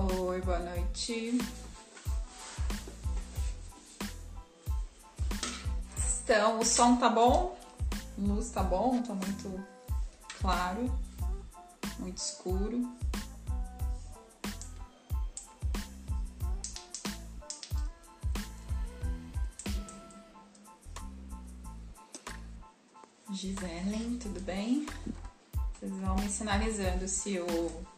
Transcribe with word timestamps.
Oi, 0.00 0.40
boa 0.42 0.60
noite. 0.60 1.36
Então, 6.22 6.60
o 6.60 6.64
som 6.64 6.96
tá 6.98 7.08
bom? 7.08 7.58
Luz 8.16 8.50
tá 8.50 8.62
bom? 8.62 9.02
Tá 9.02 9.12
muito 9.12 9.64
claro, 10.40 10.88
muito 11.98 12.16
escuro. 12.16 12.88
Giselen, 23.32 24.16
tudo 24.18 24.40
bem? 24.42 24.86
Vocês 25.74 25.92
vão 25.92 26.14
me 26.14 26.28
sinalizando 26.28 27.08
se 27.08 27.40
o 27.40 27.97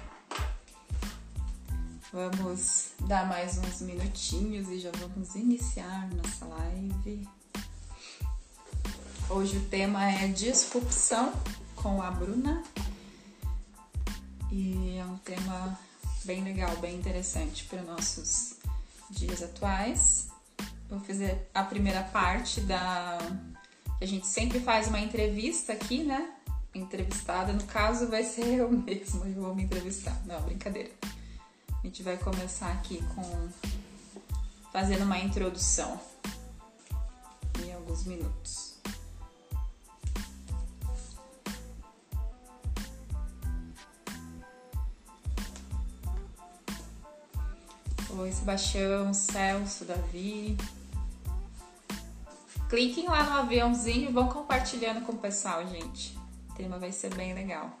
Vamos 2.13 2.91
dar 3.07 3.25
mais 3.25 3.57
uns 3.57 3.81
minutinhos 3.81 4.67
e 4.67 4.79
já 4.79 4.91
vamos 4.91 5.33
iniciar 5.33 6.09
nossa 6.09 6.45
live. 6.45 7.25
Hoje 9.29 9.55
o 9.55 9.65
tema 9.69 10.11
é 10.11 10.27
disrupção 10.27 11.31
com 11.73 12.01
a 12.01 12.11
Bruna. 12.11 12.63
E 14.51 14.97
é 14.97 15.05
um 15.05 15.15
tema 15.19 15.79
bem 16.25 16.43
legal, 16.43 16.75
bem 16.77 16.97
interessante 16.97 17.63
para 17.63 17.81
nossos 17.81 18.55
dias 19.09 19.41
atuais. 19.41 20.27
Vou 20.89 20.99
fazer 20.99 21.49
a 21.53 21.63
primeira 21.63 22.03
parte 22.03 22.59
da. 22.59 23.19
A 24.01 24.05
gente 24.05 24.27
sempre 24.27 24.59
faz 24.59 24.89
uma 24.89 24.99
entrevista 24.99 25.71
aqui, 25.71 26.03
né? 26.03 26.29
entrevistada. 26.73 27.53
No 27.53 27.63
caso, 27.63 28.07
vai 28.07 28.23
ser 28.23 28.47
eu 28.59 28.69
mesma 28.69 29.25
que 29.25 29.31
vou 29.31 29.55
me 29.55 29.63
entrevistar. 29.63 30.21
Não, 30.25 30.41
brincadeira. 30.41 30.91
A 31.83 31.87
gente 31.87 32.03
vai 32.03 32.15
começar 32.15 32.71
aqui 32.73 33.03
com 33.15 33.49
fazendo 34.71 35.03
uma 35.03 35.17
introdução 35.17 35.99
em 37.59 37.73
alguns 37.73 38.05
minutos. 38.05 38.75
Oi, 48.11 48.31
Sebastião, 48.31 49.11
Celso, 49.11 49.83
Davi. 49.83 50.55
Cliquem 52.69 53.07
lá 53.07 53.23
no 53.23 53.37
aviãozinho 53.37 54.11
e 54.11 54.13
vão 54.13 54.27
compartilhando 54.29 55.03
com 55.03 55.13
o 55.13 55.17
pessoal, 55.17 55.67
gente. 55.67 56.15
O 56.51 56.53
tema 56.53 56.77
vai 56.77 56.91
ser 56.91 57.11
bem 57.15 57.33
legal, 57.33 57.75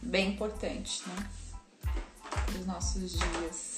bem 0.00 0.34
importante, 0.34 1.02
né? 1.08 1.45
Para 2.56 2.60
os 2.60 2.66
nossos 2.66 3.12
dias. 3.12 3.76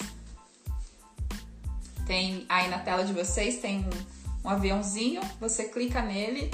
Tem 2.07 2.47
aí 2.49 2.69
na 2.69 2.79
tela 2.79 3.05
de 3.05 3.13
vocês 3.13 3.61
tem 3.61 3.81
um, 3.81 4.47
um 4.47 4.51
aviãozinho, 4.51 5.21
você 5.41 5.65
clica 5.65 6.01
nele 6.01 6.51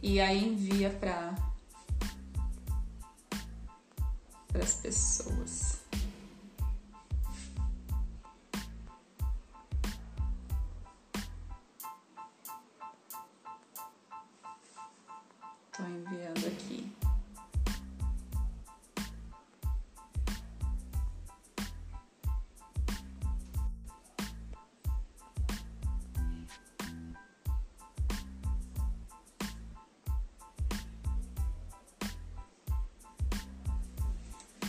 e 0.00 0.20
aí 0.20 0.46
envia 0.46 0.90
para 0.90 1.34
as 4.62 4.74
pessoas. 4.74 5.80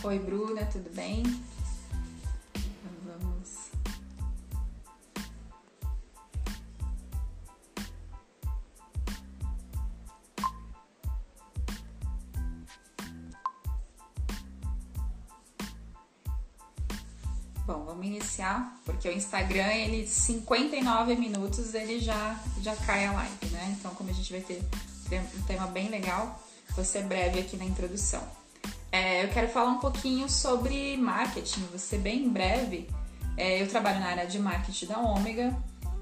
Oi, 0.08 0.18
Bruna, 0.18 0.64
tudo 0.64 0.88
bem? 0.94 1.22
Vamos. 3.04 3.68
Bom, 17.66 17.84
vamos 17.84 18.06
iniciar, 18.06 18.80
porque 18.86 19.10
o 19.10 19.12
Instagram, 19.12 19.66
ele 19.74 20.06
59 20.06 21.16
minutos, 21.16 21.74
ele 21.74 22.00
já 22.00 22.42
já 22.62 22.74
cai 22.76 23.04
a 23.04 23.12
live, 23.12 23.46
né? 23.50 23.76
Então, 23.78 23.94
como 23.94 24.08
a 24.08 24.14
gente 24.14 24.32
vai 24.32 24.40
ter 24.40 24.62
um 25.36 25.42
tema 25.42 25.66
bem 25.66 25.90
legal, 25.90 26.42
vou 26.70 26.82
ser 26.82 27.02
breve 27.02 27.40
aqui 27.40 27.58
na 27.58 27.66
introdução. 27.66 28.37
É, 28.98 29.22
eu 29.22 29.28
quero 29.28 29.46
falar 29.46 29.70
um 29.70 29.78
pouquinho 29.78 30.28
sobre 30.28 30.96
marketing, 30.96 31.64
ser 31.76 31.98
bem 31.98 32.28
breve. 32.28 32.90
É, 33.36 33.62
eu 33.62 33.68
trabalho 33.68 34.00
na 34.00 34.06
área 34.06 34.26
de 34.26 34.40
marketing 34.40 34.86
da 34.86 34.98
Ômega 34.98 35.56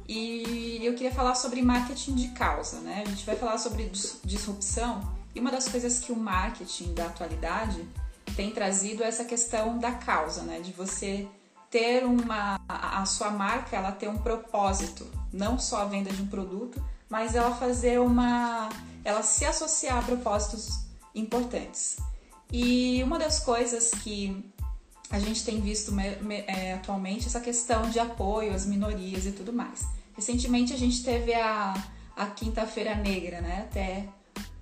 e 0.08 0.80
eu 0.82 0.94
queria 0.94 1.12
falar 1.12 1.34
sobre 1.34 1.60
marketing 1.60 2.14
de 2.14 2.28
causa, 2.28 2.80
né? 2.80 3.02
A 3.06 3.10
gente 3.10 3.26
vai 3.26 3.36
falar 3.36 3.58
sobre 3.58 3.92
disrupção 4.24 5.14
e 5.34 5.40
uma 5.40 5.50
das 5.50 5.68
coisas 5.68 5.98
que 5.98 6.10
o 6.10 6.16
marketing 6.16 6.94
da 6.94 7.04
atualidade 7.04 7.86
tem 8.34 8.50
trazido 8.50 9.04
é 9.04 9.08
essa 9.08 9.26
questão 9.26 9.76
da 9.76 9.92
causa, 9.92 10.40
né? 10.44 10.60
De 10.60 10.72
você 10.72 11.28
ter 11.70 12.02
uma 12.02 12.58
a 12.66 13.04
sua 13.04 13.28
marca, 13.28 13.76
ela 13.76 13.92
ter 13.92 14.08
um 14.08 14.16
propósito, 14.16 15.06
não 15.30 15.58
só 15.58 15.82
a 15.82 15.84
venda 15.84 16.10
de 16.10 16.22
um 16.22 16.28
produto, 16.28 16.82
mas 17.10 17.34
ela 17.34 17.54
fazer 17.56 18.00
uma 18.00 18.70
ela 19.04 19.22
se 19.22 19.44
associar 19.44 19.98
a 19.98 20.02
propósitos 20.02 20.86
importantes. 21.14 21.98
E 22.52 23.02
uma 23.02 23.18
das 23.18 23.40
coisas 23.40 23.90
que 23.90 24.44
a 25.10 25.18
gente 25.18 25.44
tem 25.44 25.60
visto 25.60 25.92
é, 26.46 26.74
atualmente 26.74 27.26
essa 27.26 27.40
questão 27.40 27.88
de 27.90 27.98
apoio 27.98 28.52
às 28.52 28.66
minorias 28.66 29.26
e 29.26 29.32
tudo 29.32 29.52
mais. 29.52 29.86
Recentemente 30.14 30.72
a 30.72 30.76
gente 30.76 31.02
teve 31.04 31.34
a, 31.34 31.74
a 32.16 32.26
Quinta-feira 32.26 32.94
Negra, 32.94 33.40
né? 33.40 33.66
Até 33.68 34.08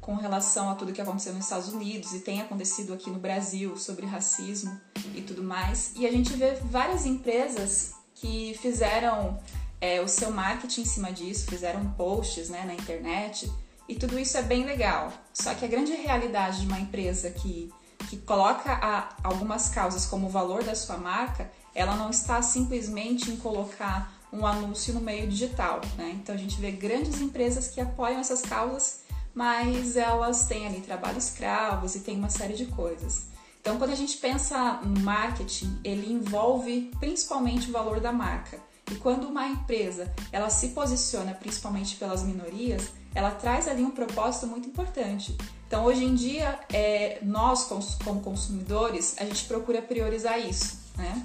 com 0.00 0.16
relação 0.16 0.69
a 0.69 0.75
tudo 0.75 0.92
que 0.92 1.00
aconteceu 1.00 1.32
nos 1.32 1.44
Estados 1.44 1.69
Unidos 1.69 2.12
e 2.12 2.20
tem 2.20 2.42
acontecido 2.42 2.92
aqui 2.92 3.08
no 3.08 3.19
Brasil 3.19 3.75
sobre 3.78 4.04
racismo 4.04 4.78
e 5.14 5.22
tudo 5.22 5.42
mais. 5.42 5.92
E 5.96 6.06
a 6.06 6.12
gente 6.12 6.34
vê 6.34 6.54
várias 6.56 7.06
empresas 7.06 7.94
que 8.14 8.54
fizeram 8.60 9.40
é, 9.80 10.02
o 10.02 10.08
seu 10.08 10.30
marketing 10.30 10.82
em 10.82 10.84
cima 10.84 11.10
disso, 11.10 11.46
fizeram 11.46 11.90
posts 11.92 12.50
né, 12.50 12.64
na 12.66 12.75
internet 12.75 13.50
e 13.88 13.94
tudo 13.94 14.19
isso 14.19 14.36
é 14.36 14.42
bem 14.42 14.64
legal. 14.64 15.12
Só 15.32 15.54
que 15.54 15.64
a 15.64 15.69
grande 15.69 15.92
realidade 15.92 16.60
de 16.60 16.66
uma 16.66 16.81
empresa 16.81 17.31
que, 17.31 17.72
que 18.08 18.16
coloca 18.19 18.72
a, 18.72 19.16
algumas 19.22 19.69
causas 19.69 20.06
como 20.06 20.28
valor 20.28 20.62
da 20.64 20.75
sua 20.75 20.96
marca, 20.96 21.50
ela 21.75 21.96
não 21.96 22.10
está 22.10 22.40
simplesmente 22.40 23.31
em 23.31 23.36
colocar 23.36 24.12
um 24.32 24.46
anúncio 24.46 24.92
no 24.94 25.00
meio 25.00 25.28
digital. 25.28 25.81
Né? 25.96 26.12
Então 26.14 26.34
a 26.34 26.38
gente 26.38 26.60
vê 26.60 26.70
grandes 26.70 27.20
empresas 27.20 27.69
que 27.69 27.81
apoiam 27.81 28.20
essas 28.20 28.42
causas, 28.42 29.00
mas 29.34 29.96
elas 29.96 30.46
têm 30.46 30.66
ali 30.66 30.80
trabalho 30.80 31.19
escravos 31.19 31.94
e 31.94 32.00
tem 32.00 32.16
uma 32.16 32.30
série 32.30 32.54
de 32.54 32.66
coisas. 32.66 33.26
Então 33.60 33.78
quando 33.78 33.90
a 33.92 33.96
gente 33.96 34.16
pensa 34.16 34.80
no 34.82 35.00
marketing, 35.00 35.80
ele 35.84 36.12
envolve 36.12 36.90
principalmente 36.98 37.69
o 37.69 37.72
valor 37.72 38.00
da 38.00 38.12
marca. 38.12 38.58
E 38.90 38.96
quando 38.96 39.26
uma 39.26 39.48
empresa 39.48 40.12
ela 40.30 40.50
se 40.50 40.69
posiciona 40.69 41.32
principalmente 41.32 41.96
pelas 41.96 42.22
minorias, 42.22 42.90
ela 43.14 43.31
traz 43.31 43.69
ali 43.69 43.82
um 43.82 43.90
propósito 43.90 44.46
muito 44.46 44.69
importante. 44.69 45.37
Então, 45.66 45.84
hoje 45.84 46.05
em 46.05 46.14
dia, 46.14 46.58
é, 46.72 47.19
nós, 47.22 47.64
como 48.05 48.20
consumidores, 48.20 49.16
a 49.19 49.25
gente 49.25 49.44
procura 49.44 49.81
priorizar 49.81 50.38
isso, 50.38 50.78
né? 50.96 51.25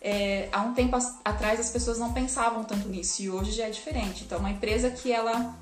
É, 0.00 0.48
há 0.52 0.60
um 0.60 0.74
tempo 0.74 0.96
atrás 1.24 1.58
as 1.58 1.70
pessoas 1.70 1.98
não 1.98 2.12
pensavam 2.12 2.62
tanto 2.62 2.88
nisso 2.88 3.22
e 3.22 3.30
hoje 3.30 3.52
já 3.52 3.64
é 3.66 3.70
diferente. 3.70 4.24
Então, 4.24 4.38
uma 4.38 4.50
empresa 4.50 4.90
que 4.90 5.10
ela 5.10 5.56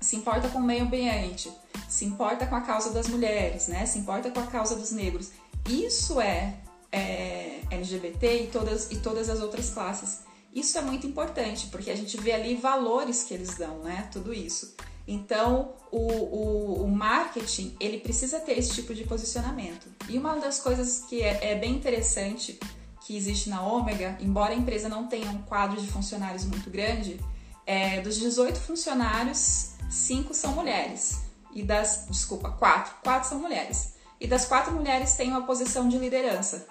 se 0.00 0.16
importa 0.16 0.48
com 0.48 0.58
o 0.58 0.62
meio 0.62 0.84
ambiente, 0.84 1.52
se 1.88 2.04
importa 2.04 2.46
com 2.46 2.56
a 2.56 2.60
causa 2.60 2.90
das 2.90 3.08
mulheres, 3.08 3.68
né? 3.68 3.84
Se 3.86 3.98
importa 3.98 4.30
com 4.30 4.40
a 4.40 4.46
causa 4.46 4.74
dos 4.74 4.90
negros. 4.90 5.30
Isso 5.68 6.20
é, 6.20 6.54
é, 6.90 7.60
LGBT 7.70 8.44
e 8.44 8.46
todas, 8.48 8.90
e 8.90 8.96
todas 8.98 9.28
as 9.28 9.40
outras 9.40 9.70
classes. 9.70 10.20
Isso 10.54 10.78
é 10.78 10.82
muito 10.82 11.06
importante, 11.06 11.66
porque 11.66 11.90
a 11.90 11.96
gente 11.96 12.16
vê 12.16 12.32
ali 12.32 12.54
valores 12.54 13.24
que 13.24 13.34
eles 13.34 13.54
dão, 13.56 13.80
né? 13.80 14.08
Tudo 14.12 14.32
isso. 14.32 14.74
Então, 15.06 15.74
o, 15.90 15.98
o, 15.98 16.84
o, 16.84 16.88
marketing, 16.90 17.76
ele 17.78 17.98
precisa 17.98 18.40
ter 18.40 18.58
esse 18.58 18.72
tipo 18.72 18.94
de 18.94 19.04
posicionamento. 19.04 19.86
E 20.08 20.16
uma 20.16 20.36
das 20.36 20.58
coisas 20.58 21.04
que 21.08 21.22
é, 21.22 21.52
é 21.52 21.54
bem 21.54 21.74
interessante 21.74 22.58
que 23.06 23.16
existe 23.16 23.50
na 23.50 23.60
Ômega, 23.60 24.16
embora 24.18 24.54
a 24.54 24.56
empresa 24.56 24.88
não 24.88 25.06
tenha 25.06 25.30
um 25.30 25.42
quadro 25.42 25.80
de 25.80 25.86
funcionários 25.88 26.44
muito 26.44 26.70
grande, 26.70 27.20
é, 27.66 28.00
dos 28.00 28.18
18 28.18 28.58
funcionários, 28.58 29.72
5 29.90 30.32
são 30.32 30.52
mulheres. 30.52 31.20
E 31.52 31.62
das, 31.62 32.06
desculpa, 32.08 32.50
4, 32.50 32.94
4 33.02 33.28
são 33.28 33.38
mulheres. 33.38 33.94
E 34.20 34.26
das 34.26 34.46
quatro 34.46 34.72
mulheres 34.72 35.14
tem 35.14 35.28
uma 35.28 35.42
posição 35.42 35.88
de 35.88 35.98
liderança. 35.98 36.66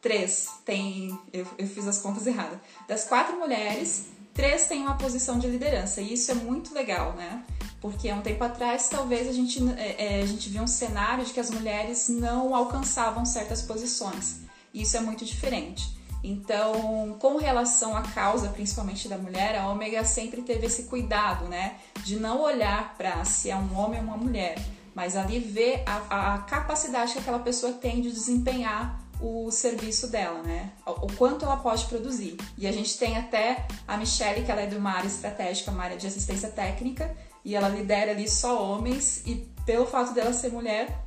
Três 0.00 0.48
tem, 0.64 1.16
eu, 1.32 1.46
eu 1.56 1.66
fiz 1.66 1.86
as 1.86 1.98
contas 1.98 2.26
erradas. 2.26 2.58
Das 2.88 3.04
quatro 3.04 3.38
mulheres, 3.38 4.06
três 4.34 4.66
têm 4.66 4.82
uma 4.82 4.96
posição 4.96 5.38
de 5.38 5.46
liderança. 5.46 6.00
E 6.00 6.14
isso 6.14 6.30
é 6.32 6.34
muito 6.34 6.74
legal, 6.74 7.12
né? 7.12 7.44
Porque 7.86 8.12
um 8.12 8.20
tempo 8.20 8.42
atrás, 8.42 8.88
talvez 8.88 9.28
a 9.28 9.32
gente, 9.32 9.62
é, 9.78 10.18
é, 10.18 10.22
a 10.22 10.26
gente 10.26 10.48
viu 10.48 10.60
um 10.60 10.66
cenário 10.66 11.24
de 11.24 11.32
que 11.32 11.38
as 11.38 11.50
mulheres 11.50 12.08
não 12.08 12.52
alcançavam 12.52 13.24
certas 13.24 13.62
posições. 13.62 14.40
E 14.74 14.82
isso 14.82 14.96
é 14.96 15.00
muito 15.00 15.24
diferente. 15.24 15.96
Então, 16.20 17.16
com 17.20 17.36
relação 17.36 17.96
à 17.96 18.02
causa, 18.02 18.48
principalmente 18.48 19.08
da 19.08 19.16
mulher, 19.16 19.56
a 19.56 19.68
Ômega 19.68 20.04
sempre 20.04 20.42
teve 20.42 20.66
esse 20.66 20.84
cuidado, 20.84 21.44
né? 21.44 21.76
De 22.02 22.18
não 22.18 22.40
olhar 22.40 22.96
para 22.96 23.24
se 23.24 23.50
é 23.50 23.56
um 23.56 23.78
homem 23.78 24.00
ou 24.00 24.06
uma 24.06 24.16
mulher, 24.16 24.58
mas 24.92 25.16
ali 25.16 25.38
ver 25.38 25.84
a, 25.86 26.34
a 26.34 26.38
capacidade 26.38 27.12
que 27.12 27.20
aquela 27.20 27.38
pessoa 27.38 27.72
tem 27.74 28.00
de 28.00 28.10
desempenhar 28.10 29.00
o 29.20 29.48
serviço 29.52 30.08
dela, 30.08 30.42
né? 30.42 30.72
O 30.84 31.06
quanto 31.12 31.44
ela 31.44 31.56
pode 31.58 31.86
produzir. 31.86 32.36
E 32.58 32.66
a 32.66 32.72
gente 32.72 32.98
tem 32.98 33.16
até 33.16 33.64
a 33.86 33.96
Michelle, 33.96 34.44
que 34.44 34.50
ela 34.50 34.62
é 34.62 34.66
de 34.66 34.74
uma 34.74 34.90
área 34.90 35.06
estratégica, 35.06 35.70
uma 35.70 35.84
área 35.84 35.96
de 35.96 36.08
assistência 36.08 36.48
técnica, 36.48 37.16
e 37.46 37.54
ela 37.54 37.68
lidera 37.68 38.10
ali 38.10 38.28
só 38.28 38.60
homens, 38.60 39.22
e 39.24 39.36
pelo 39.64 39.86
fato 39.86 40.12
dela 40.12 40.32
ser 40.32 40.50
mulher, 40.50 41.00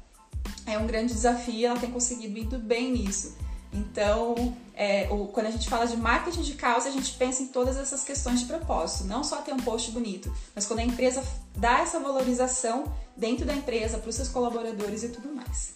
é 0.66 0.78
um 0.78 0.88
grande 0.88 1.12
desafio, 1.12 1.68
ela 1.68 1.78
tem 1.78 1.92
conseguido 1.92 2.32
muito 2.32 2.58
bem 2.58 2.94
nisso. 2.94 3.36
Então, 3.74 4.56
é, 4.74 5.10
o, 5.12 5.28
quando 5.28 5.48
a 5.48 5.52
gente 5.52 5.68
fala 5.68 5.86
de 5.86 5.98
marketing 5.98 6.42
de 6.44 6.54
causa, 6.54 6.88
a 6.88 6.92
gente 6.94 7.12
pensa 7.16 7.44
em 7.44 7.48
todas 7.48 7.76
essas 7.76 8.06
questões 8.06 8.40
de 8.40 8.46
propósito, 8.46 9.04
não 9.04 9.22
só 9.22 9.42
ter 9.42 9.54
um 9.54 9.58
post 9.58 9.92
bonito, 9.92 10.34
mas 10.56 10.66
quando 10.66 10.80
a 10.80 10.84
empresa 10.84 11.22
dá 11.58 11.80
essa 11.82 12.00
valorização 12.00 12.86
dentro 13.18 13.46
da 13.46 13.54
empresa 13.54 13.98
para 13.98 14.10
os 14.10 14.16
seus 14.16 14.30
colaboradores 14.30 15.04
e 15.04 15.10
tudo 15.10 15.36
mais. 15.36 15.74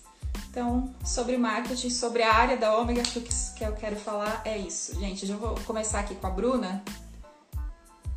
Então, 0.50 0.96
sobre 1.04 1.36
marketing, 1.36 1.90
sobre 1.90 2.24
a 2.24 2.34
área 2.34 2.56
da 2.56 2.78
Ômega, 2.78 3.02
que, 3.02 3.20
que 3.20 3.66
eu 3.66 3.74
quero 3.74 3.98
falar 3.98 4.42
é 4.46 4.58
isso. 4.58 4.98
Gente, 4.98 5.24
eu 5.24 5.28
já 5.28 5.36
vou 5.36 5.56
começar 5.66 6.00
aqui 6.00 6.16
com 6.16 6.26
a 6.26 6.30
Bruna. 6.30 6.82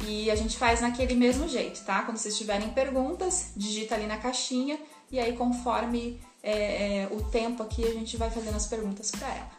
E 0.04 0.30
a 0.30 0.34
gente 0.34 0.58
faz 0.58 0.80
naquele 0.80 1.14
mesmo 1.14 1.48
jeito, 1.48 1.84
tá? 1.84 2.02
Quando 2.02 2.18
vocês 2.18 2.36
tiverem 2.36 2.70
perguntas, 2.70 3.52
digita 3.56 3.94
ali 3.94 4.06
na 4.06 4.18
caixinha 4.18 4.78
e 5.10 5.18
aí 5.18 5.36
conforme 5.36 6.20
é, 6.42 7.02
é, 7.02 7.08
o 7.10 7.22
tempo 7.24 7.62
aqui 7.62 7.84
a 7.84 7.92
gente 7.92 8.16
vai 8.16 8.30
fazendo 8.30 8.56
as 8.56 8.66
perguntas 8.66 9.10
para 9.10 9.28
ela. 9.28 9.50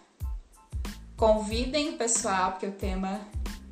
Convidem 1.16 1.90
o 1.90 1.98
pessoal, 1.98 2.52
porque 2.52 2.68
o 2.68 2.72
tema 2.72 3.20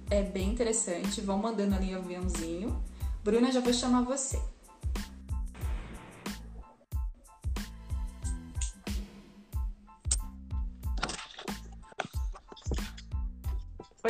é 0.09 0.23
bem 0.23 0.49
interessante. 0.49 1.21
Vão 1.21 1.37
mandando 1.37 1.75
ali 1.75 1.93
o 1.93 1.99
aviãozinho. 1.99 2.83
Bruna, 3.23 3.51
já 3.51 3.59
vou 3.59 3.73
chamar 3.73 4.01
você. 4.01 4.39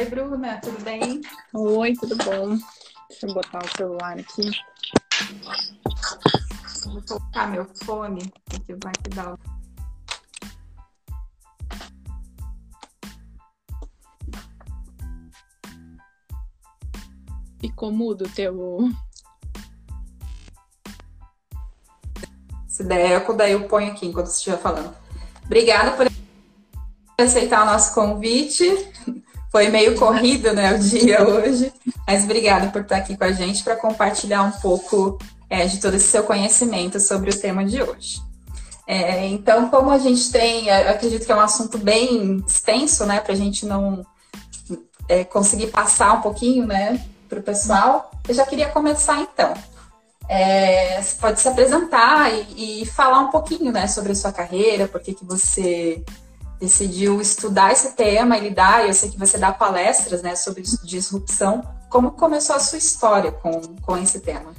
Oi, 0.06 0.12
Bruna, 0.12 0.62
tudo 0.62 0.84
bem? 0.84 1.22
Oi, 1.52 1.94
tudo 1.96 2.16
bom? 2.18 2.50
Deixa 3.10 3.26
eu 3.26 3.34
botar 3.34 3.66
o 3.66 3.76
celular 3.76 4.20
aqui. 4.20 4.52
Vou 6.86 7.02
colocar 7.02 7.48
meu 7.48 7.66
fone, 7.84 8.32
porque 8.46 8.76
vai 8.84 8.94
que 8.94 9.10
dá. 9.10 9.36
Ficou 17.60 17.92
mudo 17.92 18.26
o 18.26 18.30
teu. 18.30 18.92
Se 22.68 22.84
der 22.84 23.14
eco, 23.14 23.34
daí 23.34 23.54
eu 23.54 23.68
ponho 23.68 23.92
aqui 23.92 24.06
enquanto 24.06 24.28
você 24.28 24.38
estiver 24.38 24.60
falando. 24.60 24.96
Obrigada 25.44 25.98
por 25.98 26.06
aceitar 27.18 27.64
o 27.64 27.66
nosso 27.66 27.96
convite. 27.96 28.66
Foi 29.56 29.70
meio 29.70 29.96
corrido, 29.96 30.52
né, 30.52 30.74
o 30.74 30.80
dia 30.80 31.26
hoje, 31.26 31.72
mas 32.06 32.26
obrigada 32.26 32.68
por 32.68 32.82
estar 32.82 32.98
aqui 32.98 33.16
com 33.16 33.24
a 33.24 33.32
gente 33.32 33.64
para 33.64 33.78
compartilhar 33.78 34.44
um 34.44 34.52
pouco 34.52 35.18
é, 35.50 35.66
de 35.66 35.80
todo 35.80 35.94
esse 35.94 36.08
seu 36.08 36.24
conhecimento 36.24 37.00
sobre 37.00 37.30
o 37.30 37.40
tema 37.40 37.64
de 37.64 37.82
hoje. 37.82 38.22
É, 38.86 39.26
então, 39.28 39.70
como 39.70 39.92
a 39.92 39.98
gente 39.98 40.30
tem, 40.30 40.70
acredito 40.70 41.26
que 41.26 41.32
é 41.32 41.36
um 41.38 41.40
assunto 41.40 41.78
bem 41.78 42.44
extenso, 42.46 43.06
né, 43.06 43.22
para 43.22 43.32
a 43.32 43.38
gente 43.38 43.66
não 43.66 44.06
é, 45.08 45.24
conseguir 45.24 45.68
passar 45.68 46.16
um 46.16 46.22
pouquinho, 46.22 46.68
né, 46.68 47.02
para 47.30 47.40
o 47.40 47.42
pessoal, 47.42 48.12
eu 48.28 48.36
já 48.36 48.46
queria 48.46 48.68
começar 48.68 49.22
então. 49.22 49.54
É, 50.28 51.02
você 51.02 51.16
pode 51.16 51.40
se 51.40 51.48
apresentar 51.48 52.30
e, 52.30 52.82
e, 52.82 52.86
falar 52.86 53.20
um 53.20 53.32
pouquinho, 53.32 53.72
né, 53.72 53.88
sobre 53.88 54.12
a 54.12 54.16
sua 54.16 54.34
carreira, 54.34 54.86
por 54.86 55.00
que, 55.00 55.14
que 55.14 55.24
você 55.24 56.04
decidiu 56.60 57.22
estudar 57.22 57.72
esse 57.72 57.96
tema 57.96 58.38
e 58.38 58.42
lidar, 58.42 58.86
eu 58.86 58.94
sei 58.94 59.10
que 59.10 59.18
você 59.18 59.38
dá 59.38 59.52
palestras 59.52 60.22
né, 60.22 60.36
sobre 60.36 60.64
disrupção. 60.84 61.62
Como 61.90 62.12
começou 62.12 62.56
a 62.56 62.60
sua 62.60 62.78
história 62.78 63.32
com, 63.32 63.62
com 63.78 63.98
esse 63.98 64.20
tema? 64.20 64.54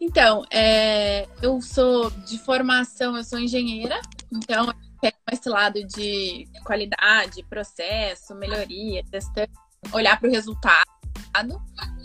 Então, 0.00 0.44
é, 0.50 1.26
eu 1.42 1.60
sou 1.60 2.10
de 2.10 2.38
formação, 2.38 3.16
eu 3.16 3.24
sou 3.24 3.38
engenheira, 3.38 4.00
então 4.32 4.66
eu 4.66 5.12
esse 5.30 5.48
lado 5.48 5.84
de 5.84 6.48
qualidade, 6.64 7.42
processo, 7.44 8.34
melhoria, 8.34 9.02
gestão, 9.12 9.46
olhar 9.92 10.18
para 10.18 10.28
o 10.28 10.32
resultado. 10.32 10.86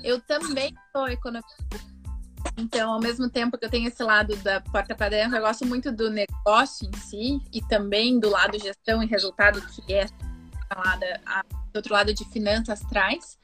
Eu 0.03 0.19
também 0.21 0.73
sou 0.91 1.07
economista 1.07 1.55
então, 2.57 2.93
ao 2.93 2.99
mesmo 2.99 3.29
tempo 3.29 3.57
que 3.57 3.65
eu 3.65 3.69
tenho 3.69 3.87
esse 3.87 4.03
lado 4.03 4.35
da 4.37 4.61
porta 4.61 4.95
para 4.95 5.09
dentro, 5.09 5.37
eu 5.37 5.41
gosto 5.41 5.65
muito 5.65 5.91
do 5.91 6.09
negócio 6.09 6.87
em 6.87 6.97
si 6.97 7.41
e 7.51 7.61
também 7.61 8.19
do 8.19 8.29
lado 8.29 8.59
gestão 8.59 9.01
e 9.01 9.07
resultado, 9.07 9.61
que 9.61 9.93
é 9.93 10.05
falada 10.67 11.21
do 11.71 11.77
outro 11.77 11.93
lado 11.93 12.13
de 12.13 12.25
finanças 12.25 12.79
traz. 12.81 13.37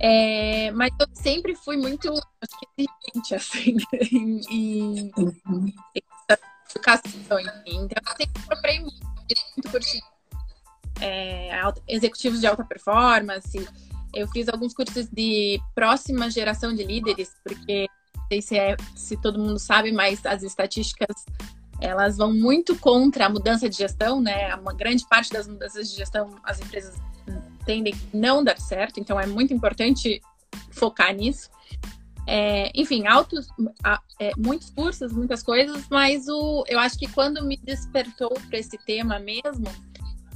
É, 0.00 0.70
mas 0.72 0.90
eu 1.00 1.06
sempre 1.12 1.56
fui 1.56 1.76
muito 1.76 2.08
exigente, 2.78 3.34
assim, 3.34 3.76
em, 4.12 4.40
em, 4.48 5.12
em 5.56 5.74
educação. 6.70 7.10
Então, 7.16 7.40
eu 7.40 8.16
sempre 8.16 8.42
procurei 8.46 8.80
muito, 8.80 9.06
muito 9.56 9.70
curtir 9.70 10.00
é, 11.00 11.50
executivos 11.88 12.40
de 12.40 12.46
alta 12.46 12.64
performance. 12.64 13.68
Eu 14.14 14.28
fiz 14.28 14.48
alguns 14.48 14.72
cursos 14.72 15.08
de 15.08 15.60
próxima 15.74 16.30
geração 16.30 16.74
de 16.74 16.84
líderes, 16.84 17.34
porque 17.44 17.88
sei 18.28 18.42
se, 18.42 18.56
é, 18.56 18.76
se 18.94 19.16
todo 19.16 19.38
mundo 19.38 19.58
sabe, 19.58 19.92
mas 19.92 20.24
as 20.24 20.42
estatísticas 20.42 21.24
elas 21.80 22.16
vão 22.16 22.32
muito 22.32 22.76
contra 22.76 23.26
a 23.26 23.28
mudança 23.28 23.68
de 23.68 23.76
gestão, 23.76 24.20
né? 24.20 24.54
Uma 24.56 24.74
grande 24.74 25.06
parte 25.06 25.32
das 25.32 25.46
mudanças 25.46 25.90
de 25.90 25.96
gestão 25.96 26.34
as 26.42 26.60
empresas 26.60 26.96
tendem 27.64 27.94
não 28.12 28.42
dar 28.42 28.58
certo, 28.58 28.98
então 28.98 29.20
é 29.20 29.26
muito 29.26 29.52
importante 29.52 30.20
focar 30.70 31.14
nisso. 31.14 31.50
É, 32.26 32.70
enfim, 32.74 33.06
altos, 33.06 33.48
é, 34.20 34.32
muitos 34.36 34.70
cursos, 34.70 35.12
muitas 35.12 35.42
coisas, 35.42 35.86
mas 35.90 36.28
o, 36.28 36.64
eu 36.66 36.78
acho 36.78 36.98
que 36.98 37.06
quando 37.10 37.44
me 37.44 37.56
despertou 37.56 38.30
para 38.48 38.58
esse 38.58 38.76
tema 38.84 39.18
mesmo, 39.18 39.66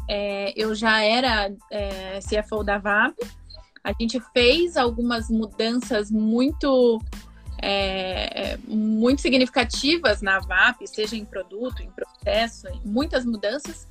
é, 0.08 0.52
eu 0.56 0.74
já 0.74 1.02
era 1.02 1.52
é, 1.70 2.18
CFO 2.20 2.64
da 2.64 2.78
VAP, 2.78 3.14
a 3.84 3.92
gente 4.00 4.20
fez 4.32 4.76
algumas 4.76 5.28
mudanças 5.28 6.10
muito 6.10 6.98
é, 7.62 8.58
muito 8.66 9.22
significativas 9.22 10.20
na 10.20 10.40
VAP, 10.40 10.86
seja 10.86 11.16
em 11.16 11.24
produto, 11.24 11.82
em 11.82 11.90
processo, 11.90 12.68
em 12.68 12.80
muitas 12.84 13.24
mudanças. 13.24 13.86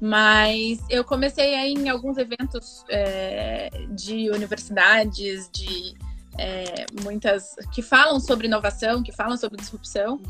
Mas 0.00 0.80
eu 0.88 1.04
comecei 1.04 1.54
aí 1.54 1.74
em 1.74 1.88
alguns 1.88 2.16
eventos 2.16 2.84
é, 2.88 3.70
de 3.90 4.30
universidades, 4.30 5.48
de 5.52 5.94
é, 6.38 6.86
muitas 7.02 7.54
que 7.72 7.82
falam 7.82 8.18
sobre 8.18 8.46
inovação, 8.46 9.02
que 9.02 9.12
falam 9.12 9.36
sobre 9.36 9.58
disrupção. 9.58 10.20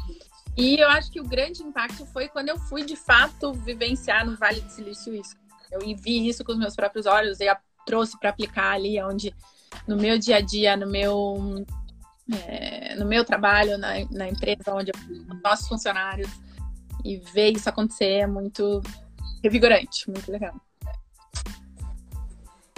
E 0.57 0.79
eu 0.79 0.89
acho 0.89 1.11
que 1.11 1.21
o 1.21 1.25
grande 1.25 1.63
impacto 1.63 2.05
foi 2.07 2.29
quando 2.29 2.51
eu 2.51 2.59
fui 2.59 2.85
de 2.85 2.97
fato 2.97 3.55
vivenciar 3.55 4.27
no 4.27 4.37
Vale 4.37 4.61
do 4.61 4.71
Silício 4.71 5.15
isso. 5.15 5.35
Eu 5.71 5.81
vi 5.97 6.29
isso 6.29 6.45
com 6.45 6.53
os 6.53 6.59
meus 6.59 6.77
próprios 6.77 7.07
olhos 7.07 7.41
e 7.41 7.47
trouxe 7.87 8.19
para 8.19 8.29
aplicar 8.29 8.73
ali 8.73 9.03
onde 9.03 9.35
no 9.87 9.97
meu 9.97 10.19
dia 10.19 10.37
a 10.37 10.41
dia, 10.41 10.77
no 10.77 10.87
meu 10.87 11.65
é, 12.31 12.95
no 12.97 13.07
meu 13.07 13.25
trabalho, 13.25 13.79
na, 13.79 13.93
na 14.11 14.29
empresa 14.29 14.73
onde 14.75 14.91
eu 14.91 15.39
nossos 15.43 15.69
funcionários, 15.69 16.31
e 17.05 17.19
ver 17.33 17.51
isso 17.51 17.69
acontecer 17.69 18.21
é 18.21 18.27
muito, 18.27 18.81
revigorante, 19.43 20.09
muito 20.09 20.31
legal. 20.31 20.55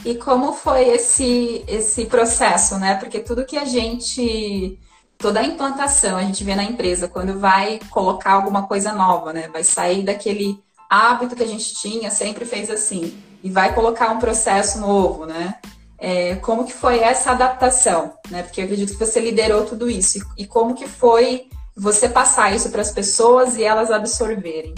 E 0.04 0.14
como 0.16 0.52
foi 0.52 0.88
esse, 0.88 1.64
esse 1.66 2.06
processo, 2.06 2.78
né? 2.78 2.96
Porque 2.96 3.20
tudo 3.20 3.46
que 3.46 3.56
a 3.56 3.64
gente. 3.64 4.78
Toda 5.16 5.40
a 5.40 5.44
implantação 5.44 6.16
a 6.18 6.22
gente 6.22 6.44
vê 6.44 6.54
na 6.54 6.64
empresa, 6.64 7.08
quando 7.08 7.38
vai 7.38 7.80
colocar 7.88 8.32
alguma 8.32 8.66
coisa 8.66 8.92
nova, 8.92 9.32
né? 9.32 9.48
Vai 9.48 9.64
sair 9.64 10.02
daquele 10.02 10.62
hábito 10.90 11.34
que 11.34 11.42
a 11.42 11.46
gente 11.46 11.74
tinha, 11.74 12.10
sempre 12.10 12.44
fez 12.44 12.68
assim, 12.68 13.16
e 13.42 13.48
vai 13.48 13.74
colocar 13.74 14.10
um 14.10 14.18
processo 14.18 14.78
novo, 14.80 15.24
né? 15.24 15.58
É, 16.06 16.36
como 16.36 16.66
que 16.66 16.72
foi 16.74 16.98
essa 16.98 17.30
adaptação, 17.30 18.14
né? 18.28 18.42
Porque 18.42 18.60
eu 18.60 18.66
acredito 18.66 18.92
que 18.92 19.02
você 19.02 19.18
liderou 19.18 19.64
tudo 19.64 19.88
isso. 19.88 20.18
E 20.36 20.46
como 20.46 20.74
que 20.74 20.86
foi 20.86 21.48
você 21.74 22.10
passar 22.10 22.54
isso 22.54 22.70
para 22.70 22.82
as 22.82 22.90
pessoas 22.90 23.56
e 23.56 23.64
elas 23.64 23.90
absorverem? 23.90 24.74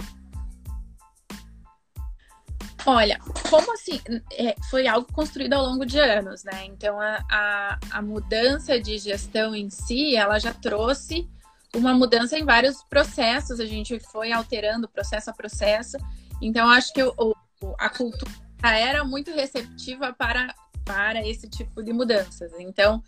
Olha, 2.85 3.19
como 3.49 3.73
assim? 3.73 3.99
É, 4.31 4.55
foi 4.69 4.87
algo 4.87 5.05
construído 5.11 5.51
ao 5.51 5.65
longo 5.65 5.85
de 5.85 5.99
anos, 5.99 6.45
né? 6.45 6.63
Então, 6.63 6.97
a, 6.97 7.21
a, 7.29 7.79
a, 7.91 8.01
mudança 8.01 8.79
de 8.79 8.97
gestão 8.97 9.53
em 9.53 9.69
si, 9.69 10.15
ela 10.15 10.39
já 10.39 10.53
trouxe 10.53 11.27
uma 11.75 11.93
mudança 11.93 12.39
em 12.39 12.45
vários 12.45 12.81
processos. 12.83 13.59
A 13.59 13.65
gente 13.65 13.99
foi 13.99 14.31
alterando 14.31 14.87
processo 14.87 15.29
a 15.29 15.33
processo. 15.33 15.97
Então, 16.41 16.69
acho 16.69 16.93
que 16.93 17.03
o, 17.03 17.35
a 17.77 17.89
cultura 17.89 18.31
era 18.63 19.03
muito 19.03 19.31
receptiva 19.31 20.13
para, 20.13 20.55
para 20.87 21.27
esse 21.27 21.49
tipo 21.49 21.83
de 21.83 21.91
mudanças. 21.91 22.51
Então, 22.57 23.03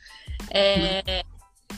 é, 0.52 1.24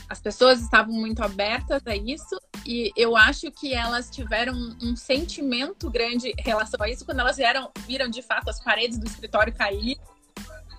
as 0.08 0.20
pessoas 0.20 0.60
estavam 0.60 0.92
muito 0.92 1.22
abertas 1.22 1.80
a 1.86 1.94
isso 1.94 2.38
e 2.66 2.92
eu 2.96 3.16
acho 3.16 3.50
que 3.50 3.72
elas 3.72 4.10
tiveram 4.10 4.52
um 4.82 4.96
sentimento 4.96 5.88
grande 5.88 6.34
em 6.36 6.42
relação 6.42 6.82
a 6.82 6.90
isso 6.90 7.04
quando 7.04 7.20
elas 7.20 7.36
vieram, 7.36 7.70
viram 7.86 8.08
de 8.08 8.20
fato 8.20 8.50
as 8.50 8.62
paredes 8.62 8.98
do 8.98 9.06
escritório 9.06 9.54
cair, 9.54 9.96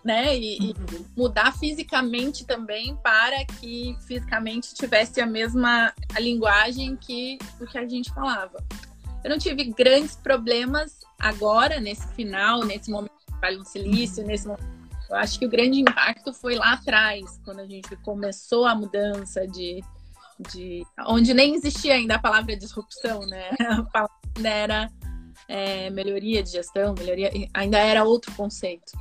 né? 0.04 0.38
E, 0.38 0.58
e 0.58 0.66
uhum. 0.68 1.06
mudar 1.16 1.58
fisicamente 1.58 2.46
também 2.46 2.96
para 2.98 3.46
que 3.46 3.96
fisicamente 4.06 4.74
tivesse 4.74 5.22
a 5.22 5.26
mesma 5.26 5.94
a 6.14 6.20
linguagem 6.20 6.98
que 6.98 7.38
o 7.60 7.66
que 7.66 7.78
a 7.78 7.88
gente 7.88 8.14
falava. 8.14 8.64
Eu 9.24 9.30
não 9.30 9.38
tive 9.38 9.64
grandes 9.64 10.18
problemas 10.18 11.00
agora, 11.18 11.80
nesse 11.80 12.06
final, 12.10 12.66
nesse 12.66 12.92
momento 12.92 13.14
de 13.20 13.26
trabalho 13.28 13.60
no 13.60 13.66
silício, 13.66 14.26
nesse 14.26 14.46
momento 14.46 14.73
eu 15.14 15.20
acho 15.20 15.38
que 15.38 15.46
o 15.46 15.50
grande 15.50 15.80
impacto 15.80 16.34
foi 16.34 16.56
lá 16.56 16.74
atrás, 16.74 17.40
quando 17.46 17.60
a 17.60 17.68
gente 17.68 17.96
começou 17.98 18.66
a 18.66 18.74
mudança 18.74 19.48
de, 19.48 19.80
de 20.52 20.84
onde 21.06 21.36
nem 21.36 21.54
existia 21.54 21.94
ainda 21.94 22.16
a 22.16 22.20
palavra 22.20 22.58
disrupção, 22.58 23.20
né? 23.28 23.52
A 23.62 23.84
palavra 23.84 24.10
era 24.44 24.92
é, 25.48 25.92
melhoria 25.92 26.42
de 26.42 26.50
gestão, 26.50 26.96
melhoria, 26.98 27.32
ainda 27.54 27.78
era 27.78 28.04
outro 28.04 28.34
conceito. 28.34 28.92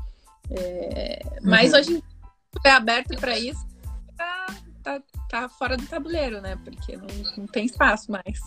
É, 0.51 1.21
mas 1.43 1.73
uhum. 1.73 1.79
hoje 1.79 2.05
é 2.63 2.71
aberto 2.71 3.19
para 3.19 3.39
isso, 3.39 3.67
tá, 4.15 4.47
tá, 4.83 5.03
tá, 5.31 5.49
fora 5.49 5.79
do 5.79 5.87
tabuleiro, 5.87 6.43
né? 6.43 6.59
Porque 6.63 6.95
não, 6.95 7.07
não 7.39 7.47
tem 7.47 7.65
espaço 7.65 8.13
mais. 8.13 8.39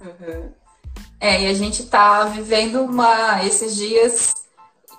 Uhum. 0.00 0.50
É, 1.20 1.42
e 1.42 1.46
a 1.48 1.54
gente 1.54 1.84
tá 1.84 2.24
vivendo 2.24 2.80
uma 2.82 3.44
esses 3.44 3.76
dias 3.76 4.47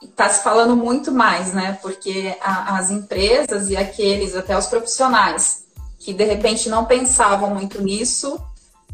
está 0.02 0.30
se 0.30 0.44
falando 0.44 0.76
muito 0.76 1.12
mais, 1.12 1.54
né? 1.54 1.78
Porque 1.82 2.38
a, 2.42 2.78
as 2.78 2.90
empresas 2.90 3.70
e 3.70 3.78
aqueles, 3.78 4.36
até 4.36 4.58
os 4.58 4.68
profissionais, 4.68 5.66
que 5.98 6.14
de 6.14 6.24
repente 6.24 6.70
não 6.70 6.86
pensavam 6.86 7.50
muito 7.54 7.82
nisso, 7.82 8.40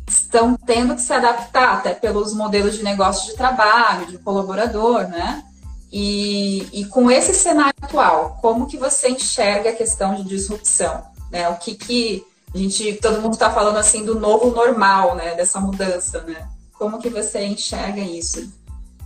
estão 0.07 0.55
tendo 0.55 0.95
que 0.95 1.01
se 1.01 1.13
adaptar, 1.13 1.74
até 1.74 1.93
pelos 1.93 2.33
modelos 2.33 2.75
de 2.75 2.83
negócio 2.83 3.31
de 3.31 3.38
trabalho, 3.38 4.07
de 4.07 4.17
colaborador, 4.17 5.07
né? 5.07 5.43
E, 5.91 6.67
e 6.74 6.85
com 6.85 7.09
esse 7.09 7.33
cenário 7.33 7.75
atual, 7.81 8.38
como 8.41 8.67
que 8.67 8.77
você 8.77 9.09
enxerga 9.09 9.69
a 9.69 9.75
questão 9.75 10.15
de 10.15 10.24
disrupção? 10.24 11.03
Né? 11.31 11.47
O 11.50 11.55
que 11.55 11.75
que 11.75 12.25
a 12.53 12.57
gente, 12.57 12.93
todo 12.95 13.21
mundo 13.21 13.33
está 13.33 13.50
falando 13.50 13.77
assim 13.77 14.03
do 14.03 14.19
novo 14.19 14.51
normal, 14.51 15.15
né? 15.15 15.35
Dessa 15.35 15.59
mudança, 15.59 16.21
né? 16.24 16.47
Como 16.77 17.00
que 17.00 17.09
você 17.09 17.45
enxerga 17.45 18.01
isso? 18.01 18.51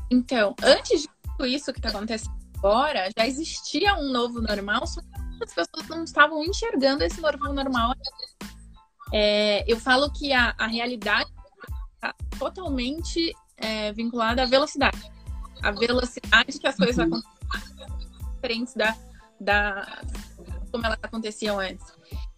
Então, 0.09 0.55
antes 0.63 1.03
de 1.03 1.09
isso 1.45 1.71
que 1.73 1.79
está 1.79 1.89
acontecendo 1.89 2.37
agora, 2.57 3.09
já 3.17 3.25
existia 3.25 3.95
um 3.95 4.11
novo 4.11 4.41
normal, 4.41 4.85
só 4.85 5.01
que 5.01 5.07
as 5.43 5.53
pessoas 5.53 5.87
não 5.87 6.03
estavam 6.03 6.43
enxergando 6.43 7.03
esse 7.03 7.21
novo 7.21 7.53
normal. 7.53 7.93
É, 9.13 9.63
eu 9.71 9.79
falo 9.79 10.11
que 10.11 10.33
a, 10.33 10.53
a 10.57 10.67
realidade 10.67 11.29
está 11.95 12.13
totalmente 12.37 13.33
é, 13.57 13.91
vinculada 13.93 14.43
à 14.43 14.45
velocidade. 14.45 14.99
A 15.63 15.71
velocidade 15.71 16.59
que 16.59 16.67
as 16.67 16.75
coisas 16.75 16.97
uhum. 16.97 17.21
acontecem 17.51 18.33
diferentes 18.35 18.73
da, 18.75 18.95
da 19.39 20.03
como 20.71 20.85
elas 20.85 20.99
aconteciam 21.01 21.59
antes. 21.59 21.85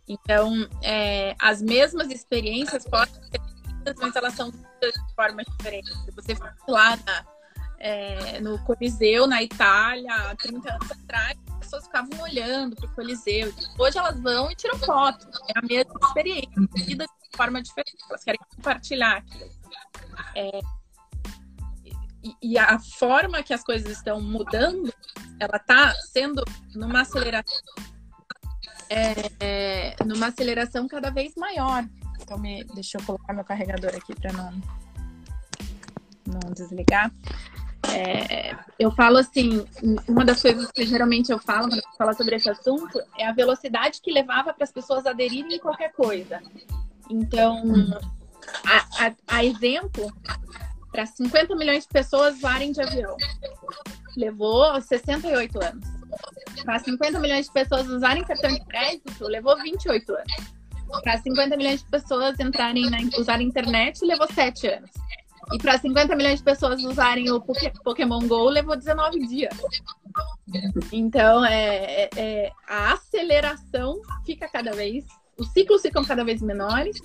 Então, 0.08 0.67
é, 0.81 1.36
as 1.39 1.62
mesmas 1.62 2.10
experiências 2.10 2.86
podem 2.86 3.13
ser 3.13 3.41
mas 4.00 4.15
elas 4.15 4.36
são 4.36 4.51
de 4.51 4.91
formas 5.15 5.46
diferentes. 5.58 5.91
Se 6.05 6.12
você 6.12 6.36
for 6.36 6.53
lá 6.67 6.96
na, 6.98 7.25
é, 7.82 8.40
no 8.40 8.60
Coliseu, 8.60 9.26
na 9.26 9.42
Itália, 9.42 10.14
há 10.14 10.36
30 10.36 10.72
anos 10.72 10.92
atrás, 10.92 11.36
as 11.50 11.58
pessoas 11.58 11.86
ficavam 11.86 12.22
olhando 12.22 12.76
para 12.76 12.86
o 12.86 12.94
Coliseu. 12.94 13.52
Hoje 13.78 13.98
elas 13.98 14.20
vão 14.22 14.52
e 14.52 14.56
tiram 14.56 14.78
foto. 14.78 15.28
É 15.50 15.60
a 15.60 15.62
mesma 15.64 16.00
experiência, 16.04 16.52
vida 16.86 17.06
de 17.06 17.38
forma 17.38 17.62
diferente. 17.62 17.98
Elas 18.08 18.24
querem 18.24 18.40
compartilhar 18.56 19.18
aquilo. 19.18 19.50
É, 20.36 20.60
e, 22.24 22.36
e, 22.52 22.58
a 22.58 22.78
forma 22.78 23.42
que 23.42 23.52
as 23.52 23.64
coisas 23.64 23.92
estão 23.92 24.22
mudando, 24.22 24.94
ela 25.40 25.58
está 25.58 25.92
sendo 26.12 26.44
numa 26.76 27.02
aceleração, 27.02 27.62
é, 28.88 29.14
é, 29.40 29.96
numa 30.06 30.28
aceleração 30.28 30.88
cada 30.88 31.10
vez 31.10 31.34
maior. 31.36 31.84
Então, 32.22 32.38
me, 32.38 32.64
deixa 32.76 33.00
eu 33.00 33.04
colocar 33.04 33.34
meu 33.34 33.44
carregador 33.44 33.96
aqui 33.96 34.14
para 34.14 34.32
não, 34.34 34.52
não 36.28 36.54
desligar. 36.54 37.12
É, 37.94 38.56
eu 38.80 38.92
falo 38.92 39.18
assim, 39.18 39.66
uma 40.08 40.24
das 40.24 40.42
coisas 40.42 40.72
que 40.72 40.86
geralmente 40.86 41.32
eu 41.32 41.40
falo 41.40 41.70
quando 41.70 41.78
eu 41.78 41.98
falo 41.98 42.14
sobre 42.14 42.36
esse 42.36 42.50
assunto 42.50 43.02
é 43.18 43.28
a 43.28 43.34
velocidade 43.34 44.02
que 44.02 44.12
levava 44.12 44.54
para 44.54 44.64
as 44.64 44.72
pessoas 44.72 45.06
aderirem 45.06 45.56
em 45.56 45.60
qualquer 45.60 45.92
coisa. 45.92 46.42
Então, 47.10 47.64
a, 48.66 49.06
a, 49.06 49.14
a 49.28 49.46
exemplo, 49.46 50.12
para 50.92 51.06
50 51.06 51.56
milhões 51.56 51.84
de 51.84 51.90
pessoas 51.90 52.40
voarem 52.40 52.72
de 52.72 52.82
avião, 52.82 53.16
levou 54.16 54.82
68 54.82 55.64
anos. 55.64 55.88
Para 56.64 56.80
50 56.80 57.20
milhões 57.20 57.46
de 57.48 57.52
pessoas 57.52 57.88
usarem 57.88 58.24
cartão 58.24 58.52
de 58.52 58.64
crédito, 58.66 59.26
levou 59.26 59.56
28 59.62 60.12
anos. 60.14 60.34
Para 61.04 61.18
50 61.18 61.56
milhões 61.56 61.82
de 61.82 61.90
pessoas 61.90 62.40
entrarem 62.40 62.90
na, 62.90 62.98
usar 63.18 63.40
a 63.40 63.44
internet, 63.44 64.04
levou 64.06 64.28
7 64.32 64.68
anos. 64.68 64.90
E 65.54 65.58
para 65.58 65.78
50 65.78 66.16
milhões 66.16 66.40
de 66.40 66.46
pessoas 66.46 66.84
usarem 66.84 67.30
o 67.32 67.42
Pokémon 67.84 68.20
Go, 68.28 68.50
levou 68.50 68.76
19 68.76 69.28
dias. 69.28 69.54
Então, 70.92 71.46
é, 71.46 72.04
é, 72.04 72.10
é, 72.16 72.52
a 72.68 72.94
aceleração 72.94 74.02
fica 74.26 74.48
cada 74.48 74.72
vez. 74.72 75.06
Os 75.38 75.50
ciclos 75.50 75.82
ficam 75.82 76.04
cada 76.06 76.24
vez 76.24 76.42
menores. 76.42 76.98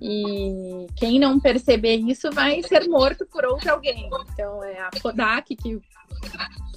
E 0.00 0.86
quem 0.96 1.18
não 1.18 1.40
perceber 1.40 1.96
isso 1.96 2.30
vai 2.30 2.62
ser 2.62 2.88
morto 2.88 3.26
por 3.26 3.44
outro 3.44 3.70
alguém. 3.70 4.08
Então, 4.32 4.62
é 4.64 4.80
a 4.80 4.90
Kodak, 5.00 5.56
que, 5.56 5.80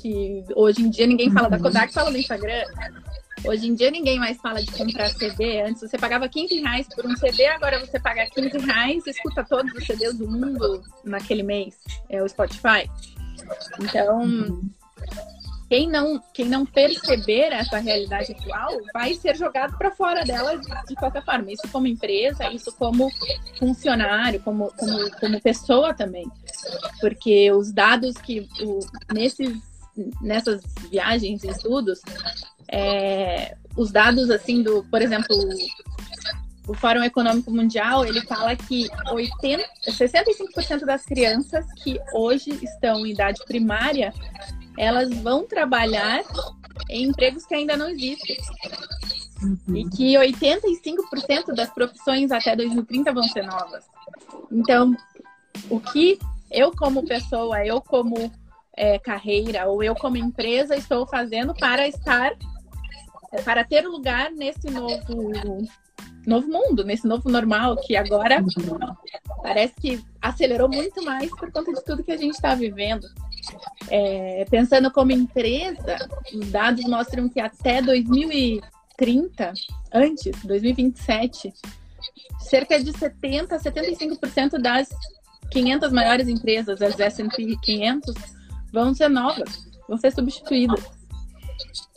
que 0.01 0.43
hoje 0.55 0.81
em 0.81 0.89
dia 0.89 1.07
ninguém 1.07 1.31
fala 1.31 1.49
da 1.49 1.59
Kodak, 1.59 1.93
fala 1.93 2.11
no 2.11 2.17
Instagram. 2.17 2.63
Hoje 3.43 3.67
em 3.67 3.75
dia 3.75 3.89
ninguém 3.89 4.19
mais 4.19 4.37
fala 4.37 4.61
de 4.61 4.71
comprar 4.71 5.09
CD. 5.09 5.61
Antes 5.61 5.81
você 5.81 5.97
pagava 5.97 6.29
15 6.29 6.61
reais 6.61 6.87
por 6.87 7.05
um 7.05 7.15
CD, 7.15 7.47
agora 7.47 7.79
você 7.79 7.99
paga 7.99 8.25
15 8.27 8.57
reais 8.59 9.05
e 9.07 9.09
escuta 9.09 9.43
todos 9.43 9.73
os 9.73 9.85
CDs 9.85 10.17
do 10.17 10.29
mundo 10.29 10.83
naquele 11.03 11.43
mês. 11.43 11.75
É 12.09 12.21
o 12.21 12.29
Spotify. 12.29 12.89
Então, 13.81 14.61
quem 15.71 15.87
não, 15.87 16.21
quem 16.33 16.49
não 16.49 16.65
perceber 16.65 17.53
essa 17.53 17.79
realidade 17.79 18.33
atual 18.33 18.77
vai 18.93 19.13
ser 19.13 19.37
jogado 19.37 19.77
para 19.77 19.89
fora 19.91 20.25
dela 20.25 20.57
de, 20.57 20.67
de, 20.85 20.95
qualquer 20.95 21.23
forma. 21.23 21.49
Isso 21.49 21.65
como 21.71 21.87
empresa, 21.87 22.51
isso 22.51 22.71
como 22.73 23.09
funcionário, 23.57 24.41
como, 24.41 24.69
como, 24.77 25.11
como 25.11 25.41
pessoa 25.41 25.93
também. 25.93 26.29
Porque 26.99 27.49
os 27.53 27.71
dados 27.71 28.15
que 28.17 28.49
o, 28.61 28.79
nesses, 29.13 29.70
nessas 30.21 30.61
viagens 30.89 31.43
e 31.43 31.47
estudos, 31.47 32.01
é, 32.71 33.55
os 33.75 33.91
dados 33.91 34.29
assim 34.29 34.63
do, 34.63 34.83
por 34.89 35.01
exemplo, 35.01 35.35
o 36.67 36.73
Fórum 36.73 37.03
Econômico 37.03 37.51
Mundial, 37.51 38.05
ele 38.05 38.21
fala 38.21 38.55
que 38.55 38.89
80, 39.11 39.63
65% 39.87 40.85
das 40.85 41.03
crianças 41.03 41.65
que 41.83 41.99
hoje 42.13 42.51
estão 42.63 43.05
em 43.05 43.11
idade 43.11 43.43
primária, 43.45 44.13
elas 44.77 45.09
vão 45.09 45.45
trabalhar 45.45 46.23
em 46.89 47.07
empregos 47.07 47.45
que 47.45 47.55
ainda 47.55 47.75
não 47.75 47.89
existem. 47.89 48.37
Uhum. 49.41 49.75
E 49.75 49.89
que 49.89 50.13
85% 50.13 51.53
das 51.55 51.69
profissões 51.73 52.31
até 52.31 52.55
2030 52.55 53.11
vão 53.11 53.23
ser 53.23 53.43
novas. 53.43 53.83
Então, 54.51 54.95
o 55.69 55.79
que 55.79 56.19
eu 56.49 56.71
como 56.71 57.05
pessoa, 57.05 57.65
eu 57.65 57.81
como 57.81 58.31
é, 58.75 58.97
carreira 58.99 59.67
ou 59.67 59.83
eu 59.83 59.95
como 59.95 60.17
empresa 60.17 60.75
estou 60.75 61.05
fazendo 61.05 61.53
para 61.53 61.87
estar, 61.87 62.33
para 63.43 63.63
ter 63.63 63.87
lugar 63.87 64.31
nesse 64.31 64.69
novo 64.69 65.63
novo 66.25 66.47
mundo, 66.47 66.83
nesse 66.83 67.07
novo 67.07 67.29
normal 67.29 67.75
que 67.77 67.95
agora 67.95 68.43
parece 69.41 69.73
que 69.75 70.03
acelerou 70.21 70.69
muito 70.69 71.03
mais 71.03 71.29
por 71.35 71.51
conta 71.51 71.73
de 71.73 71.83
tudo 71.83 72.03
que 72.03 72.11
a 72.11 72.17
gente 72.17 72.33
está 72.33 72.53
vivendo. 72.53 73.07
É, 73.89 74.45
pensando 74.49 74.91
como 74.91 75.11
empresa, 75.11 75.97
os 76.33 76.51
dados 76.51 76.83
mostram 76.85 77.27
que 77.27 77.39
até 77.39 77.81
2030, 77.81 79.53
antes, 79.91 80.43
2027, 80.43 81.51
cerca 82.39 82.81
de 82.81 82.95
70 82.95 83.55
a 83.55 83.59
75% 83.59 84.61
das 84.61 84.89
500 85.49 85.91
maiores 85.91 86.27
empresas, 86.27 86.81
as 86.81 86.99
S&P 86.99 87.57
500, 87.61 88.15
vão 88.71 88.93
ser 88.93 89.09
novas, 89.09 89.67
vão 89.87 89.97
ser 89.97 90.11
substituídas. 90.11 90.83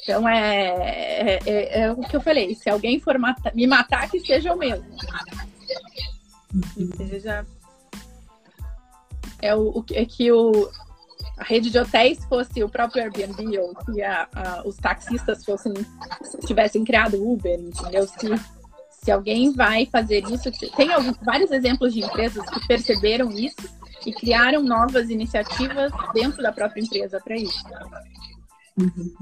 Então 0.02 0.28
é, 0.28 0.68
é, 0.68 1.38
é, 1.46 1.80
é, 1.80 1.92
o 1.92 2.00
que 2.00 2.16
eu 2.16 2.20
falei. 2.20 2.54
Se 2.54 2.68
alguém 2.68 3.00
for 3.00 3.18
mata, 3.18 3.50
me 3.54 3.66
matar, 3.66 4.10
que 4.10 4.20
seja 4.20 4.52
o 4.52 4.58
mesmo. 4.58 4.84
Que 6.74 6.96
seja. 6.96 7.46
É, 9.40 9.54
o, 9.54 9.84
é 9.92 10.04
que 10.04 10.30
o, 10.30 10.70
a 11.38 11.44
rede 11.44 11.70
de 11.70 11.78
hotéis 11.78 12.22
fosse 12.26 12.62
o 12.62 12.68
próprio 12.68 13.02
Airbnb 13.02 13.58
ou 13.58 13.74
que 13.74 14.02
a, 14.02 14.28
a, 14.34 14.62
os 14.66 14.76
taxistas 14.76 15.44
fossem 15.44 15.72
tivessem 16.46 16.84
criado 16.84 17.22
Uber, 17.22 17.58
entendeu? 17.58 18.06
Se, 18.06 18.28
se 18.90 19.10
alguém 19.10 19.52
vai 19.52 19.86
fazer 19.86 20.24
isso, 20.24 20.50
tem 20.76 20.92
alguns, 20.92 21.16
vários 21.22 21.50
exemplos 21.50 21.92
de 21.92 22.00
empresas 22.04 22.44
que 22.48 22.66
perceberam 22.66 23.30
isso 23.30 23.68
e 24.06 24.12
criaram 24.12 24.62
novas 24.62 25.10
iniciativas 25.10 25.92
dentro 26.12 26.42
da 26.42 26.52
própria 26.52 26.80
empresa 26.80 27.20
para 27.22 27.36
isso. 27.36 27.64
Uhum. 28.78 29.14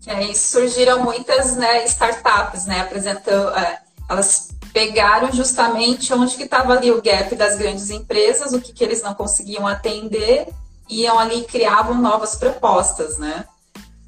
Que 0.00 0.10
aí 0.10 0.34
surgiram 0.34 1.02
muitas 1.02 1.56
né, 1.56 1.84
startups, 1.84 2.66
né? 2.66 2.80
Apresentando, 2.80 3.50
é, 3.56 3.82
elas 4.08 4.50
pegaram 4.72 5.30
justamente 5.32 6.12
onde 6.12 6.36
que 6.36 6.42
estava 6.44 6.72
ali 6.72 6.90
o 6.90 7.00
gap 7.00 7.34
das 7.36 7.56
grandes 7.56 7.90
empresas, 7.90 8.52
o 8.52 8.60
que, 8.60 8.72
que 8.72 8.82
eles 8.82 9.02
não 9.02 9.14
conseguiam 9.14 9.66
atender, 9.66 10.48
iam 10.88 11.18
ali 11.18 11.40
e 11.40 11.44
criavam 11.44 11.94
novas 11.94 12.34
propostas, 12.34 13.18
né? 13.18 13.44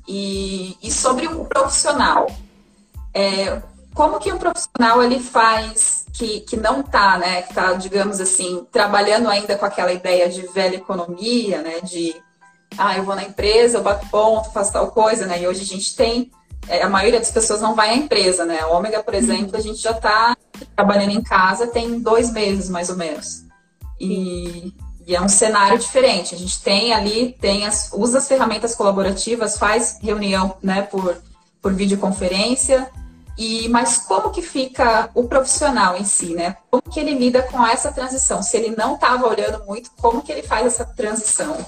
E, 0.08 0.76
e 0.82 0.90
sobre 0.90 1.26
o 1.26 1.44
profissional, 1.44 2.26
é, 3.12 3.62
como 3.94 4.18
que 4.18 4.32
um 4.32 4.38
profissional 4.38 5.02
ele 5.02 5.20
faz 5.20 5.95
que, 6.16 6.40
que 6.40 6.56
não 6.56 6.80
está, 6.80 7.18
né, 7.18 7.42
que 7.42 7.50
está, 7.50 7.74
digamos 7.74 8.20
assim, 8.20 8.66
trabalhando 8.72 9.28
ainda 9.28 9.56
com 9.56 9.66
aquela 9.66 9.92
ideia 9.92 10.28
de 10.28 10.42
velha 10.48 10.76
economia, 10.76 11.60
né, 11.62 11.80
de 11.82 12.14
ah, 12.78 12.96
eu 12.96 13.04
vou 13.04 13.14
na 13.14 13.24
empresa, 13.24 13.78
eu 13.78 13.82
bato 13.82 14.08
ponto, 14.08 14.50
faço 14.50 14.72
tal 14.72 14.90
coisa, 14.90 15.26
né? 15.26 15.40
E 15.40 15.46
hoje 15.46 15.62
a 15.62 15.64
gente 15.64 15.94
tem, 15.96 16.30
é, 16.68 16.82
a 16.82 16.88
maioria 16.88 17.18
das 17.18 17.30
pessoas 17.30 17.60
não 17.60 17.74
vai 17.74 17.90
à 17.90 17.94
empresa, 17.94 18.44
né? 18.44 18.60
A 18.60 18.68
Ômega, 18.68 19.02
por 19.02 19.14
exemplo, 19.14 19.56
a 19.56 19.60
gente 19.60 19.78
já 19.78 19.92
está 19.92 20.36
trabalhando 20.74 21.12
em 21.12 21.22
casa 21.22 21.66
tem 21.66 22.00
dois 22.00 22.32
meses, 22.32 22.68
mais 22.68 22.90
ou 22.90 22.96
menos. 22.96 23.44
E, 24.00 24.74
e, 25.06 25.14
é 25.14 25.20
um 25.20 25.28
cenário 25.28 25.78
diferente. 25.78 26.34
A 26.34 26.38
gente 26.38 26.60
tem 26.62 26.92
ali, 26.92 27.36
tem 27.40 27.66
as, 27.66 27.90
usa 27.92 28.18
as 28.18 28.28
ferramentas 28.28 28.74
colaborativas, 28.74 29.56
faz 29.56 29.98
reunião, 30.02 30.56
né, 30.62 30.82
por, 30.82 31.16
por 31.62 31.72
videoconferência. 31.72 32.90
E, 33.36 33.68
mas 33.68 33.98
como 33.98 34.30
que 34.30 34.40
fica 34.40 35.10
o 35.14 35.28
profissional 35.28 35.96
em 35.96 36.04
si, 36.04 36.34
né? 36.34 36.56
Como 36.70 36.82
que 36.82 36.98
ele 36.98 37.14
lida 37.14 37.42
com 37.42 37.64
essa 37.66 37.92
transição? 37.92 38.42
Se 38.42 38.56
ele 38.56 38.74
não 38.74 38.94
estava 38.94 39.26
olhando 39.26 39.64
muito, 39.66 39.90
como 40.00 40.22
que 40.22 40.32
ele 40.32 40.42
faz 40.42 40.66
essa 40.66 40.86
transição? 40.86 41.58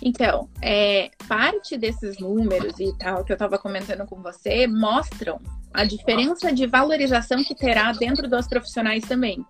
Então, 0.00 0.48
é, 0.62 1.10
parte 1.26 1.76
desses 1.76 2.18
números 2.18 2.78
e 2.78 2.96
tal 2.98 3.24
que 3.24 3.32
eu 3.32 3.34
estava 3.34 3.58
comentando 3.58 4.06
com 4.06 4.20
você 4.22 4.66
mostram 4.66 5.40
a 5.72 5.84
diferença 5.84 6.52
de 6.52 6.66
valorização 6.66 7.42
que 7.42 7.54
terá 7.54 7.90
dentro 7.92 8.28
dos 8.28 8.46
profissionais 8.46 9.02
também. 9.04 9.44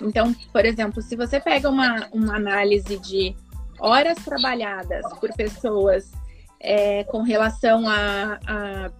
Então, 0.00 0.34
por 0.52 0.64
exemplo, 0.64 1.00
se 1.02 1.16
você 1.16 1.40
pega 1.40 1.68
uma, 1.68 2.06
uma 2.12 2.36
análise 2.36 2.98
de 2.98 3.34
horas 3.80 4.18
trabalhadas 4.18 5.04
por 5.18 5.32
pessoas 5.34 6.12
é, 6.60 7.04
com 7.04 7.22
relação 7.22 7.88
a, 7.88 8.38
a 8.46 8.90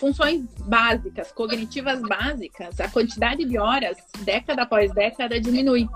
funções 0.00 0.42
básicas, 0.64 1.30
cognitivas 1.30 2.00
básicas, 2.00 2.80
a 2.80 2.88
quantidade 2.88 3.44
de 3.44 3.58
horas, 3.58 3.98
década 4.24 4.62
após 4.62 4.92
década, 4.92 5.38
diminui 5.38 5.86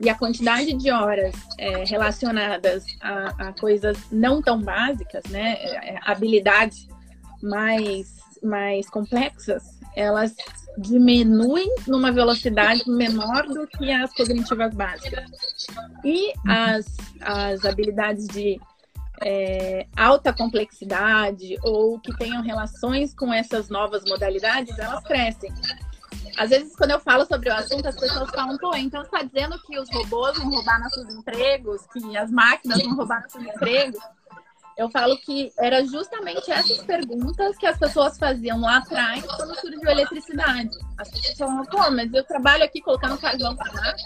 e 0.00 0.08
a 0.08 0.14
quantidade 0.14 0.72
de 0.74 0.90
horas 0.90 1.34
é, 1.58 1.84
relacionadas 1.84 2.84
a, 3.00 3.48
a, 3.48 3.52
coisas 3.52 3.98
não 4.10 4.40
tão 4.40 4.60
básicas, 4.60 5.24
né, 5.28 5.54
é, 5.60 5.98
habilidades 6.04 6.88
mais, 7.42 8.16
mais 8.42 8.88
complexas, 8.88 9.62
elas 9.94 10.34
diminuem 10.78 11.68
numa 11.86 12.12
velocidade 12.12 12.88
menor 12.88 13.46
do 13.48 13.66
que 13.66 13.90
as 13.90 14.12
cognitivas 14.14 14.72
básicas. 14.72 15.24
E 16.04 16.32
as, 16.46 16.86
as 17.20 17.64
habilidades 17.64 18.26
de 18.28 18.60
é, 19.22 19.86
alta 19.96 20.32
complexidade 20.32 21.56
ou 21.62 21.98
que 21.98 22.16
tenham 22.16 22.42
relações 22.42 23.14
com 23.14 23.32
essas 23.32 23.68
novas 23.68 24.04
modalidades, 24.04 24.78
elas 24.78 25.02
crescem. 25.04 25.52
Às 26.36 26.50
vezes, 26.50 26.76
quando 26.76 26.92
eu 26.92 27.00
falo 27.00 27.26
sobre 27.26 27.48
o 27.50 27.54
assunto, 27.54 27.86
as 27.86 27.96
pessoas 27.96 28.30
falam, 28.30 28.56
pô, 28.58 28.74
então 28.76 29.02
está 29.02 29.22
dizendo 29.22 29.60
que 29.62 29.78
os 29.78 29.90
robôs 29.90 30.38
vão 30.38 30.48
roubar 30.50 30.80
nossos 30.80 31.12
empregos, 31.12 31.82
que 31.92 32.16
as 32.16 32.30
máquinas 32.30 32.80
vão 32.82 32.94
roubar 32.94 33.22
nossos 33.22 33.42
empregos? 33.42 33.98
Eu 34.76 34.88
falo 34.88 35.18
que 35.18 35.52
era 35.58 35.84
justamente 35.84 36.52
essas 36.52 36.78
perguntas 36.84 37.56
que 37.56 37.66
as 37.66 37.76
pessoas 37.76 38.16
faziam 38.16 38.60
lá 38.60 38.76
atrás 38.76 39.24
quando 39.26 39.58
surgiu 39.58 39.88
a 39.88 39.90
eletricidade. 39.90 40.70
As 40.96 41.10
pessoas 41.10 41.36
falavam, 41.36 41.64
pô, 41.64 41.90
mas 41.90 42.14
eu 42.14 42.22
trabalho 42.22 42.62
aqui 42.62 42.80
colocando 42.80 43.18
carvão 43.18 43.56
para. 43.56 43.96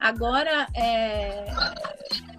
Agora, 0.00 0.66
é... 0.74 1.44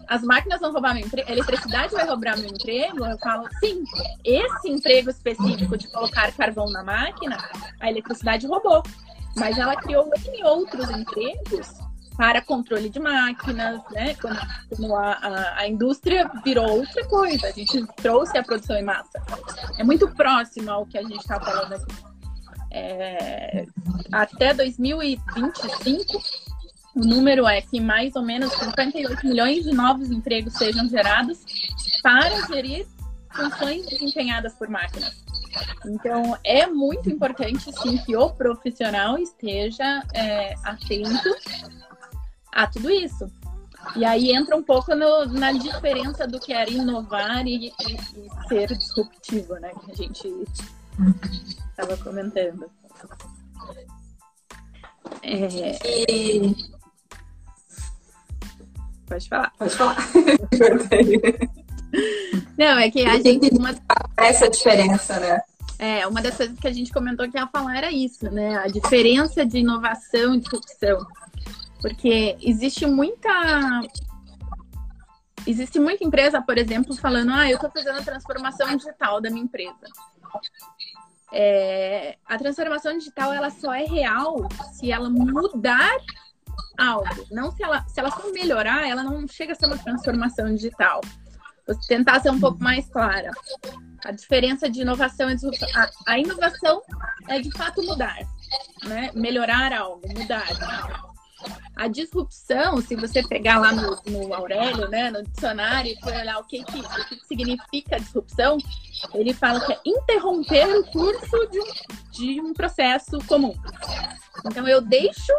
as 0.08 0.24
máquinas 0.24 0.60
vão 0.60 0.72
roubar 0.72 0.96
meu 0.96 1.06
emprego, 1.06 1.30
a 1.30 1.32
eletricidade 1.32 1.94
vai 1.94 2.08
roubar 2.08 2.38
meu 2.38 2.50
emprego? 2.50 3.06
Eu 3.06 3.18
falo, 3.20 3.48
sim, 3.60 3.84
esse 4.24 4.70
emprego 4.70 5.10
específico 5.10 5.78
de 5.78 5.88
colocar 5.90 6.32
carvão 6.34 6.66
na 6.72 6.84
máquina, 6.84 7.38
a 7.80 7.90
eletricidade 7.90 8.48
roubou. 8.48 8.82
Mas 9.36 9.58
ela 9.58 9.76
criou 9.78 10.12
outros 10.44 10.90
empregos 10.90 11.72
para 12.18 12.42
controle 12.42 12.90
de 12.90 13.00
máquinas, 13.00 13.82
né? 13.92 14.16
Quando, 14.16 14.40
quando 14.70 14.96
a, 14.96 15.14
a, 15.14 15.60
a, 15.60 15.68
indústria 15.68 16.30
virou 16.44 16.80
outra 16.80 17.06
coisa, 17.08 17.48
a 17.48 17.52
gente 17.52 17.86
trouxe 17.96 18.38
a 18.38 18.44
produção 18.44 18.76
em 18.76 18.84
massa. 18.84 19.22
É 19.80 19.84
muito 19.84 20.08
próximo 20.10 20.70
ao 20.70 20.86
que 20.86 20.98
a 20.98 21.04
gente 21.04 21.20
está 21.20 21.40
falando 21.40 21.74
aqui. 21.74 22.12
É, 22.74 23.66
até 24.12 24.54
2025, 24.54 26.22
o 26.96 27.00
número 27.00 27.48
é 27.48 27.62
que 27.62 27.80
mais 27.80 28.16
ou 28.16 28.22
menos 28.22 28.52
58 28.54 29.26
milhões 29.26 29.64
de 29.64 29.72
novos 29.72 30.12
empregos 30.12 30.54
sejam 30.54 30.88
gerados 30.90 31.40
para 32.02 32.48
gerir 32.48 32.86
funções 33.34 33.86
desempenhadas 33.86 34.54
por 34.54 34.68
máquinas. 34.68 35.24
Então, 35.86 36.38
é 36.44 36.68
muito 36.68 37.10
importante, 37.10 37.72
sim, 37.82 37.98
que 38.00 38.16
o 38.16 38.30
profissional 38.30 39.18
esteja 39.18 40.04
é, 40.14 40.54
atento 40.64 41.36
a 42.52 42.68
tudo 42.68 42.90
isso. 42.90 43.30
E 43.96 44.06
aí 44.06 44.32
entra 44.32 44.56
um 44.56 44.64
pouco 44.64 44.94
no, 44.94 45.26
na 45.26 45.52
diferença 45.54 46.28
do 46.28 46.40
que 46.40 46.54
era 46.54 46.70
inovar 46.70 47.46
e, 47.48 47.68
e, 47.68 47.72
e 47.72 48.48
ser 48.48 48.68
disruptivo, 48.78 49.56
né? 49.56 49.72
Que 49.86 49.92
a 49.92 49.96
gente 49.96 50.28
estava 51.70 51.98
comentando. 51.98 52.70
É... 55.24 56.12
E... 56.12 56.56
Pode 59.12 59.28
falar. 59.28 59.52
Pode 59.58 59.76
falar. 59.76 59.98
Não, 62.58 62.80
é 62.80 62.90
que 62.90 63.02
a 63.02 63.22
gente. 63.22 63.50
Uma... 63.54 63.76
Essa 64.16 64.50
diferença, 64.50 65.20
né? 65.20 65.42
É, 65.78 66.08
uma 66.08 66.22
das 66.22 66.38
coisas 66.38 66.58
que 66.58 66.68
a 66.68 66.72
gente 66.72 66.94
comentou 66.94 67.30
que 67.30 67.38
ia 67.38 67.46
falar 67.48 67.76
era 67.76 67.92
isso, 67.92 68.32
né? 68.32 68.58
A 68.60 68.68
diferença 68.68 69.46
de 69.46 69.58
inovação 69.58 70.34
e 70.34 70.40
disrupção. 70.40 71.06
Porque 71.82 72.38
existe 72.42 72.86
muita. 72.86 73.82
Existe 75.46 75.78
muita 75.78 76.06
empresa, 76.06 76.42
por 76.42 76.58
exemplo, 76.58 76.96
falando: 76.96 77.34
ah, 77.34 77.50
eu 77.50 77.56
estou 77.56 77.70
fazendo 77.70 78.00
a 78.00 78.04
transformação 78.04 78.78
digital 78.78 79.20
da 79.20 79.30
minha 79.30 79.44
empresa. 79.44 79.76
É, 81.34 82.16
a 82.26 82.38
transformação 82.38 82.98
digital 82.98 83.34
ela 83.34 83.50
só 83.50 83.74
é 83.74 83.84
real 83.84 84.48
se 84.72 84.90
ela 84.90 85.10
mudar 85.10 85.98
algo. 86.82 87.26
Não 87.32 87.52
se 87.52 87.64
ela, 87.64 87.86
se 87.88 88.00
ela 88.00 88.12
só 88.12 88.32
melhorar, 88.32 88.88
ela 88.88 89.04
não 89.04 89.28
chega 89.28 89.54
a 89.54 89.56
ser 89.56 89.68
uma 89.68 89.78
transformação 89.78 90.54
digital. 90.54 91.02
Você 91.68 91.88
tentar 91.88 92.20
ser 92.20 92.32
um 92.32 92.40
pouco 92.40 92.62
mais 92.64 92.88
clara. 92.90 93.32
A 94.04 94.12
diferença 94.12 94.70
de 94.70 94.82
inovação 94.82 95.30
e 95.30 95.36
disrupção. 95.36 95.70
A, 95.76 95.90
a 96.08 96.20
inovação 96.20 96.82
é 97.28 97.40
de 97.40 97.52
fato 97.52 97.84
mudar, 97.84 98.18
né? 98.84 99.12
Melhorar 99.14 99.72
algo, 99.72 100.02
mudar. 100.18 100.48
A 101.76 101.88
disrupção, 101.88 102.82
se 102.82 102.96
você 102.96 103.24
pegar 103.24 103.60
lá 103.60 103.72
no, 103.72 104.00
no 104.06 104.34
Aurélio, 104.34 104.88
né, 104.88 105.10
no 105.10 105.24
dicionário, 105.24 105.92
e 105.92 106.00
for 106.00 106.14
olhar 106.14 106.38
o 106.38 106.44
que, 106.44 106.64
que, 106.64 106.80
o 106.80 107.06
que 107.08 107.26
significa 107.26 108.00
disrupção, 108.00 108.58
ele 109.14 109.34
fala 109.34 109.66
que 109.66 109.74
é 109.74 109.80
interromper 109.86 110.68
o 110.78 110.86
curso 110.92 111.48
de 111.50 111.60
um, 111.60 111.66
de 112.12 112.42
um 112.42 112.54
processo 112.54 113.18
comum. 113.26 113.56
Então 114.46 114.68
eu 114.68 114.82
deixo, 114.82 115.34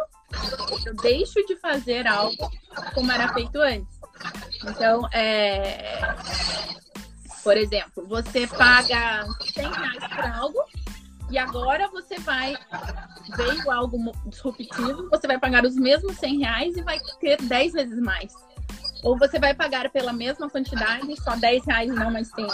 eu 0.85 0.95
deixo 0.95 1.45
de 1.45 1.55
fazer 1.57 2.07
algo 2.07 2.51
como 2.93 3.11
era 3.11 3.33
feito 3.33 3.57
antes. 3.59 3.99
Então, 4.65 5.07
é, 5.11 6.15
por 7.43 7.57
exemplo, 7.57 8.07
você 8.07 8.47
paga 8.47 9.25
100 9.53 9.71
reais 9.71 10.07
por 10.07 10.25
algo 10.25 10.59
e 11.29 11.37
agora 11.37 11.89
você 11.89 12.19
vai, 12.19 12.55
veio 13.35 13.71
algo 13.71 13.97
disruptivo, 14.27 15.09
você 15.09 15.27
vai 15.27 15.39
pagar 15.39 15.65
os 15.65 15.75
mesmos 15.75 16.17
100 16.17 16.39
reais 16.39 16.77
e 16.77 16.81
vai 16.81 16.99
ter 17.19 17.41
10 17.41 17.73
vezes 17.73 17.99
mais. 17.99 18.33
Ou 19.03 19.17
você 19.17 19.37
vai 19.39 19.53
pagar 19.53 19.89
pela 19.89 20.13
mesma 20.13 20.49
quantidade, 20.49 21.21
só 21.21 21.35
10 21.35 21.65
reais 21.65 21.93
não 21.93 22.11
mais 22.11 22.29
100. 22.29 22.47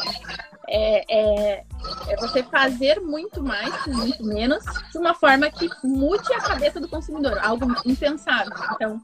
É, 0.71 1.03
é, 1.09 1.65
é 2.09 2.15
você 2.17 2.43
fazer 2.43 2.99
muito 2.99 3.41
mais 3.41 3.75
com 3.83 3.91
muito 3.91 4.23
menos, 4.23 4.63
de 4.91 4.97
uma 4.97 5.15
forma 5.15 5.49
que 5.49 5.67
mude 5.83 6.31
a 6.33 6.41
cabeça 6.41 6.79
do 6.79 6.87
consumidor, 6.87 7.39
algo 7.39 7.65
impensável. 7.85 8.53
Então, 8.73 9.01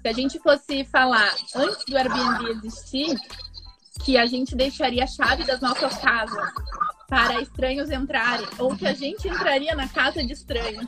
se 0.00 0.08
a 0.08 0.12
gente 0.12 0.38
fosse 0.38 0.84
falar 0.86 1.34
antes 1.54 1.84
do 1.84 1.96
Airbnb 1.96 2.50
existir, 2.52 3.16
que 4.02 4.16
a 4.16 4.26
gente 4.26 4.56
deixaria 4.56 5.04
a 5.04 5.06
chave 5.06 5.44
das 5.44 5.60
nossas 5.60 5.98
casas 5.98 6.52
para 7.08 7.40
estranhos 7.40 7.90
entrarem, 7.90 8.46
ou 8.58 8.76
que 8.76 8.86
a 8.86 8.94
gente 8.94 9.28
entraria 9.28 9.74
na 9.74 9.88
casa 9.88 10.24
de 10.24 10.32
estranhos. 10.32 10.86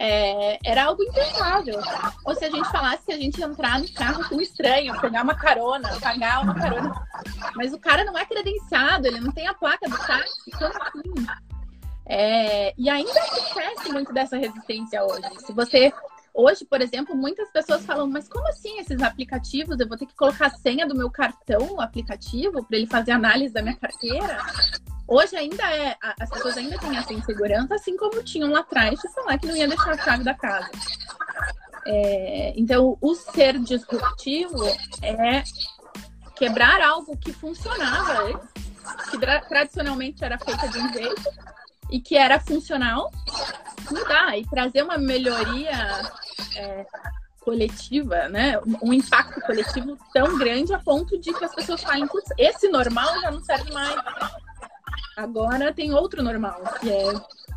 É, 0.00 0.58
era 0.64 0.84
algo 0.84 1.02
impensável. 1.02 1.80
Ou 2.24 2.34
se 2.34 2.44
a 2.44 2.50
gente 2.50 2.70
falasse 2.70 3.04
que 3.04 3.12
a 3.12 3.16
gente 3.16 3.42
entrar 3.42 3.80
no 3.80 3.92
carro 3.92 4.28
com 4.28 4.36
um 4.36 4.40
estranho, 4.40 4.98
pegar 5.00 5.24
uma 5.24 5.34
carona, 5.34 5.88
pagar 6.00 6.42
uma 6.44 6.54
carona. 6.54 6.94
Mas 7.56 7.72
o 7.72 7.78
cara 7.80 8.04
não 8.04 8.16
é 8.16 8.24
credenciado, 8.24 9.08
ele 9.08 9.18
não 9.18 9.32
tem 9.32 9.48
a 9.48 9.54
placa 9.54 9.88
do 9.88 9.98
táxi, 9.98 10.50
como 10.52 10.66
assim? 10.66 11.26
É, 12.06 12.72
e 12.78 12.88
ainda 12.88 13.20
acontece 13.20 13.92
muito 13.92 14.12
dessa 14.12 14.36
resistência 14.36 15.02
hoje. 15.04 15.28
Se 15.44 15.52
você 15.52 15.92
Hoje, 16.34 16.64
por 16.64 16.80
exemplo, 16.80 17.16
muitas 17.16 17.50
pessoas 17.50 17.84
falam, 17.84 18.06
mas 18.06 18.28
como 18.28 18.46
assim 18.48 18.78
esses 18.78 19.02
aplicativos? 19.02 19.78
Eu 19.78 19.88
vou 19.88 19.96
ter 19.96 20.06
que 20.06 20.14
colocar 20.14 20.46
a 20.46 20.50
senha 20.50 20.86
do 20.86 20.94
meu 20.94 21.10
cartão 21.10 21.60
no 21.66 21.80
aplicativo 21.80 22.64
para 22.64 22.76
ele 22.76 22.86
fazer 22.86 23.12
análise 23.12 23.52
da 23.52 23.62
minha 23.62 23.76
carteira? 23.76 24.38
Hoje 25.06 25.36
ainda 25.36 25.64
é, 25.74 25.96
as 26.20 26.28
pessoas 26.28 26.56
ainda 26.56 26.78
têm 26.78 26.96
essa 26.96 27.12
insegurança, 27.12 27.74
assim 27.74 27.96
como 27.96 28.22
tinham 28.22 28.50
lá 28.50 28.60
atrás 28.60 29.00
de 29.00 29.08
falar 29.14 29.38
que 29.38 29.46
não 29.46 29.56
ia 29.56 29.66
deixar 29.66 29.92
a 29.92 29.98
chave 29.98 30.22
da 30.22 30.34
casa. 30.34 30.70
É, 31.86 32.52
então, 32.56 32.98
o 33.00 33.14
ser 33.14 33.58
disruptivo 33.58 34.64
é 35.02 35.42
quebrar 36.36 36.80
algo 36.82 37.16
que 37.16 37.32
funcionava 37.32 38.40
que 39.10 39.18
tradicionalmente 39.48 40.24
era 40.24 40.38
feita 40.38 40.68
de 40.68 40.78
um 40.78 40.92
jeito 40.92 41.22
e 41.90 42.00
que 42.00 42.16
era 42.16 42.38
funcional, 42.38 43.10
mudar 43.90 44.38
e 44.38 44.46
trazer 44.46 44.82
uma 44.82 44.98
melhoria 44.98 46.12
é, 46.56 46.86
coletiva, 47.40 48.28
né? 48.28 48.60
Um 48.82 48.92
impacto 48.92 49.40
coletivo 49.40 49.98
tão 50.12 50.38
grande 50.38 50.74
a 50.74 50.78
ponto 50.78 51.18
de 51.18 51.32
que 51.32 51.44
as 51.44 51.54
pessoas 51.54 51.82
falem, 51.82 52.06
putz, 52.06 52.28
esse 52.36 52.68
normal 52.68 53.20
já 53.20 53.30
não 53.30 53.42
serve 53.42 53.72
mais. 53.72 53.96
Agora 55.16 55.72
tem 55.72 55.92
outro 55.92 56.22
normal, 56.22 56.62
que 56.80 56.90
é 56.90 57.12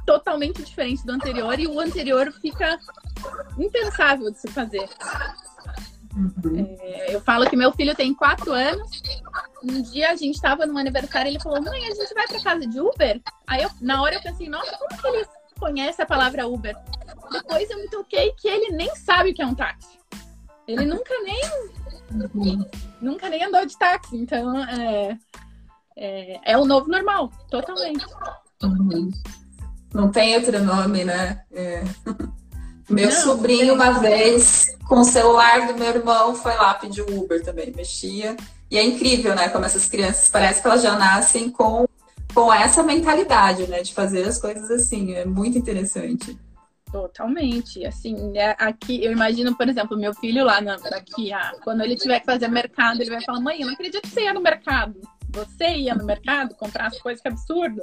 totalmente 0.05 0.63
diferente 0.63 1.05
do 1.05 1.11
anterior, 1.11 1.59
e 1.59 1.67
o 1.67 1.79
anterior 1.79 2.31
fica 2.31 2.79
impensável 3.57 4.31
de 4.31 4.39
se 4.39 4.47
fazer. 4.47 4.89
Uhum. 6.15 6.78
É, 6.80 7.15
eu 7.15 7.21
falo 7.21 7.50
que 7.50 7.56
meu 7.56 7.71
filho 7.71 7.95
tem 7.95 8.13
quatro 8.13 8.52
anos. 8.52 9.02
Um 9.63 9.82
dia 9.82 10.10
a 10.12 10.15
gente 10.15 10.36
estava 10.36 10.65
num 10.65 10.78
aniversário 10.78 11.30
e 11.30 11.32
ele 11.32 11.39
falou: 11.39 11.62
Mãe, 11.62 11.86
a 11.88 11.93
gente 11.93 12.13
vai 12.13 12.28
para 12.28 12.43
casa 12.43 12.67
de 12.67 12.80
Uber? 12.80 13.21
Aí 13.47 13.63
eu, 13.63 13.69
na 13.80 14.02
hora 14.02 14.15
eu 14.15 14.21
pensei: 14.21 14.50
Nossa, 14.50 14.78
como 14.78 15.02
que 15.02 15.08
ele 15.08 15.26
conhece 15.60 16.02
a 16.02 16.06
palavra 16.06 16.47
Uber? 16.47 16.76
Depois 17.32 17.69
eu 17.69 17.78
me 17.78 17.89
toquei 17.89 18.34
que 18.34 18.47
ele 18.47 18.76
nem 18.76 18.93
sabe 18.95 19.32
o 19.32 19.34
que 19.34 19.41
é 19.41 19.45
um 19.45 19.56
táxi. 19.56 20.00
Ele 20.67 20.86
nunca 20.86 21.13
nem. 21.24 21.41
Uhum. 22.12 22.65
Nunca 23.02 23.30
nem 23.30 23.43
andou 23.43 23.65
de 23.65 23.78
táxi. 23.78 24.17
Então, 24.17 24.58
é, 24.65 25.17
é, 25.95 26.52
é 26.54 26.58
o 26.58 26.65
novo 26.65 26.89
normal, 26.89 27.32
totalmente. 27.50 28.06
Uhum. 28.63 29.10
Não 29.93 30.12
tem 30.12 30.36
outro 30.36 30.62
nome, 30.63 31.04
né? 31.04 31.43
É. 31.52 31.84
Meu 32.91 33.10
não, 33.10 33.15
sobrinho, 33.15 33.73
uma 33.73 33.99
vez, 33.99 34.75
com 34.88 34.99
o 34.99 35.04
celular 35.04 35.67
do 35.67 35.77
meu 35.77 35.88
irmão, 35.88 36.36
foi 36.36 36.56
lá 36.56 36.73
pedir 36.73 37.01
Uber 37.01 37.43
também, 37.43 37.73
mexia. 37.75 38.36
E 38.69 38.77
é 38.77 38.84
incrível, 38.84 39.36
né? 39.36 39.49
Como 39.49 39.65
essas 39.65 39.88
crianças, 39.88 40.30
parece 40.30 40.62
que 40.62 40.67
elas 40.67 40.82
já 40.82 40.97
nascem 40.97 41.49
com, 41.49 41.88
com 42.34 42.54
essa 42.54 42.84
mentalidade, 42.84 43.67
né? 43.67 43.82
De 43.82 43.93
fazer 43.93 44.27
as 44.27 44.38
coisas 44.38 44.69
assim. 44.69 45.13
É 45.13 45.25
muito 45.25 45.58
interessante. 45.58 46.38
Totalmente. 46.91 47.86
Assim, 47.86 48.38
é, 48.38 48.56
aqui, 48.60 49.04
eu 49.04 49.12
imagino, 49.12 49.56
por 49.56 49.67
exemplo, 49.69 49.97
meu 49.97 50.13
filho 50.13 50.43
lá 50.43 50.60
na, 50.60 50.75
aqui, 50.75 51.32
ah, 51.32 51.54
quando 51.63 51.82
ele 51.82 51.95
tiver 51.95 52.19
que 52.19 52.25
fazer 52.25 52.49
mercado, 52.49 53.01
ele 53.01 53.10
vai 53.10 53.21
falar: 53.23 53.39
mãe, 53.39 53.62
eu 53.62 53.67
não 53.67 53.73
acredito 53.73 54.01
que 54.01 54.10
você 54.10 54.23
ia 54.23 54.34
no 54.34 54.41
mercado. 54.41 54.99
Você 55.30 55.69
ia 55.69 55.95
no 55.95 56.06
mercado 56.06 56.54
comprar 56.56 56.88
as 56.88 56.99
coisas 56.99 57.21
que 57.21 57.30
absurdo. 57.30 57.82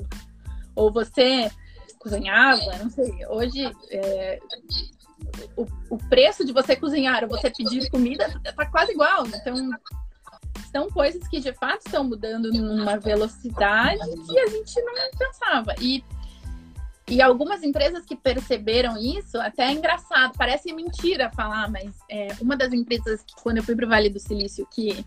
Ou 0.77 0.93
você 0.93 1.51
cozinhava, 1.99 2.77
não 2.83 2.91
sei. 2.91 3.27
Hoje, 3.29 3.71
é, 3.91 4.39
o, 5.57 5.67
o 5.91 5.99
preço 5.99 6.45
de 6.45 6.53
você 6.53 6.77
cozinhar 6.77 7.23
ou 7.25 7.29
você 7.29 7.51
pedir 7.51 7.91
comida 7.91 8.29
tá 8.57 8.67
quase 8.67 8.93
igual. 8.93 9.27
Então, 9.27 9.71
são 10.71 10.91
coisas 10.91 11.27
que 11.29 11.41
de 11.41 11.53
fato 11.53 11.87
estão 11.87 12.05
mudando 12.05 12.51
numa 12.53 12.99
velocidade 12.99 14.01
que 14.29 14.39
a 14.39 14.47
gente 14.49 14.81
não 14.83 14.95
pensava. 15.19 15.75
E, 15.81 16.05
e 17.09 17.23
algumas 17.23 17.63
empresas 17.63 18.05
que 18.05 18.17
perceberam 18.17 18.97
isso, 18.97 19.39
até 19.39 19.67
é 19.67 19.73
engraçado, 19.73 20.33
parece 20.37 20.73
mentira 20.73 21.31
falar, 21.31 21.71
mas 21.71 21.91
é, 22.11 22.29
uma 22.41 22.57
das 22.57 22.73
empresas 22.73 23.23
que, 23.23 23.35
quando 23.43 23.59
eu 23.59 23.63
fui 23.63 23.75
para 23.75 23.87
o 23.87 23.89
Vale 23.89 24.11
do 24.11 24.21
Silício, 24.21 24.67
que 24.71 25.05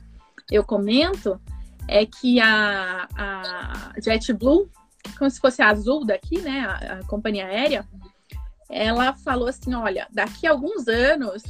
eu 0.50 0.64
comento, 0.64 1.40
é 1.88 2.06
que 2.06 2.40
a, 2.40 3.08
a 3.16 3.94
JetBlue, 4.00 4.70
como 5.18 5.30
se 5.30 5.40
fosse 5.40 5.62
a 5.62 5.70
Azul 5.70 6.06
daqui, 6.06 6.40
né, 6.40 6.62
a, 6.62 6.94
a 6.94 7.04
companhia 7.06 7.46
aérea, 7.46 7.86
ela 8.72 9.14
falou 9.14 9.48
assim: 9.48 9.74
olha, 9.74 10.08
daqui 10.12 10.48
a 10.48 10.52
alguns 10.52 10.88
anos, 10.88 11.44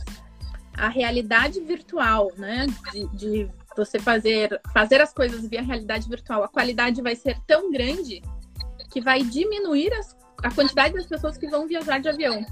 a 0.78 0.90
realidade 0.90 1.60
virtual, 1.62 2.32
né, 2.38 2.68
de, 2.92 3.08
de 3.16 3.52
você 3.76 4.00
fazer, 4.00 4.60
fazer 4.74 5.02
as 5.02 5.14
coisas 5.14 5.48
via 5.48 5.62
realidade 5.62 6.10
virtual, 6.10 6.44
a 6.44 6.48
qualidade 6.48 7.02
vai 7.02 7.16
ser 7.16 7.40
tão 7.48 7.72
grande 7.72 8.22
que 8.92 9.00
vai 9.00 9.24
diminuir 9.24 9.94
as, 9.94 10.16
a 10.44 10.52
quantidade 10.52 10.94
das 10.94 11.06
pessoas 11.06 11.38
que 11.38 11.48
vão 11.48 11.68
viajar 11.68 12.00
de 12.00 12.10
avião. 12.10 12.46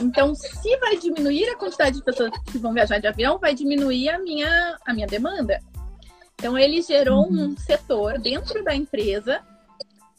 Então, 0.00 0.34
se 0.34 0.76
vai 0.76 0.96
diminuir 0.98 1.48
a 1.48 1.56
quantidade 1.56 1.96
de 1.96 2.04
pessoas 2.04 2.30
que 2.44 2.58
vão 2.58 2.74
viajar 2.74 2.98
de 2.98 3.06
avião, 3.06 3.38
vai 3.38 3.54
diminuir 3.54 4.10
a 4.10 4.18
minha, 4.18 4.76
a 4.86 4.92
minha 4.92 5.06
demanda. 5.06 5.58
Então, 6.34 6.56
ele 6.56 6.82
gerou 6.82 7.26
um 7.26 7.46
uhum. 7.46 7.56
setor 7.56 8.18
dentro 8.18 8.62
da 8.62 8.74
empresa 8.74 9.42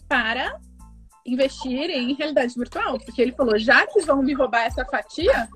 para 0.09 0.59
investir 1.27 1.89
em 1.89 2.13
realidade 2.13 2.55
virtual, 2.55 2.97
porque 2.99 3.21
ele 3.21 3.33
falou, 3.33 3.59
já 3.59 3.85
que 3.85 4.01
vão 4.01 4.23
me 4.23 4.33
roubar 4.33 4.61
essa 4.61 4.85
fatia, 4.85 5.47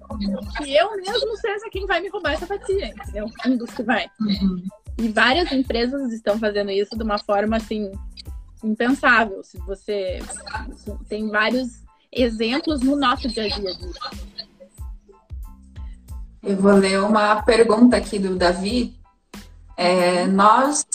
que 0.58 0.76
eu 0.76 0.96
mesmo 0.98 1.38
seja 1.38 1.70
quem 1.72 1.86
vai 1.86 2.02
me 2.02 2.10
roubar 2.10 2.34
essa 2.34 2.46
fatia, 2.46 2.88
entendeu? 2.88 3.26
Um 3.46 3.58
dos 3.58 3.72
que 3.72 3.82
vai. 3.82 4.08
Uhum. 4.20 4.64
E 4.98 5.08
várias 5.08 5.52
empresas 5.52 6.12
estão 6.12 6.38
fazendo 6.38 6.70
isso 6.72 6.96
de 6.96 7.04
uma 7.04 7.18
forma 7.18 7.58
assim 7.58 7.92
impensável. 8.64 9.42
Se 9.44 9.58
você 9.60 10.20
tem 11.08 11.30
vários 11.30 11.82
exemplos 12.12 12.82
no 12.82 12.96
nosso 12.96 13.28
dia 13.30 13.46
a 13.46 13.48
dia 13.48 13.74
disso. 13.74 14.00
Eu 16.44 16.58
vou 16.58 16.74
ler 16.74 17.00
uma 17.02 17.42
pergunta 17.44 17.96
aqui 17.98 18.20
do 18.20 18.36
Davi. 18.36 19.00
É, 19.78 20.28
nós 20.28 20.86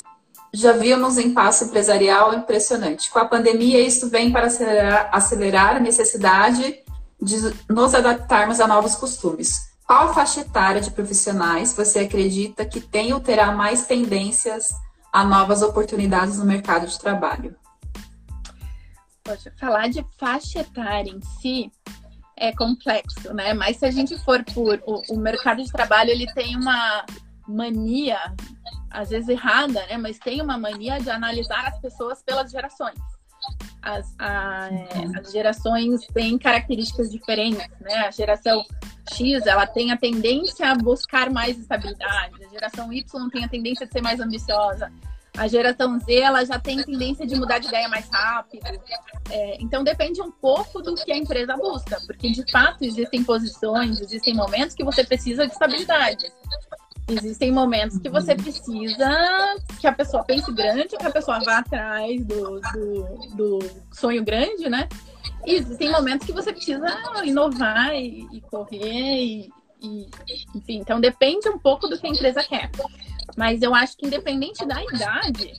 já 0.56 0.72
víamos 0.72 1.16
um 1.16 1.20
impasse 1.20 1.64
empresarial 1.64 2.32
impressionante. 2.34 3.10
Com 3.10 3.18
a 3.18 3.26
pandemia, 3.26 3.80
isso 3.80 4.08
vem 4.08 4.32
para 4.32 4.46
acelerar, 4.46 5.10
acelerar 5.12 5.76
a 5.76 5.80
necessidade 5.80 6.82
de 7.20 7.36
nos 7.68 7.94
adaptarmos 7.94 8.58
a 8.58 8.66
novos 8.66 8.94
costumes. 8.94 9.70
Qual 9.86 10.14
faixa 10.14 10.40
etária 10.40 10.80
de 10.80 10.90
profissionais 10.90 11.74
você 11.74 12.00
acredita 12.00 12.64
que 12.64 12.80
tem 12.80 13.12
ou 13.12 13.20
terá 13.20 13.52
mais 13.52 13.86
tendências 13.86 14.74
a 15.12 15.24
novas 15.24 15.62
oportunidades 15.62 16.38
no 16.38 16.44
mercado 16.44 16.86
de 16.86 16.98
trabalho? 16.98 17.54
Poxa, 19.22 19.52
falar 19.60 19.88
de 19.88 20.04
faixa 20.18 20.60
etária 20.60 21.10
em 21.10 21.20
si 21.40 21.70
é 22.36 22.52
complexo, 22.52 23.32
né? 23.34 23.52
Mas 23.52 23.76
se 23.76 23.84
a 23.84 23.90
gente 23.90 24.18
for 24.24 24.42
por 24.44 24.82
o, 24.86 25.14
o 25.14 25.18
mercado 25.18 25.62
de 25.62 25.70
trabalho, 25.70 26.10
ele 26.10 26.26
tem 26.32 26.56
uma 26.56 27.04
mania 27.48 28.18
às 28.90 29.10
vezes 29.10 29.28
errada, 29.28 29.84
né? 29.86 29.96
Mas 29.96 30.18
tem 30.18 30.40
uma 30.40 30.56
mania 30.56 30.98
de 30.98 31.10
analisar 31.10 31.66
as 31.66 31.78
pessoas 31.80 32.22
pelas 32.22 32.50
gerações. 32.50 32.98
as, 33.82 34.14
a, 34.18 34.68
as 35.20 35.32
gerações 35.32 36.06
têm 36.08 36.38
características 36.38 37.10
diferentes, 37.10 37.68
né? 37.80 38.06
A 38.06 38.10
geração 38.10 38.64
X, 39.12 39.46
ela 39.46 39.66
tem 39.66 39.92
a 39.92 39.96
tendência 39.96 40.70
a 40.70 40.74
buscar 40.74 41.30
mais 41.30 41.58
estabilidade. 41.58 42.44
A 42.44 42.48
geração 42.48 42.92
Y 42.92 43.30
tem 43.30 43.44
a 43.44 43.48
tendência 43.48 43.86
de 43.86 43.92
ser 43.92 44.02
mais 44.02 44.18
ambiciosa. 44.20 44.90
A 45.36 45.46
geração 45.46 46.00
Z, 46.00 46.14
ela 46.14 46.44
já 46.44 46.58
tem 46.58 46.82
tendência 46.82 47.26
de 47.26 47.36
mudar 47.36 47.58
de 47.58 47.68
ideia 47.68 47.88
mais 47.88 48.08
rápido. 48.08 48.64
É, 49.30 49.58
então, 49.60 49.84
depende 49.84 50.20
um 50.22 50.32
pouco 50.32 50.80
do 50.80 50.94
que 50.94 51.12
a 51.12 51.16
empresa 51.16 51.54
busca. 51.56 52.00
Porque, 52.06 52.30
de 52.30 52.50
fato, 52.50 52.82
existem 52.82 53.22
posições, 53.22 54.00
existem 54.00 54.34
momentos 54.34 54.74
que 54.74 54.82
você 54.82 55.04
precisa 55.04 55.46
de 55.46 55.52
estabilidade. 55.52 56.32
Existem 57.08 57.52
momentos 57.52 57.98
que 57.98 58.08
você 58.08 58.34
precisa 58.34 59.08
que 59.80 59.86
a 59.86 59.92
pessoa 59.92 60.24
pense 60.24 60.50
grande, 60.52 60.96
que 60.96 61.06
a 61.06 61.10
pessoa 61.10 61.38
vá 61.40 61.58
atrás 61.58 62.24
do, 62.24 62.60
do, 62.60 63.04
do 63.36 63.58
sonho 63.92 64.24
grande, 64.24 64.68
né? 64.68 64.88
E 65.44 65.54
existem 65.54 65.90
momentos 65.90 66.26
que 66.26 66.32
você 66.32 66.52
precisa 66.52 66.86
inovar 67.24 67.94
e, 67.94 68.26
e 68.32 68.40
correr 68.40 69.24
e, 69.24 69.52
e, 69.80 70.08
enfim, 70.54 70.78
então 70.78 71.00
depende 71.00 71.48
um 71.48 71.58
pouco 71.58 71.86
do 71.86 71.96
que 71.96 72.06
a 72.06 72.10
empresa 72.10 72.42
quer. 72.42 72.70
Mas 73.36 73.62
eu 73.62 73.72
acho 73.72 73.96
que 73.96 74.06
independente 74.06 74.66
da 74.66 74.82
idade, 74.82 75.52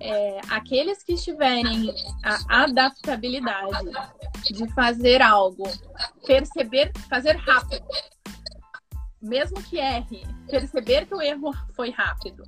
é, 0.00 0.40
aqueles 0.50 1.02
que 1.02 1.14
tiverem 1.14 1.94
a 2.22 2.64
adaptabilidade 2.64 3.90
de 4.50 4.68
fazer 4.74 5.22
algo, 5.22 5.64
perceber, 6.26 6.92
fazer 7.08 7.36
rápido, 7.36 7.82
mesmo 9.24 9.62
que 9.62 9.78
erre, 9.78 10.26
perceber 10.48 11.06
que 11.06 11.14
o 11.14 11.22
erro 11.22 11.52
foi 11.74 11.90
rápido, 11.90 12.44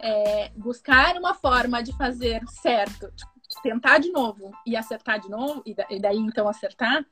é, 0.00 0.50
buscar 0.56 1.16
uma 1.16 1.32
forma 1.32 1.82
de 1.82 1.96
fazer 1.96 2.42
certo, 2.48 3.10
tipo, 3.12 3.32
tentar 3.62 3.98
de 3.98 4.10
novo 4.10 4.50
e 4.66 4.76
acertar 4.76 5.20
de 5.20 5.30
novo, 5.30 5.62
e, 5.64 6.00
daí 6.00 6.18
então 6.18 6.48
acertar, 6.48 7.04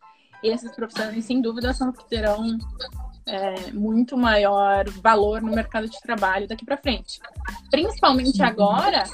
esses 0.42 0.74
profissionais, 0.74 1.24
sem 1.24 1.40
dúvida, 1.40 1.72
são 1.72 1.92
que 1.92 2.08
terão 2.08 2.58
é, 3.26 3.70
muito 3.72 4.16
maior 4.16 4.88
valor 4.88 5.42
no 5.42 5.52
mercado 5.52 5.88
de 5.88 6.00
trabalho 6.00 6.48
daqui 6.48 6.64
para 6.64 6.78
frente. 6.78 7.20
Principalmente 7.70 8.42
agora 8.42 9.04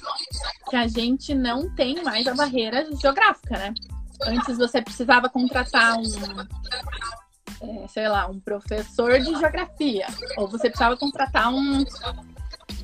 que 0.70 0.76
a 0.76 0.86
gente 0.86 1.34
não 1.34 1.68
tem 1.74 2.02
mais 2.02 2.26
a 2.26 2.34
barreira 2.34 2.88
geográfica, 2.96 3.58
né? 3.58 3.74
Antes 4.22 4.56
você 4.56 4.80
precisava 4.80 5.28
contratar 5.28 5.98
um, 5.98 6.04
é, 7.60 7.88
sei 7.88 8.08
lá, 8.08 8.26
um 8.26 8.40
professor 8.40 9.18
de 9.18 9.34
geografia, 9.34 10.06
ou 10.36 10.48
você 10.48 10.68
precisava 10.68 10.96
contratar 10.96 11.52
um 11.52 11.84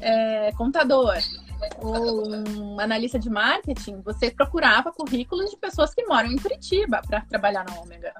é, 0.00 0.52
contador 0.52 1.16
ou 1.80 2.28
um 2.28 2.80
analista 2.80 3.18
de 3.18 3.30
marketing, 3.30 4.00
você 4.00 4.30
procurava 4.30 4.92
currículos 4.92 5.50
de 5.50 5.56
pessoas 5.56 5.94
que 5.94 6.04
moram 6.06 6.30
em 6.30 6.36
Curitiba 6.36 7.00
para 7.06 7.20
trabalhar 7.22 7.64
na 7.64 7.80
Ômega. 7.80 8.12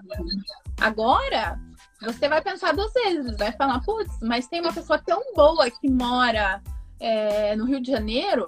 Agora, 0.80 1.58
você 2.00 2.28
vai 2.28 2.40
pensar 2.40 2.72
duas 2.72 2.92
vezes, 2.92 3.36
vai 3.36 3.52
falar, 3.52 3.80
putz, 3.80 4.18
mas 4.22 4.46
tem 4.46 4.60
uma 4.60 4.72
pessoa 4.72 4.98
tão 4.98 5.34
boa 5.34 5.70
que 5.70 5.90
mora 5.90 6.62
é, 7.00 7.56
no 7.56 7.64
Rio 7.64 7.80
de 7.80 7.90
Janeiro, 7.90 8.46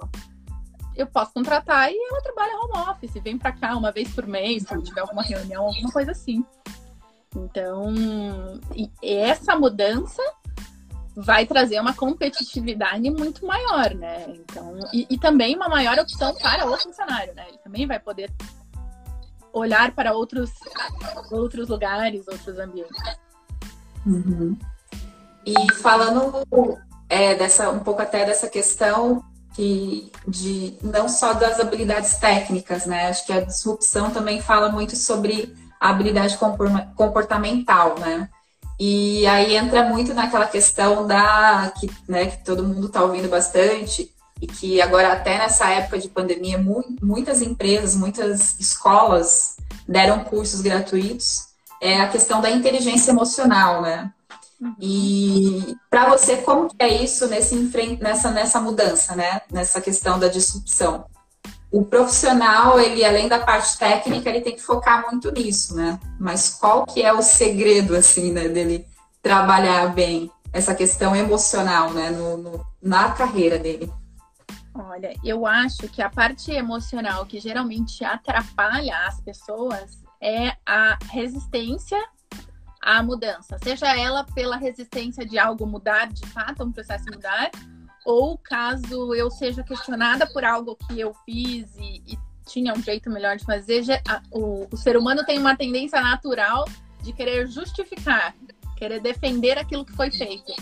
eu 0.95 1.07
posso 1.07 1.33
contratar 1.33 1.91
e 1.91 1.97
ela 2.09 2.21
trabalha 2.21 2.57
home 2.57 2.89
office, 2.89 3.21
vem 3.21 3.37
para 3.37 3.51
cá 3.51 3.75
uma 3.75 3.91
vez 3.91 4.13
por 4.13 4.25
mês, 4.25 4.65
quando 4.65 4.83
tiver 4.83 5.01
alguma 5.01 5.23
reunião, 5.23 5.65
alguma 5.65 5.91
coisa 5.91 6.11
assim. 6.11 6.45
Então, 7.35 7.93
essa 9.01 9.55
mudança 9.55 10.21
vai 11.15 11.45
trazer 11.45 11.79
uma 11.79 11.93
competitividade 11.93 13.09
muito 13.09 13.45
maior, 13.45 13.93
né? 13.93 14.25
Então, 14.27 14.77
e, 14.93 15.07
e, 15.09 15.17
também 15.17 15.55
uma 15.55 15.69
maior 15.69 15.97
opção 15.97 16.33
para 16.35 16.69
o 16.69 16.77
funcionário, 16.77 17.33
né? 17.33 17.45
Ele 17.47 17.57
também 17.59 17.87
vai 17.87 17.99
poder 17.99 18.31
olhar 19.53 19.91
para 19.93 20.13
outros, 20.13 20.51
outros 21.31 21.69
lugares, 21.69 22.27
outros 22.27 22.59
ambientes. 22.59 23.01
Uhum. 24.05 24.57
E 25.45 25.73
falando 25.75 26.45
é, 27.07 27.35
dessa 27.35 27.69
um 27.69 27.79
pouco 27.79 28.01
até 28.01 28.25
dessa 28.25 28.49
questão 28.49 29.23
que 29.53 30.11
de 30.27 30.77
não 30.81 31.07
só 31.07 31.33
das 31.33 31.61
habilidades 31.61 32.17
técnicas, 32.17 32.85
né? 32.85 33.07
Acho 33.07 33.25
que 33.25 33.31
a 33.31 33.39
disrupção 33.39 34.11
também 34.11 34.41
fala 34.41 34.69
muito 34.69 34.97
sobre 34.97 35.55
habilidade 35.89 36.37
comportamental, 36.95 37.95
né? 37.99 38.29
E 38.79 39.25
aí 39.27 39.55
entra 39.55 39.83
muito 39.83 40.13
naquela 40.13 40.45
questão 40.45 41.07
da 41.07 41.71
que, 41.79 41.89
né, 42.07 42.25
que 42.25 42.43
todo 42.43 42.63
mundo 42.63 42.87
está 42.87 43.01
ouvindo 43.03 43.29
bastante 43.29 44.11
e 44.41 44.47
que 44.47 44.81
agora 44.81 45.13
até 45.13 45.37
nessa 45.37 45.69
época 45.69 45.97
de 45.97 46.09
pandemia 46.09 46.57
mu 46.57 46.83
muitas 47.01 47.41
empresas, 47.41 47.95
muitas 47.95 48.59
escolas 48.59 49.55
deram 49.87 50.25
cursos 50.25 50.61
gratuitos 50.61 51.47
é 51.81 52.01
a 52.01 52.09
questão 52.09 52.41
da 52.41 52.49
inteligência 52.49 53.11
emocional, 53.11 53.81
né? 53.81 54.11
E 54.79 55.75
para 55.89 56.09
você 56.09 56.37
como 56.37 56.69
que 56.69 56.75
é 56.79 57.03
isso 57.03 57.27
nesse 57.27 57.55
nessa 58.01 58.31
nessa 58.31 58.59
mudança, 58.59 59.15
né? 59.15 59.41
Nessa 59.51 59.79
questão 59.79 60.19
da 60.19 60.27
disrupção? 60.27 61.05
O 61.71 61.83
profissional, 61.83 62.79
ele 62.79 63.03
além 63.03 63.27
da 63.27 63.39
parte 63.39 63.77
técnica, 63.77 64.29
ele 64.29 64.41
tem 64.41 64.55
que 64.55 64.61
focar 64.61 65.05
muito 65.09 65.31
nisso, 65.31 65.75
né? 65.75 65.99
Mas 66.19 66.51
qual 66.51 66.85
que 66.85 67.01
é 67.01 67.11
o 67.11 67.21
segredo, 67.21 67.95
assim, 67.95 68.31
né, 68.31 68.47
dele 68.47 68.87
trabalhar 69.21 69.93
bem 69.93 70.31
essa 70.53 70.73
questão 70.73 71.15
emocional, 71.15 71.91
né, 71.91 72.11
no, 72.11 72.37
no, 72.37 72.65
na 72.81 73.11
carreira 73.11 73.59
dele? 73.59 73.91
Olha, 74.73 75.13
eu 75.23 75.45
acho 75.45 75.87
que 75.89 76.01
a 76.01 76.09
parte 76.09 76.51
emocional 76.51 77.25
que 77.25 77.39
geralmente 77.39 78.03
atrapalha 78.03 78.97
as 79.07 79.19
pessoas 79.21 80.03
é 80.21 80.53
a 80.65 80.97
resistência 81.11 82.01
à 82.81 83.01
mudança, 83.01 83.57
seja 83.63 83.97
ela 83.97 84.23
pela 84.23 84.57
resistência 84.57 85.25
de 85.25 85.39
algo 85.39 85.65
mudar, 85.65 86.07
de 86.07 86.25
fato, 86.27 86.63
um 86.63 86.71
processo 86.71 87.05
mudar, 87.05 87.49
ou 88.05 88.37
caso 88.37 89.15
eu 89.15 89.31
seja 89.31 89.63
questionada 89.63 90.27
por 90.27 90.45
algo 90.45 90.77
que 90.87 90.99
eu 90.99 91.13
fiz 91.25 91.75
e, 91.75 92.03
e 92.05 92.19
tinha 92.45 92.71
um 92.73 92.81
jeito 92.81 93.09
melhor 93.09 93.35
de 93.35 93.43
fazer, 93.43 93.83
o, 94.31 94.67
o, 94.71 94.77
ser 94.77 94.95
humano 94.95 95.25
tem 95.25 95.39
uma 95.39 95.57
tendência 95.57 95.99
natural 95.99 96.65
de 97.01 97.11
querer 97.11 97.47
justificar, 97.47 98.35
querer 98.77 98.99
defender 98.99 99.57
aquilo 99.57 99.83
que 99.83 99.93
foi 99.93 100.11
feito. 100.11 100.53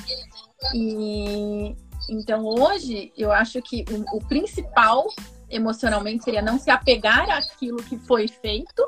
E 0.73 1.75
então 2.09 2.45
hoje 2.45 3.11
eu 3.17 3.31
acho 3.31 3.61
que 3.61 3.83
o, 3.91 4.17
o 4.17 4.25
principal 4.25 5.05
emocionalmente 5.49 6.23
seria 6.23 6.41
não 6.41 6.57
se 6.57 6.71
apegar 6.71 7.29
àquilo 7.29 7.83
que 7.83 7.97
foi 7.97 8.29
feito, 8.29 8.87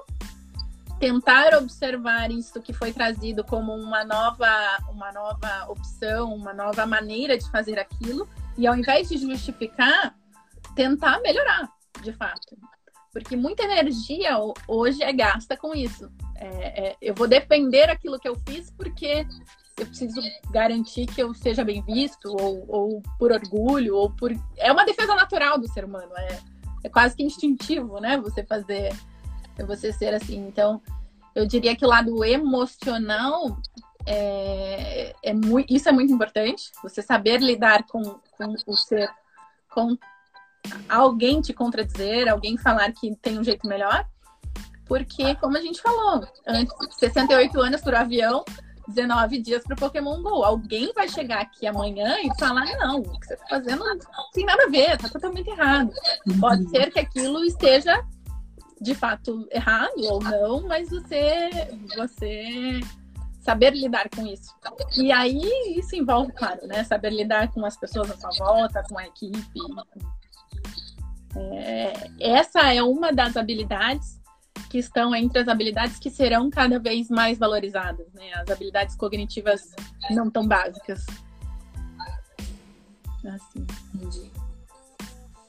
tentar 0.97 1.53
observar 1.57 2.31
isso 2.31 2.61
que 2.61 2.71
foi 2.71 2.93
trazido 2.93 3.43
como 3.43 3.73
uma 3.73 4.05
nova, 4.05 4.47
uma 4.89 5.11
nova 5.11 5.65
opção, 5.67 6.33
uma 6.33 6.53
nova 6.53 6.85
maneira 6.85 7.37
de 7.37 7.49
fazer 7.51 7.77
aquilo 7.77 8.27
e 8.57 8.65
ao 8.67 8.75
invés 8.75 9.09
de 9.09 9.17
justificar, 9.17 10.15
tentar 10.75 11.19
melhorar, 11.21 11.69
de 12.01 12.13
fato. 12.13 12.57
Porque 13.11 13.35
muita 13.35 13.63
energia 13.63 14.37
hoje 14.67 15.01
é 15.01 15.13
gasta 15.13 15.55
com 15.55 15.73
isso. 15.73 16.11
É, 16.35 16.87
é, 16.87 16.95
eu 17.01 17.13
vou 17.13 17.27
depender 17.27 17.87
daquilo 17.87 18.19
que 18.19 18.27
eu 18.27 18.35
fiz 18.45 18.69
porque 18.71 19.25
eu 19.77 19.85
preciso 19.85 20.21
garantir 20.51 21.05
que 21.05 21.21
eu 21.21 21.33
seja 21.33 21.63
bem 21.63 21.81
visto, 21.81 22.29
ou, 22.29 22.65
ou 22.67 23.03
por 23.19 23.31
orgulho, 23.31 23.95
ou 23.95 24.09
por. 24.09 24.31
É 24.57 24.71
uma 24.71 24.85
defesa 24.85 25.15
natural 25.15 25.57
do 25.57 25.71
ser 25.71 25.83
humano, 25.83 26.11
é, 26.17 26.39
é 26.83 26.89
quase 26.89 27.15
que 27.15 27.23
instintivo, 27.23 27.99
né? 27.99 28.17
Você 28.17 28.43
fazer, 28.43 28.93
você 29.65 29.91
ser 29.91 30.13
assim. 30.13 30.47
Então, 30.47 30.81
eu 31.33 31.45
diria 31.45 31.75
que 31.75 31.85
o 31.85 31.89
lado 31.89 32.23
emocional 32.23 33.57
é, 34.05 35.15
é 35.23 35.33
muito, 35.33 35.73
isso 35.73 35.89
é 35.89 35.91
muito 35.91 36.13
importante. 36.13 36.71
Você 36.83 37.01
saber 37.01 37.39
lidar 37.39 37.83
com, 37.87 38.01
com 38.37 38.55
o 38.67 38.77
ser, 38.77 39.09
com 39.69 39.97
alguém 40.89 41.41
te 41.41 41.53
contradizer, 41.53 42.27
alguém 42.27 42.57
falar 42.57 42.91
que 42.91 43.15
tem 43.17 43.39
um 43.39 43.43
jeito 43.43 43.67
melhor. 43.67 44.05
Porque, 44.85 45.33
como 45.35 45.57
a 45.57 45.61
gente 45.61 45.81
falou, 45.81 46.27
antes 46.47 46.73
68 46.99 47.59
anos 47.59 47.81
para 47.81 47.99
o 47.99 48.01
avião, 48.01 48.45
19 48.87 49.39
dias 49.39 49.63
para 49.63 49.73
o 49.73 49.77
Pokémon 49.77 50.21
GO. 50.21 50.43
Alguém 50.43 50.91
vai 50.93 51.09
chegar 51.09 51.41
aqui 51.41 51.65
amanhã 51.65 52.17
e 52.21 52.29
falar: 52.37 52.65
não, 52.77 52.99
o 52.99 53.19
que 53.19 53.25
você 53.25 53.33
está 53.33 53.47
fazendo 53.47 53.83
não 53.83 53.97
tem 54.33 54.45
nada 54.45 54.63
a 54.63 54.69
ver, 54.69 54.91
está 54.91 55.09
totalmente 55.09 55.49
errado. 55.49 55.91
Pode 56.39 56.63
uhum. 56.63 56.69
ser 56.69 56.91
que 56.91 56.99
aquilo 56.99 57.43
esteja 57.43 58.03
de 58.79 58.93
fato 58.93 59.47
errado 59.51 60.03
ou 60.03 60.21
não, 60.21 60.67
mas 60.67 60.89
você, 60.89 61.49
você 61.95 62.79
saber 63.45 63.75
lidar 63.75 64.09
com 64.09 64.25
isso. 64.25 64.51
E 64.97 65.11
aí 65.11 65.39
isso 65.77 65.95
envolve, 65.95 66.31
claro, 66.33 66.65
né? 66.65 66.83
Saber 66.83 67.11
lidar 67.11 67.53
com 67.53 67.63
as 67.63 67.77
pessoas 67.77 68.09
à 68.09 68.17
sua 68.17 68.31
volta, 68.45 68.83
com 68.89 68.97
a 68.97 69.05
equipe. 69.05 69.59
É, 71.35 71.93
essa 72.19 72.73
é 72.73 72.81
uma 72.81 73.13
das 73.13 73.37
habilidades 73.37 74.19
que 74.69 74.79
estão 74.79 75.13
entre 75.13 75.39
as 75.39 75.47
habilidades 75.47 75.99
que 75.99 76.09
serão 76.09 76.49
cada 76.49 76.79
vez 76.79 77.07
mais 77.07 77.37
valorizadas, 77.37 78.11
né? 78.13 78.33
As 78.33 78.49
habilidades 78.49 78.95
cognitivas 78.95 79.61
não 80.09 80.31
tão 80.31 80.47
básicas. 80.47 81.05
Assim. 83.27 83.65
Entendi. 83.93 84.31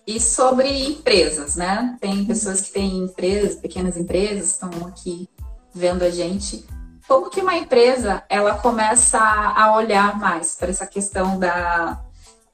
e 0.07 0.19
sobre 0.19 0.69
empresas, 0.87 1.57
né? 1.57 1.97
Tem 2.01 2.25
pessoas 2.25 2.61
que 2.63 2.73
têm 2.73 2.99
empresas, 2.99 3.57
pequenas 3.57 3.99
empresas, 3.99 4.53
estão 4.53 4.71
aqui 4.87 5.29
vendo 5.75 6.03
a 6.03 6.11
gente. 6.11 6.65
Como 7.07 7.31
que 7.31 7.41
uma 7.41 7.57
empresa 7.57 8.25
ela 8.29 8.59
começa 8.59 9.19
a 9.19 9.75
olhar 9.77 10.19
mais 10.19 10.55
para 10.57 10.71
essa 10.71 10.87
questão 10.87 11.39
da 11.39 12.03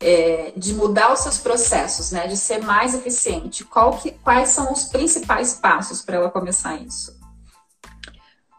é, 0.02 0.52
de 0.56 0.74
mudar 0.74 1.12
os 1.12 1.20
seus 1.20 1.38
processos, 1.38 2.10
né? 2.10 2.26
De 2.26 2.36
ser 2.36 2.60
mais 2.60 2.94
eficiente. 2.94 3.64
Qual 3.64 3.96
que, 3.98 4.10
quais 4.10 4.48
são 4.48 4.72
os 4.72 4.84
principais 4.84 5.54
passos 5.54 6.02
para 6.02 6.16
ela 6.16 6.30
começar 6.30 6.76
isso? 6.76 7.20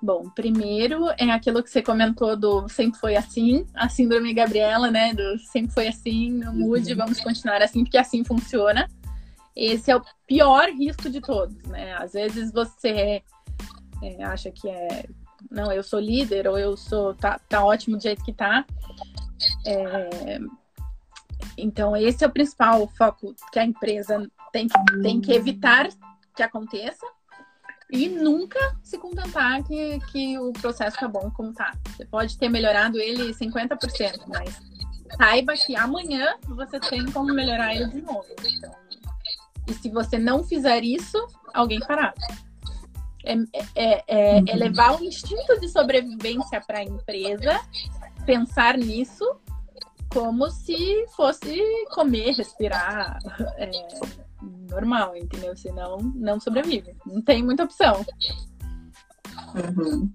Bom, 0.02 0.30
primeiro 0.30 1.10
é 1.18 1.32
aquilo 1.32 1.64
que 1.64 1.70
você 1.70 1.82
comentou 1.82 2.36
do 2.36 2.68
sempre 2.68 3.00
foi 3.00 3.16
assim, 3.16 3.66
a 3.74 3.88
síndrome 3.88 4.34
Gabriela, 4.34 4.90
né? 4.90 5.14
Do 5.14 5.38
sempre 5.40 5.74
foi 5.74 5.88
assim, 5.88 6.32
não 6.32 6.54
mude, 6.54 6.92
uhum. 6.92 6.98
vamos 6.98 7.20
continuar 7.22 7.62
assim, 7.62 7.84
porque 7.84 7.98
assim 7.98 8.24
funciona. 8.24 8.90
Esse 9.56 9.92
é 9.92 9.96
o 9.96 10.04
pior 10.28 10.70
risco 10.70 11.10
de 11.10 11.22
todos, 11.22 11.56
né? 11.64 11.94
Às 11.94 12.14
vezes 12.14 12.52
você 12.52 13.22
é, 14.02 14.24
acha 14.24 14.52
que 14.52 14.68
é, 14.68 15.06
não, 15.54 15.72
eu 15.72 15.84
sou 15.84 16.00
líder 16.00 16.48
ou 16.48 16.58
eu 16.58 16.76
sou, 16.76 17.14
tá, 17.14 17.40
tá 17.48 17.64
ótimo 17.64 17.96
do 17.96 18.04
jeito 18.04 18.24
que 18.24 18.34
tá. 18.34 18.66
É, 19.66 20.40
então, 21.58 21.96
esse 21.96 22.24
é 22.24 22.28
o 22.28 22.32
principal 22.32 22.88
foco 22.98 23.36
que 23.52 23.60
a 23.60 23.64
empresa 23.64 24.30
tem 24.52 24.68
que, 24.68 25.02
tem 25.02 25.22
que 25.22 25.32
evitar 25.32 25.90
que 26.36 26.42
aconteça 26.42 27.06
e 27.92 28.10
nunca 28.10 28.60
se 28.82 28.98
contentar 28.98 29.64
que, 29.64 30.00
que 30.12 30.40
o 30.40 30.52
processo 30.54 30.98
tá 30.98 31.08
bom 31.08 31.30
como 31.30 31.54
tá. 31.54 31.74
Você 31.90 32.06
pode 32.06 32.36
ter 32.38 32.50
melhorado 32.50 33.00
ele 33.00 33.32
50%, 33.34 34.24
mas 34.28 34.60
saiba 35.16 35.54
que 35.54 35.76
amanhã 35.76 36.36
você 36.48 36.80
tem 36.80 37.06
como 37.12 37.32
melhorar 37.32 37.76
ele 37.76 37.86
de 37.86 38.02
novo. 38.02 38.26
Então, 38.44 38.72
e 39.68 39.74
se 39.76 39.90
você 39.90 40.18
não 40.18 40.44
fizer 40.44 40.84
isso, 40.84 41.18
alguém 41.54 41.80
fará. 41.82 42.12
É, 43.24 43.34
é, 43.76 44.04
é, 44.08 44.44
é 44.48 44.56
levar 44.56 45.00
o 45.00 45.04
instinto 45.04 45.60
de 45.60 45.70
sobrevivência 45.70 46.62
para 46.62 46.80
a 46.80 46.84
empresa, 46.84 47.60
pensar 48.26 48.78
nisso 48.78 49.26
como 50.14 50.50
se 50.52 51.06
fosse 51.16 51.60
comer, 51.90 52.34
respirar. 52.34 53.20
É, 53.58 53.72
normal, 54.70 55.16
entendeu? 55.16 55.56
Senão 55.58 55.98
não 56.16 56.40
sobrevive. 56.40 56.96
Não 57.06 57.22
tem 57.22 57.44
muita 57.44 57.64
opção. 57.64 58.06
Uhum. 59.56 60.12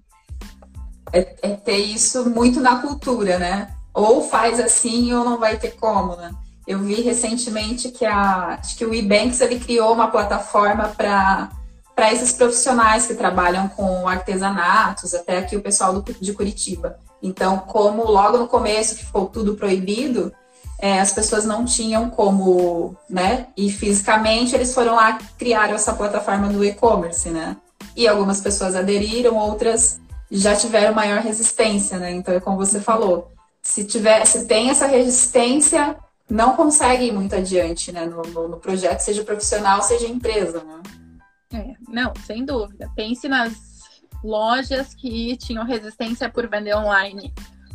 É, 1.11 1.35
é, 1.41 1.55
ter 1.55 1.77
isso 1.77 2.29
muito 2.29 2.59
na 2.59 2.81
cultura, 2.81 3.37
né? 3.39 3.75
Ou 3.93 4.21
faz 4.21 4.59
assim 4.59 5.11
ou 5.13 5.25
não 5.25 5.37
vai 5.37 5.57
ter 5.57 5.71
como, 5.71 6.15
né? 6.15 6.31
Eu 6.67 6.79
vi 6.79 7.01
recentemente 7.01 7.89
que 7.89 8.05
a 8.05 8.59
acho 8.59 8.77
que 8.77 8.85
o 8.85 8.93
eBanks 8.93 9.41
ele 9.41 9.59
criou 9.59 9.91
uma 9.91 10.09
plataforma 10.09 10.89
para 10.89 11.49
para 11.99 12.13
esses 12.13 12.31
profissionais 12.31 13.05
que 13.05 13.13
trabalham 13.13 13.67
com 13.67 14.07
artesanatos, 14.07 15.13
até 15.13 15.37
aqui 15.37 15.57
o 15.57 15.61
pessoal 15.61 15.91
do, 15.91 16.13
de 16.13 16.31
Curitiba. 16.31 16.97
Então, 17.21 17.57
como 17.57 18.09
logo 18.09 18.37
no 18.37 18.47
começo 18.47 18.95
ficou 18.95 19.25
tudo 19.25 19.55
proibido, 19.55 20.31
é, 20.79 21.01
as 21.01 21.11
pessoas 21.11 21.43
não 21.43 21.65
tinham 21.65 22.09
como, 22.09 22.95
né? 23.09 23.47
E 23.57 23.69
fisicamente 23.69 24.55
eles 24.55 24.73
foram 24.73 24.95
lá 24.95 25.17
criar 25.37 25.71
essa 25.71 25.91
plataforma 25.91 26.47
do 26.47 26.63
e-commerce, 26.63 27.29
né? 27.29 27.57
E 27.97 28.07
algumas 28.07 28.39
pessoas 28.39 28.77
aderiram, 28.77 29.35
outras 29.35 29.99
já 30.31 30.55
tiveram 30.55 30.93
maior 30.93 31.19
resistência, 31.19 31.99
né? 31.99 32.11
Então 32.13 32.33
é 32.33 32.39
como 32.39 32.55
você 32.55 32.79
falou, 32.79 33.29
se 33.61 33.83
tiver, 33.83 34.23
se 34.25 34.45
tem 34.45 34.69
essa 34.69 34.87
resistência, 34.87 35.97
não 36.29 36.55
consegue 36.55 37.07
ir 37.07 37.11
muito 37.11 37.35
adiante, 37.35 37.91
né? 37.91 38.05
No, 38.05 38.21
no, 38.21 38.47
no 38.47 38.57
projeto, 38.57 39.01
seja 39.01 39.21
profissional, 39.21 39.81
seja 39.81 40.07
empresa, 40.07 40.63
né? 40.63 40.81
É, 41.53 41.73
não, 41.87 42.13
sem 42.25 42.45
dúvida. 42.45 42.91
Pense 42.95 43.27
nas 43.27 43.79
lojas 44.23 44.93
que 44.93 45.35
tinham 45.37 45.65
resistência 45.65 46.29
por 46.29 46.47
vender 46.47 46.75
online 46.75 47.33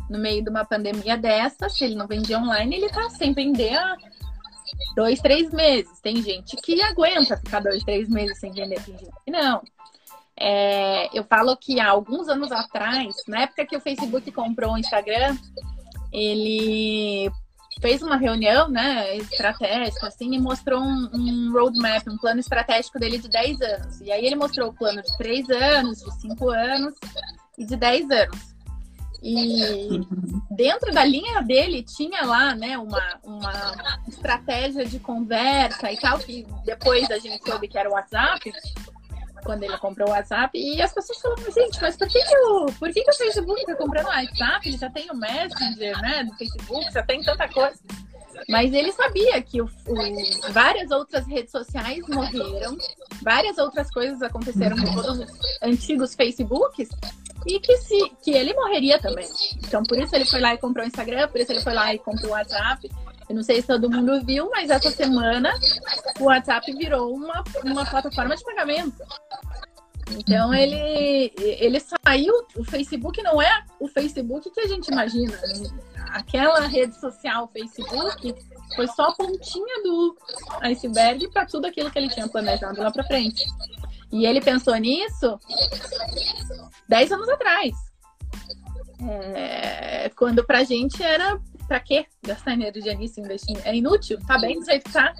no 0.09 0.19
meio 0.19 0.43
de 0.43 0.49
uma 0.49 0.63
pandemia 0.63 1.17
dessa, 1.17 1.67
se 1.67 1.83
ele 1.83 1.95
não 1.95 2.07
vendia 2.07 2.37
online, 2.37 2.75
ele 2.75 2.89
tá 2.89 3.09
sem 3.09 3.33
vender 3.33 3.75
há 3.75 3.97
dois, 4.95 5.19
três 5.19 5.51
meses. 5.51 5.99
Tem 5.99 6.21
gente 6.21 6.55
que 6.57 6.81
aguenta 6.81 7.37
ficar 7.37 7.59
dois, 7.61 7.83
três 7.83 8.07
meses 8.07 8.39
sem 8.39 8.51
vender, 8.51 8.81
tem 8.83 8.97
gente 8.97 9.11
que 9.23 9.31
não. 9.31 9.61
É, 10.37 11.17
eu 11.17 11.23
falo 11.23 11.55
que 11.55 11.79
há 11.79 11.89
alguns 11.89 12.27
anos 12.27 12.51
atrás, 12.51 13.15
na 13.27 13.41
época 13.41 13.65
que 13.65 13.77
o 13.77 13.81
Facebook 13.81 14.31
comprou 14.31 14.73
o 14.73 14.77
Instagram, 14.77 15.37
ele 16.11 17.31
fez 17.81 18.01
uma 18.01 18.17
reunião 18.17 18.69
né, 18.69 19.17
estratégica 19.17 20.07
assim, 20.07 20.33
e 20.33 20.39
mostrou 20.39 20.81
um, 20.81 21.09
um, 21.13 21.51
roadmap, 21.51 22.07
um 22.07 22.17
plano 22.17 22.39
estratégico 22.39 22.99
dele 22.99 23.17
de 23.17 23.29
10 23.29 23.61
anos. 23.61 24.01
E 24.01 24.11
aí 24.11 24.25
ele 24.25 24.35
mostrou 24.35 24.69
o 24.69 24.73
plano 24.73 25.01
de 25.01 25.17
3 25.17 25.49
anos, 25.49 25.99
de 25.99 26.21
5 26.21 26.49
anos 26.49 26.93
e 27.57 27.65
de 27.65 27.75
10 27.75 28.09
anos. 28.11 28.55
E 29.27 30.01
dentro 30.51 30.93
da 30.93 31.03
linha 31.03 31.41
dele 31.41 31.81
tinha 31.81 32.23
lá, 32.25 32.53
né, 32.53 32.77
uma, 32.77 33.19
uma 33.23 33.99
estratégia 34.07 34.85
de 34.85 34.99
conversa 34.99 35.91
e 35.91 35.97
tal, 35.97 36.19
que 36.19 36.45
depois 36.63 37.09
a 37.09 37.17
gente 37.17 37.43
soube 37.43 37.67
que 37.67 37.77
era 37.77 37.89
o 37.89 37.93
WhatsApp, 37.93 38.53
quando 39.45 39.63
ele 39.63 39.77
comprou 39.77 40.09
o 40.09 40.11
WhatsApp, 40.11 40.57
e 40.57 40.81
as 40.81 40.93
pessoas 40.93 41.21
falavam, 41.21 41.51
gente, 41.51 41.81
mas 41.81 41.95
por 41.95 42.07
que, 42.07 42.19
o, 42.19 42.65
por 42.73 42.91
que, 42.91 43.03
que 43.03 43.11
o 43.11 43.15
Facebook 43.15 43.61
está 43.61 43.75
comprando 43.75 44.07
o 44.07 44.09
WhatsApp? 44.09 44.67
Ele 44.67 44.77
já 44.77 44.89
tem 44.89 45.09
o 45.09 45.15
Messenger, 45.15 46.01
né, 46.01 46.23
do 46.23 46.35
Facebook, 46.35 46.91
já 46.91 47.03
tem 47.03 47.23
tanta 47.23 47.47
coisa. 47.47 47.79
Mas 48.49 48.73
ele 48.73 48.91
sabia 48.91 49.41
que 49.41 49.61
o, 49.61 49.65
o, 49.65 50.51
várias 50.51 50.91
outras 50.91 51.25
redes 51.25 51.51
sociais 51.51 52.05
morreram, 52.07 52.77
várias 53.21 53.57
outras 53.57 53.89
coisas 53.91 54.21
aconteceram 54.21 54.75
com 54.75 54.93
todos 54.93 55.19
os 55.19 55.27
antigos 55.61 56.15
Facebooks, 56.15 56.89
e 57.45 57.59
que, 57.59 57.77
se, 57.77 58.11
que 58.23 58.31
ele 58.31 58.53
morreria 58.53 58.99
também. 58.99 59.27
Então, 59.57 59.83
por 59.83 59.97
isso 59.99 60.15
ele 60.15 60.25
foi 60.25 60.41
lá 60.41 60.53
e 60.53 60.57
comprou 60.57 60.83
o 60.83 60.87
Instagram, 60.87 61.27
por 61.27 61.39
isso 61.39 61.51
ele 61.51 61.61
foi 61.61 61.73
lá 61.73 61.93
e 61.93 61.99
comprou 61.99 62.31
o 62.31 62.33
WhatsApp. 62.33 62.89
Eu 63.27 63.35
não 63.35 63.43
sei 63.43 63.61
se 63.61 63.67
todo 63.67 63.89
mundo 63.89 64.23
viu, 64.23 64.49
mas 64.51 64.69
essa 64.69 64.91
semana 64.91 65.51
o 66.19 66.25
WhatsApp 66.25 66.71
virou 66.73 67.13
uma, 67.13 67.43
uma 67.63 67.85
plataforma 67.85 68.35
de 68.35 68.43
pagamento. 68.43 68.95
Então 70.11 70.53
ele, 70.53 71.33
ele 71.37 71.79
saiu. 71.79 72.33
O 72.55 72.63
Facebook 72.63 73.21
não 73.23 73.41
é 73.41 73.65
o 73.79 73.87
Facebook 73.87 74.49
que 74.51 74.59
a 74.59 74.67
gente 74.67 74.91
imagina. 74.91 75.33
Aquela 76.11 76.67
rede 76.67 76.99
social 76.99 77.49
Facebook 77.51 78.35
foi 78.75 78.87
só 78.87 79.09
a 79.09 79.15
pontinha 79.15 79.83
do 79.83 80.15
iceberg 80.61 81.27
para 81.29 81.45
tudo 81.45 81.65
aquilo 81.65 81.89
que 81.89 81.97
ele 81.97 82.09
tinha 82.09 82.27
planejado 82.27 82.79
lá 82.79 82.91
para 82.91 83.03
frente. 83.03 83.43
E 84.11 84.25
ele 84.25 84.41
pensou 84.41 84.75
nisso 84.75 85.39
10 86.87 87.11
anos 87.11 87.29
atrás. 87.29 87.73
É, 89.33 90.09
quando 90.15 90.45
pra 90.45 90.63
gente 90.63 91.01
era 91.03 91.39
pra 91.67 91.79
quê 91.79 92.05
gastar 92.23 92.53
energia 92.53 92.93
nisso, 92.93 93.19
investir? 93.19 93.57
É 93.65 93.75
inútil, 93.75 94.19
tá 94.25 94.37
bem 94.37 94.59
do 94.59 94.65
jeito 94.65 94.85
que 94.85 94.91
tá. 94.91 95.13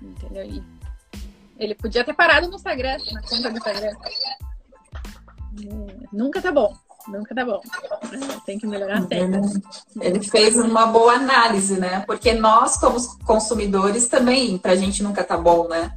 Entendeu? 0.00 0.44
E 0.44 0.62
ele 1.58 1.74
podia 1.74 2.04
ter 2.04 2.14
parado 2.14 2.48
no 2.48 2.56
Instagram, 2.56 2.98
na 3.12 3.22
conta 3.22 3.50
do 3.50 3.56
Instagram. 3.56 3.92
É, 5.60 6.06
nunca 6.12 6.40
tá 6.40 6.50
bom. 6.50 6.74
Nunca 7.08 7.34
tá 7.34 7.44
bom. 7.44 7.60
Tem 8.46 8.58
que 8.58 8.66
melhorar 8.66 9.00
sempre. 9.02 9.40
Ele 10.00 10.20
fez 10.20 10.56
uma 10.56 10.86
boa 10.86 11.14
análise, 11.14 11.78
né? 11.78 12.04
Porque 12.06 12.32
nós, 12.32 12.76
como 12.76 12.96
consumidores, 13.24 14.08
também, 14.08 14.56
pra 14.58 14.76
gente 14.76 15.02
nunca 15.02 15.24
tá 15.24 15.36
bom, 15.36 15.68
né? 15.68 15.96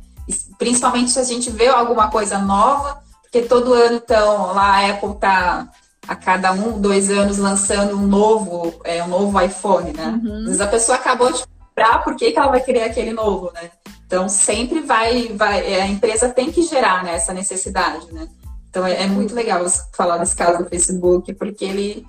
Principalmente 0.58 1.12
se 1.12 1.20
a 1.20 1.24
gente 1.24 1.52
vê 1.52 1.68
alguma 1.68 2.10
coisa 2.10 2.40
nova, 2.40 3.04
porque 3.22 3.44
todo 3.44 3.74
ano, 3.74 3.98
então, 3.98 4.54
lá 4.54 4.78
a 4.78 4.90
Apple 4.92 5.16
tá 5.20 5.70
a 6.08 6.16
cada 6.16 6.52
um, 6.52 6.80
dois 6.80 7.10
anos 7.10 7.38
lançando 7.38 7.98
um 7.98 8.06
novo, 8.06 8.80
é, 8.84 9.04
um 9.04 9.08
novo 9.08 9.40
iPhone, 9.42 9.94
né? 9.94 10.20
Uhum. 10.24 10.38
Às 10.40 10.46
vezes 10.46 10.62
a 10.62 10.68
pessoa 10.68 10.98
acabou 10.98 11.32
de 11.32 11.44
comprar, 11.48 12.04
por 12.04 12.16
que, 12.16 12.32
que 12.32 12.40
ela 12.40 12.50
vai 12.50 12.62
querer 12.62 12.84
aquele 12.84 13.14
novo, 13.14 13.52
né? 13.54 13.72
Então 14.06 14.30
sempre 14.30 14.82
vai, 14.82 15.30
vai 15.30 15.74
é, 15.74 15.82
a 15.82 15.88
empresa 15.88 16.30
tem 16.30 16.52
que 16.52 16.62
gerar 16.62 17.04
né, 17.04 17.16
essa 17.16 17.34
necessidade, 17.34 18.12
né? 18.14 18.28
Então 18.70 18.86
é, 18.86 19.04
é 19.04 19.08
muito 19.08 19.34
legal 19.34 19.66
falar 19.94 20.18
desse 20.18 20.36
caso 20.36 20.64
do 20.64 20.70
Facebook, 20.70 21.34
porque 21.34 21.66
ele 21.66 22.06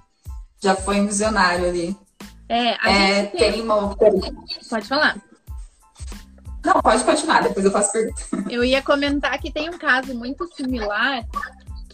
já 0.62 0.74
foi 0.74 1.01
um 1.01 1.07
visionário 1.07 1.68
ali. 1.68 1.97
É, 2.49 2.76
a 2.80 2.90
é, 2.90 3.22
tem... 3.26 3.53
tem 3.53 3.61
uma... 3.62 3.94
Pode 3.97 4.88
falar. 4.88 5.16
Não, 6.64 6.82
pode 6.82 7.05
continuar, 7.05 7.44
depois 7.44 7.64
eu 7.64 7.70
faço 7.70 7.92
pergunta. 7.92 8.22
Eu 8.51 8.64
ia 8.64 8.82
comentar 8.82 9.38
que 9.38 9.53
tem 9.53 9.70
um 9.70 9.78
caso 9.78 10.12
muito 10.14 10.47
similar 10.55 11.24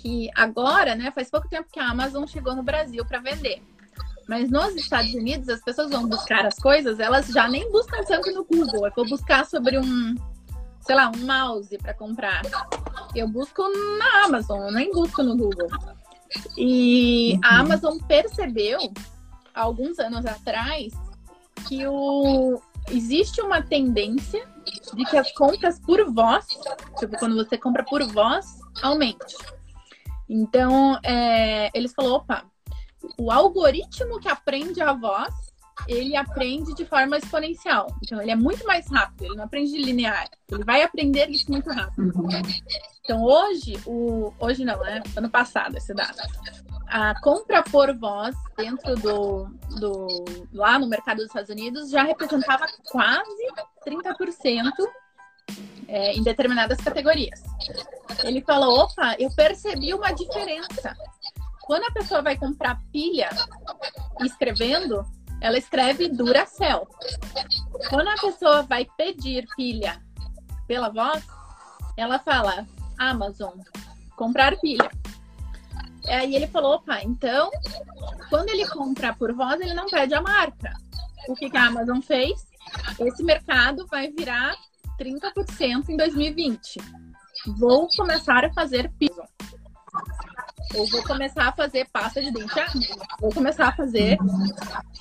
que 0.03 0.29
agora, 0.35 0.97
né, 0.97 1.13
faz 1.13 1.31
pouco 1.31 1.49
tempo 1.49 1.69
que 1.73 1.79
a 1.79 1.89
Amazon 1.89 2.27
chegou 2.27 2.57
no 2.57 2.63
Brasil 2.63 3.05
para 3.05 3.21
vender. 3.21 3.63
Mas 4.29 4.51
nos 4.51 4.75
Estados 4.75 5.15
Unidos, 5.15 5.49
as 5.49 5.63
pessoas 5.63 5.91
vão 5.91 6.09
buscar 6.09 6.45
as 6.45 6.57
coisas, 6.57 6.99
elas 6.99 7.29
já 7.29 7.49
nem 7.49 7.71
buscam 7.71 8.03
tanto 8.05 8.33
no 8.33 8.45
Google. 8.45 8.87
Eu 8.87 8.93
vou 8.97 9.09
buscar 9.09 9.47
sobre 9.47 9.79
um, 9.79 10.17
sei 10.81 10.97
lá, 10.97 11.11
um 11.15 11.25
mouse 11.25 11.79
para 11.79 11.95
comprar. 11.95 12.43
Eu 13.15 13.29
busco 13.29 13.63
na 13.99 14.25
Amazon, 14.25 14.63
eu 14.63 14.73
nem 14.73 14.91
busco 14.93 15.23
no 15.23 15.37
Google. 15.37 15.69
E 16.57 17.39
a 17.45 17.55
uhum. 17.55 17.61
Amazon 17.61 17.99
percebeu, 17.99 18.93
alguns 19.55 20.01
anos 20.01 20.27
atrás, 20.27 20.93
que 21.69 21.87
o, 21.87 22.61
existe 22.91 23.41
uma 23.41 23.63
tendência 23.63 24.45
de 24.95 25.05
que 25.05 25.17
as 25.17 25.31
compras 25.33 25.79
por 25.79 26.13
voz, 26.13 26.47
tipo, 26.99 27.17
quando 27.19 27.37
você 27.37 27.57
compra 27.57 27.85
por 27.85 28.03
voz, 28.05 28.47
aumente. 28.83 29.37
Então, 30.33 30.99
é, 31.05 31.71
eles 31.75 31.93
falaram, 31.93 32.17
opa, 32.17 32.45
o 33.19 33.31
algoritmo 33.31 34.19
que 34.19 34.31
aprende 34.31 34.81
a 34.81 34.95
voz, 34.95 35.35
ele 35.87 36.17
aprende 36.17 36.75
de 36.75 36.87
forma 36.87 37.19
exponencial. 37.19 37.87
Então, 38.03 38.21
ele 38.21 38.31
é 38.31 38.37
muito 38.37 38.67
mais 38.67 38.91
rápido, 38.91 39.27
ele 39.27 39.37
não 39.37 39.45
aprende 39.45 39.77
linear. 39.77 40.31
Ele 40.51 40.65
vai 40.65 40.83
aprender 40.83 41.29
isso 41.29 41.51
muito 41.51 41.71
rápido. 41.71 42.11
Então, 43.05 43.23
hoje, 43.23 43.75
o, 43.85 44.33
hoje 44.39 44.65
não, 44.65 44.81
né? 44.81 45.03
Ano 45.15 45.29
passado, 45.29 45.77
esse 45.77 45.93
dado. 45.93 46.17
A 46.87 47.21
compra 47.21 47.63
por 47.63 47.95
voz 47.95 48.35
dentro 48.57 48.95
do, 48.97 49.45
do. 49.81 50.25
lá 50.53 50.79
no 50.79 50.87
mercado 50.87 51.19
dos 51.19 51.27
Estados 51.27 51.51
Unidos 51.51 51.91
já 51.91 52.05
representava 52.05 52.67
quase 52.91 53.49
30% 53.87 54.73
é, 55.89 56.13
em 56.13 56.23
determinadas 56.23 56.79
categorias. 56.79 57.43
Ele 58.25 58.41
falou: 58.43 58.81
opa, 58.81 59.15
eu 59.19 59.31
percebi 59.31 59.93
uma 59.93 60.13
diferença. 60.13 60.97
Quando 61.63 61.85
a 61.85 61.93
pessoa 61.93 62.23
vai 62.23 62.37
comprar 62.37 62.81
pilha 62.93 63.29
escrevendo, 64.21 65.07
ela 65.41 65.59
escreve 65.59 66.09
Duracell. 66.09 66.89
Quando 67.89 68.09
a 68.09 68.17
pessoa 68.17 68.63
vai 68.63 68.87
pedir 68.97 69.47
pilha 69.57 70.01
pela 70.67 70.89
voz, 70.89 71.25
ela 71.97 72.19
fala 72.19 72.67
Amazon, 72.99 73.59
comprar 74.17 74.57
pilha. 74.59 74.91
Aí 76.07 76.35
ele 76.35 76.47
falou, 76.49 76.75
opa, 76.75 77.01
então, 77.03 77.51
quando 78.29 78.49
ele 78.49 78.67
compra 78.69 79.15
por 79.15 79.33
voz, 79.33 79.61
ele 79.61 79.75
não 79.75 79.87
pede 79.87 80.15
a 80.15 80.23
marca. 80.23 80.73
O 81.29 81.35
que, 81.35 81.49
que 81.49 81.57
a 81.57 81.67
Amazon 81.67 82.01
fez? 82.01 82.45
Esse 82.99 83.23
mercado 83.23 83.87
vai 83.87 84.11
virar 84.11 84.57
30% 84.99 85.89
em 85.89 85.97
2020. 85.97 86.79
Vou 87.59 87.89
começar 87.97 88.45
a 88.45 88.53
fazer 88.53 88.91
piso. 88.99 89.23
Ou 90.75 90.87
vou 90.89 91.03
começar 91.03 91.49
a 91.49 91.53
fazer 91.53 91.89
pasta 91.93 92.21
de 92.21 92.31
dente 92.31 92.59
Amazon. 92.59 92.99
Vou 93.21 93.33
começar 93.33 93.69
a 93.69 93.77
fazer 93.77 94.17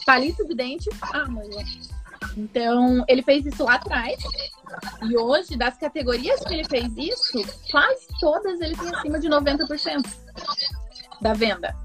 palito 0.05 0.45
de 0.47 0.55
dente 0.55 0.89
Amazon. 1.13 1.63
Então, 2.35 3.03
ele 3.07 3.21
fez 3.21 3.45
isso 3.45 3.63
lá 3.63 3.75
atrás. 3.75 4.17
E 5.03 5.17
hoje, 5.17 5.57
das 5.57 5.77
categorias 5.77 6.39
que 6.41 6.53
ele 6.53 6.63
fez 6.65 6.91
isso, 6.97 7.41
quase 7.69 8.07
todas 8.19 8.59
ele 8.61 8.75
tem 8.75 8.95
acima 8.95 9.19
de 9.19 9.29
90% 9.29 10.05
da 11.21 11.33
venda. 11.33 11.75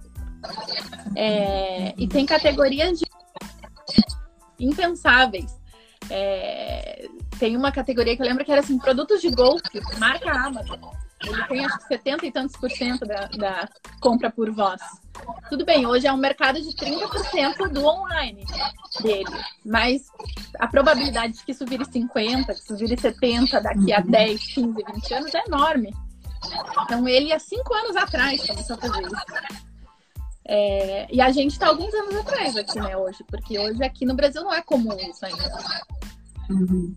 É, 1.14 1.94
e 1.96 2.07
tem 2.09 2.24
categorias 2.26 2.98
de 2.98 3.07
impensáveis. 4.59 5.57
É, 6.11 7.09
tem 7.38 7.57
uma 7.57 7.72
categoria 7.72 8.16
que 8.16 8.22
eu 8.22 8.26
lembro 8.26 8.44
que 8.44 8.52
era 8.52 8.61
assim, 8.61 8.78
produtos 8.78 9.20
de 9.20 9.30
golfe, 9.30 9.80
marca 9.98 10.30
Amazon. 10.30 10.80
Ele 11.24 11.44
tem 11.44 11.64
acho 11.64 11.78
que 11.78 11.84
70 11.88 12.26
e 12.26 12.32
tantos 12.32 12.57
por 12.57 12.70
cento 12.70 13.07
da, 13.07 13.26
da 13.26 13.68
compra 14.00 14.30
por 14.30 14.50
voz. 14.50 14.80
Tudo 15.48 15.64
bem, 15.64 15.86
hoje 15.86 16.07
é 16.07 16.12
um 16.12 16.18
mercado 16.18 16.61
de 16.61 16.68
30% 16.76 17.68
do 17.68 17.84
online 17.84 18.44
dele, 19.00 19.24
mas 19.64 20.02
a 20.59 20.68
probabilidade 20.68 21.34
de 21.34 21.44
que 21.44 21.52
isso 21.52 21.64
vire 21.64 21.84
50, 21.84 22.52
que 22.52 22.61
isso 22.61 22.76
vire 22.76 23.00
70 23.00 23.61
daqui 23.61 23.92
a 23.92 24.00
10, 24.00 24.54
15, 24.54 24.84
20 24.94 25.14
anos 25.14 25.34
é 25.34 25.42
enorme. 25.46 25.94
Então 26.82 27.09
ele 27.09 27.32
há 27.32 27.38
cinco 27.38 27.74
anos 27.74 27.96
atrás 27.96 28.46
começou 28.46 28.76
a 28.76 28.78
fazer 28.78 29.02
isso. 29.02 29.16
É, 30.49 31.09
e 31.12 31.20
a 31.20 31.30
gente 31.32 31.53
está 31.53 31.68
alguns 31.68 31.92
anos 31.92 32.16
atrás 32.16 32.57
aqui, 32.57 32.78
né, 32.78 32.97
hoje, 32.97 33.24
porque 33.28 33.59
hoje 33.59 33.82
aqui 33.82 34.07
no 34.07 34.14
Brasil 34.14 34.42
não 34.44 34.55
é 34.55 34.62
comum 34.62 34.97
isso 34.97 35.26
ainda. 35.26 35.59
Uhum. 36.49 36.94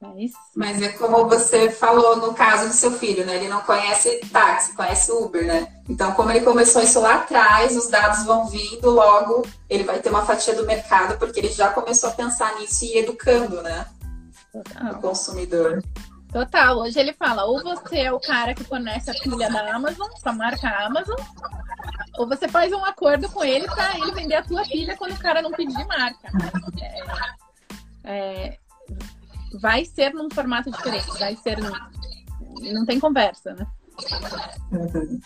Mas... 0.00 0.32
Mas 0.54 0.82
é 0.82 0.90
como 0.90 1.28
você 1.28 1.70
falou 1.70 2.16
no 2.16 2.34
caso 2.34 2.68
do 2.68 2.74
seu 2.74 2.92
filho, 2.92 3.24
né? 3.24 3.36
Ele 3.36 3.48
não 3.48 3.62
conhece 3.62 4.20
táxi, 4.30 4.76
conhece 4.76 5.10
Uber, 5.10 5.46
né? 5.46 5.66
Então, 5.88 6.12
como 6.12 6.30
ele 6.30 6.42
começou 6.42 6.82
isso 6.82 7.00
lá 7.00 7.16
atrás, 7.16 7.74
os 7.76 7.88
dados 7.88 8.24
vão 8.24 8.46
vindo, 8.46 8.90
logo 8.90 9.46
ele 9.68 9.82
vai 9.82 9.98
ter 10.00 10.10
uma 10.10 10.26
fatia 10.26 10.54
do 10.54 10.66
mercado, 10.66 11.18
porque 11.18 11.40
ele 11.40 11.48
já 11.48 11.70
começou 11.70 12.10
a 12.10 12.12
pensar 12.12 12.54
nisso 12.60 12.84
e 12.84 12.92
ir 12.92 12.98
educando, 12.98 13.62
né? 13.62 13.86
Total. 14.52 14.92
O 14.92 15.00
consumidor. 15.00 15.82
Total. 16.30 16.78
Hoje 16.78 16.98
ele 17.00 17.14
fala, 17.14 17.44
ou 17.44 17.62
você 17.62 18.00
é 18.00 18.12
o 18.12 18.20
cara 18.20 18.54
que 18.54 18.62
fornece 18.62 19.10
a 19.10 19.14
pilha 19.14 19.50
da 19.50 19.74
Amazon, 19.74 20.08
com 20.22 20.28
a 20.28 20.32
marca 20.32 20.68
Amazon, 20.84 21.16
ou 22.18 22.28
você 22.28 22.48
faz 22.48 22.72
um 22.72 22.84
acordo 22.84 23.28
com 23.28 23.44
ele 23.44 23.66
para 23.66 23.98
ele 23.98 24.12
vender 24.12 24.36
a 24.36 24.42
tua 24.42 24.62
pilha 24.62 24.96
quando 24.96 25.12
o 25.12 25.18
cara 25.18 25.42
não 25.42 25.50
pedir 25.50 25.84
marca. 25.86 26.30
É, 28.04 28.04
é, 28.04 28.58
vai 29.60 29.84
ser 29.84 30.12
num 30.12 30.28
formato 30.30 30.70
diferente, 30.70 31.18
vai 31.18 31.36
ser. 31.36 31.58
Não 32.72 32.86
tem 32.86 33.00
conversa, 33.00 33.54
né? 33.54 33.66
Uhum. 34.72 35.20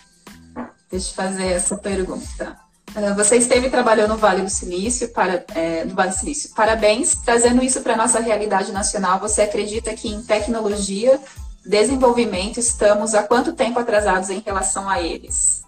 Deixa 0.90 1.10
eu 1.10 1.14
fazer 1.14 1.52
essa 1.52 1.76
pergunta. 1.76 2.58
Ah, 2.94 3.12
você 3.14 3.36
esteve 3.36 3.68
trabalhando 3.68 4.10
no 4.10 4.16
Vale 4.16 4.42
do 4.42 4.50
Silício, 4.50 5.12
para, 5.12 5.44
é, 5.54 5.84
no 5.84 5.94
Vale 5.94 6.10
do 6.10 6.16
Silício. 6.16 6.50
Parabéns, 6.54 7.14
trazendo 7.16 7.62
isso 7.62 7.82
para 7.82 7.94
a 7.94 7.96
nossa 7.96 8.18
realidade 8.20 8.72
nacional. 8.72 9.20
Você 9.20 9.42
acredita 9.42 9.94
que 9.94 10.08
em 10.08 10.22
tecnologia, 10.22 11.20
desenvolvimento, 11.66 12.58
estamos 12.58 13.14
há 13.14 13.22
quanto 13.22 13.52
tempo 13.52 13.78
atrasados 13.78 14.30
em 14.30 14.40
relação 14.40 14.88
a 14.88 15.02
eles? 15.02 15.62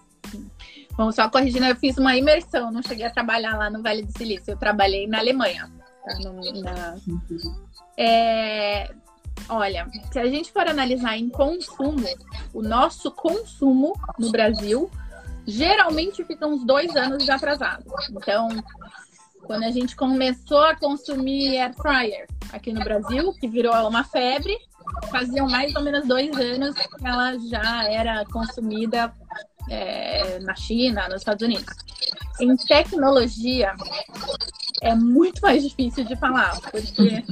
Bom, 1.01 1.11
só 1.11 1.31
corrigindo, 1.31 1.65
eu 1.65 1.77
fiz 1.77 1.97
uma 1.97 2.15
imersão, 2.15 2.71
não 2.71 2.83
cheguei 2.83 3.07
a 3.07 3.11
trabalhar 3.11 3.57
lá 3.57 3.71
no 3.71 3.83
Vale 3.83 4.03
do 4.03 4.13
Silício, 4.13 4.51
eu 4.53 4.57
trabalhei 4.59 5.07
na 5.07 5.17
Alemanha. 5.17 5.73
Tá? 6.05 6.19
No, 6.19 6.61
na, 6.61 6.95
é, 7.97 8.93
olha, 9.49 9.89
se 10.13 10.19
a 10.19 10.27
gente 10.27 10.53
for 10.53 10.69
analisar 10.69 11.17
em 11.17 11.31
consumo, 11.31 12.07
o 12.53 12.61
nosso 12.61 13.11
consumo 13.13 13.99
no 14.19 14.31
Brasil 14.31 14.91
geralmente 15.47 16.23
fica 16.23 16.47
uns 16.47 16.67
dois 16.67 16.95
anos 16.95 17.27
atrasado. 17.31 17.87
Então, 18.11 18.51
quando 19.45 19.63
a 19.63 19.71
gente 19.71 19.97
começou 19.97 20.63
a 20.65 20.77
consumir 20.77 21.57
air 21.57 21.75
fryer 21.77 22.29
aqui 22.53 22.75
no 22.75 22.85
Brasil, 22.85 23.33
que 23.41 23.49
virou 23.49 23.73
uma 23.89 24.05
febre, 24.05 24.55
faziam 25.11 25.49
mais 25.49 25.75
ou 25.75 25.83
menos 25.83 26.07
dois 26.07 26.31
anos 26.39 26.75
que 26.75 27.07
ela 27.07 27.39
já 27.39 27.91
era 27.91 28.23
consumida 28.27 29.11
é, 29.69 30.39
na 30.41 30.55
China, 30.55 31.09
nos 31.09 31.21
Estados 31.21 31.47
Unidos. 31.47 31.75
Em 32.41 32.57
tecnologia, 32.57 33.75
é 34.83 34.95
muito 34.95 35.41
mais 35.43 35.63
difícil 35.63 36.05
de 36.05 36.17
falar, 36.17 36.59
porque 36.71 37.25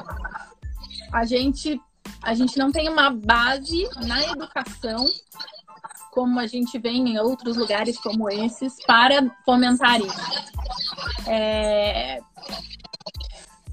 a 1.13 1.25
gente, 1.25 1.81
a 2.23 2.35
gente 2.35 2.59
não 2.59 2.71
tem 2.71 2.89
uma 2.89 3.11
base 3.11 3.89
na 4.07 4.23
educação 4.25 5.07
como 6.11 6.41
a 6.41 6.47
gente 6.47 6.79
vê 6.79 6.91
em 6.91 7.19
outros 7.19 7.57
lugares 7.57 7.97
como 7.99 8.29
esses 8.29 8.75
para 8.85 9.31
fomentar 9.45 10.01
isso. 10.01 11.29
É... 11.29 12.21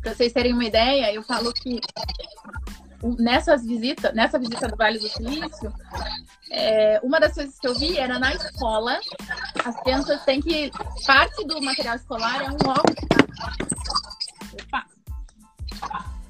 Para 0.02 0.14
vocês 0.14 0.32
terem 0.32 0.54
uma 0.54 0.66
ideia, 0.66 1.12
eu 1.12 1.24
falo 1.24 1.52
que 1.52 1.82
nessas 3.20 3.66
visitas, 3.66 4.14
nessa 4.14 4.38
visita 4.38 4.68
do 4.68 4.76
Vale 4.76 5.00
do 5.00 5.10
Silício, 5.10 5.74
é, 6.56 7.00
uma 7.04 7.20
das 7.20 7.34
coisas 7.34 7.60
que 7.60 7.68
eu 7.68 7.76
vi 7.76 7.98
era 7.98 8.18
na 8.18 8.34
escola, 8.34 8.98
as 9.64 9.76
crianças 9.82 10.24
têm 10.24 10.42
que. 10.42 10.72
Parte 11.06 11.46
do 11.46 11.62
material 11.62 11.96
escolar 11.98 12.42
é 12.42 12.50
um 12.50 12.70
óculos. 12.70 12.96
Opa! 14.54 14.86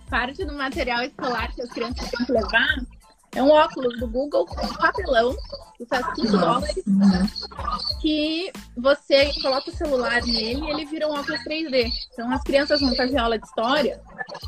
Parte 0.09 0.43
do 0.43 0.53
material 0.53 1.03
escolar 1.03 1.53
que 1.53 1.61
as 1.61 1.69
crianças 1.69 2.09
têm 2.09 2.25
que 2.25 2.31
levar 2.31 2.75
é 3.35 3.43
um 3.43 3.49
óculos 3.49 3.99
do 3.99 4.07
Google 4.07 4.45
com 4.45 4.67
papelão, 4.75 5.35
custa 5.77 6.01
5 6.15 6.37
dólares, 6.37 6.83
que 8.01 8.51
você 8.77 9.31
coloca 9.41 9.69
o 9.69 9.75
celular 9.75 10.21
nele 10.23 10.61
e 10.65 10.69
ele 10.69 10.85
vira 10.85 11.07
um 11.07 11.11
óculos 11.11 11.41
3D. 11.41 11.91
Então 12.13 12.31
as 12.31 12.41
crianças 12.43 12.79
vão 12.79 12.95
fazer 12.95 13.17
aula 13.17 13.37
de 13.37 13.45
história, 13.45 14.01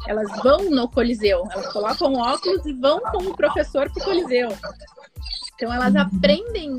elas 0.08 0.32
vão 0.42 0.70
no 0.70 0.88
Coliseu, 0.90 1.44
elas 1.52 1.72
colocam 1.74 2.14
óculos 2.14 2.66
e 2.66 2.74
vão 2.74 3.00
com 3.02 3.18
o 3.18 3.36
professor 3.36 3.92
pro 3.92 4.06
Coliseu. 4.06 4.50
Então 5.58 5.74
elas 5.74 5.96
aprendem 5.96 6.78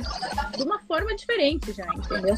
de 0.57 0.63
uma 0.63 0.79
forma 0.79 1.15
diferente 1.17 1.73
já, 1.73 1.85
entendeu? 1.93 2.37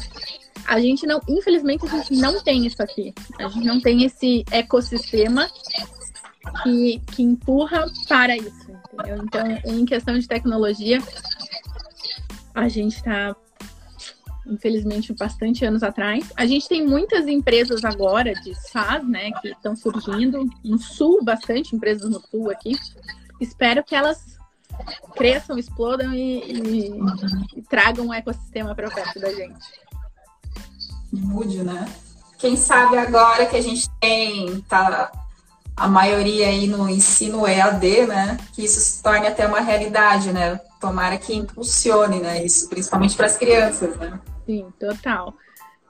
A 0.65 0.79
gente 0.79 1.05
não, 1.05 1.21
infelizmente, 1.29 1.85
a 1.85 1.89
gente 1.89 2.15
não 2.15 2.41
tem 2.41 2.65
isso 2.65 2.81
aqui. 2.81 3.13
A 3.37 3.47
gente 3.47 3.65
não 3.65 3.79
tem 3.79 4.03
esse 4.03 4.43
ecossistema 4.49 5.47
que, 6.63 6.99
que 7.13 7.21
empurra 7.21 7.85
para 8.09 8.35
isso, 8.35 8.71
entendeu? 8.91 9.23
Então, 9.23 9.45
em 9.65 9.85
questão 9.85 10.17
de 10.17 10.27
tecnologia, 10.27 10.99
a 12.55 12.67
gente 12.67 12.95
está, 12.95 13.35
infelizmente, 14.47 15.13
bastante 15.13 15.63
anos 15.63 15.83
atrás. 15.83 16.31
A 16.35 16.47
gente 16.47 16.67
tem 16.67 16.85
muitas 16.85 17.27
empresas 17.27 17.85
agora 17.85 18.33
de 18.33 18.55
SaaS, 18.55 19.07
né, 19.07 19.31
que 19.41 19.49
estão 19.49 19.75
surgindo. 19.75 20.49
No 20.63 20.79
Sul, 20.79 21.23
bastante 21.23 21.75
empresas 21.75 22.09
no 22.09 22.19
Sul 22.19 22.49
aqui. 22.49 22.75
Espero 23.39 23.83
que 23.83 23.93
elas 23.93 24.40
cresçam, 25.15 25.57
explodam 25.57 26.13
e, 26.13 26.39
e, 26.39 26.99
e 27.57 27.61
tragam 27.63 28.07
um 28.07 28.13
ecossistema 28.13 28.75
para 28.75 28.89
perto 28.89 29.19
da 29.19 29.33
gente. 29.33 29.65
Mude, 31.11 31.63
né? 31.63 31.87
Quem 32.37 32.55
sabe 32.55 32.97
agora 32.97 33.45
que 33.45 33.55
a 33.55 33.61
gente 33.61 33.89
tem, 33.99 34.61
tá 34.61 35.11
a 35.75 35.87
maioria 35.87 36.47
aí 36.47 36.67
no 36.67 36.89
ensino 36.89 37.47
EAD, 37.47 38.07
né? 38.07 38.37
Que 38.53 38.63
isso 38.63 38.79
se 38.79 39.01
torne 39.01 39.27
até 39.27 39.47
uma 39.47 39.59
realidade, 39.59 40.31
né? 40.31 40.59
Tomara 40.79 41.17
que 41.17 41.33
impulsione, 41.33 42.19
né? 42.19 42.43
Isso, 42.43 42.69
principalmente 42.69 43.15
para 43.15 43.27
as 43.27 43.37
crianças, 43.37 43.95
né? 43.97 44.19
Sim, 44.45 44.67
total. 44.79 45.33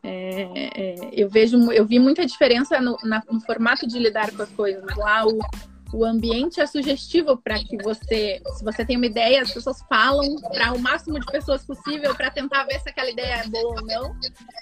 É, 0.04 0.48
é, 0.76 0.96
eu 1.14 1.30
vejo, 1.30 1.72
eu 1.72 1.86
vi 1.86 2.00
muita 2.00 2.26
diferença 2.26 2.82
no, 2.82 2.98
na, 3.04 3.22
no 3.30 3.40
formato 3.42 3.88
de 3.88 4.00
lidar 4.00 4.32
com 4.32 4.42
as 4.42 4.50
coisas. 4.50 4.84
Lá 4.98 5.26
o, 5.26 5.40
o 5.94 6.06
ambiente 6.06 6.62
é 6.62 6.66
sugestivo 6.66 7.38
para 7.38 7.60
que 7.60 7.78
você, 7.78 8.42
se 8.56 8.64
você 8.64 8.86
tem 8.86 8.96
uma 8.96 9.06
ideia, 9.06 9.42
as 9.42 9.52
pessoas 9.52 9.82
falam 9.90 10.36
para 10.42 10.74
o 10.74 10.80
máximo 10.80 11.20
de 11.20 11.26
pessoas 11.26 11.66
possível 11.66 12.16
para 12.16 12.32
tentar 12.32 12.64
ver 12.64 12.80
se 12.80 12.90
aquela 12.90 13.10
ideia 13.10 13.44
é 13.44 13.48
boa 13.48 13.82
ou 13.82 13.86
não. 13.86 14.16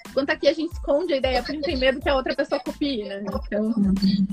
Enquanto 0.08 0.30
aqui 0.30 0.48
a 0.48 0.52
gente 0.52 0.72
esconde 0.72 1.12
a 1.12 1.16
ideia 1.16 1.42
porque 1.42 1.60
tem 1.60 1.76
medo 1.76 2.00
que 2.00 2.08
a 2.08 2.16
outra 2.16 2.34
pessoa 2.34 2.60
copie, 2.60 3.04
né? 3.04 3.22
Então, 3.22 3.72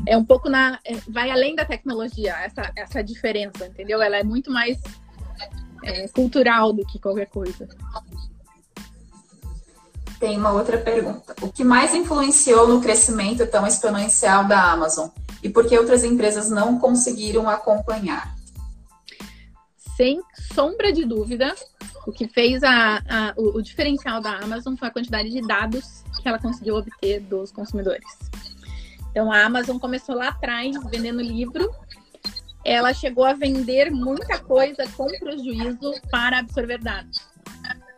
é 0.07 0.17
um 0.17 0.25
pouco 0.25 0.49
na. 0.49 0.79
É, 0.83 0.95
vai 1.07 1.29
além 1.29 1.55
da 1.55 1.65
tecnologia, 1.65 2.35
essa, 2.43 2.71
essa 2.75 3.03
diferença, 3.03 3.67
entendeu? 3.67 4.01
Ela 4.01 4.17
é 4.17 4.23
muito 4.23 4.51
mais 4.51 4.79
é, 5.83 6.07
cultural 6.07 6.73
do 6.73 6.85
que 6.85 6.99
qualquer 6.99 7.27
coisa. 7.27 7.67
Tem 10.19 10.35
uma 10.35 10.51
outra 10.51 10.79
pergunta. 10.79 11.35
O 11.43 11.51
que 11.51 11.63
mais 11.63 11.93
influenciou 11.93 12.67
no 12.67 12.81
crescimento 12.81 13.45
tão 13.45 13.67
exponencial 13.67 14.47
da 14.47 14.71
Amazon? 14.71 15.09
E 15.41 15.49
por 15.49 15.67
que 15.67 15.77
outras 15.77 16.03
empresas 16.03 16.49
não 16.49 16.79
conseguiram 16.79 17.49
acompanhar? 17.49 18.35
Sem 19.95 20.21
sombra 20.53 20.91
de 20.91 21.05
dúvida, 21.05 21.55
o 22.05 22.11
que 22.11 22.27
fez 22.27 22.63
a, 22.63 22.97
a, 22.97 23.33
o, 23.35 23.57
o 23.57 23.61
diferencial 23.61 24.21
da 24.21 24.38
Amazon 24.38 24.75
foi 24.75 24.88
a 24.88 24.91
quantidade 24.91 25.29
de 25.29 25.41
dados 25.41 26.03
que 26.21 26.27
ela 26.27 26.39
conseguiu 26.39 26.75
obter 26.75 27.19
dos 27.21 27.51
consumidores. 27.51 28.05
Então, 29.11 29.31
a 29.31 29.43
Amazon 29.43 29.77
começou 29.79 30.15
lá 30.15 30.29
atrás 30.29 30.75
vendendo 30.91 31.21
livro. 31.21 31.73
Ela 32.63 32.93
chegou 32.93 33.25
a 33.25 33.33
vender 33.33 33.89
muita 33.89 34.39
coisa 34.39 34.88
com 34.95 35.07
prejuízo 35.07 35.93
para 36.11 36.39
absorver 36.39 36.77
dados. 36.77 37.19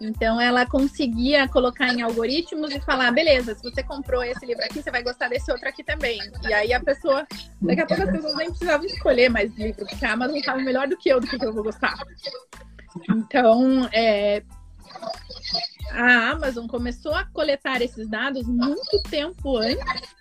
Então 0.02 0.40
ela 0.40 0.66
conseguia 0.66 1.48
colocar 1.48 1.94
em 1.94 2.02
algoritmos 2.02 2.74
e 2.74 2.80
falar, 2.80 3.12
beleza, 3.12 3.54
se 3.54 3.62
você 3.62 3.84
comprou 3.84 4.24
esse 4.24 4.46
livro 4.46 4.64
aqui, 4.64 4.82
você 4.82 4.90
vai 4.90 5.04
gostar 5.04 5.28
desse 5.28 5.52
outro 5.52 5.68
aqui 5.68 5.84
também. 5.84 6.20
E 6.48 6.54
aí 6.54 6.74
a 6.74 6.80
pessoa, 6.80 7.28
daqui 7.62 7.82
a 7.82 7.86
pouco 7.86 8.04
as 8.04 8.12
pessoas 8.12 8.36
nem 8.36 8.50
precisavam 8.50 8.86
escolher 8.86 9.30
mais 9.30 9.54
livro, 9.56 9.86
porque 9.86 10.06
a 10.06 10.14
Amazon 10.14 10.38
estava 10.38 10.60
melhor 10.60 10.88
do 10.88 10.98
que 10.98 11.10
eu, 11.10 11.20
do 11.20 11.28
que 11.28 11.44
eu 11.44 11.54
vou 11.54 11.64
gostar. 11.64 11.96
Então, 13.10 13.90
é, 13.92 14.42
a 15.92 16.30
Amazon 16.32 16.66
começou 16.68 17.14
a 17.14 17.26
coletar 17.26 17.82
esses 17.82 18.08
dados 18.08 18.48
muito 18.48 19.02
tempo 19.10 19.58
antes 19.58 20.18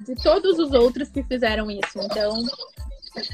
de 0.00 0.14
todos 0.16 0.58
os 0.58 0.72
outros 0.72 1.08
que 1.08 1.22
fizeram 1.22 1.70
isso. 1.70 1.98
Então, 1.98 2.42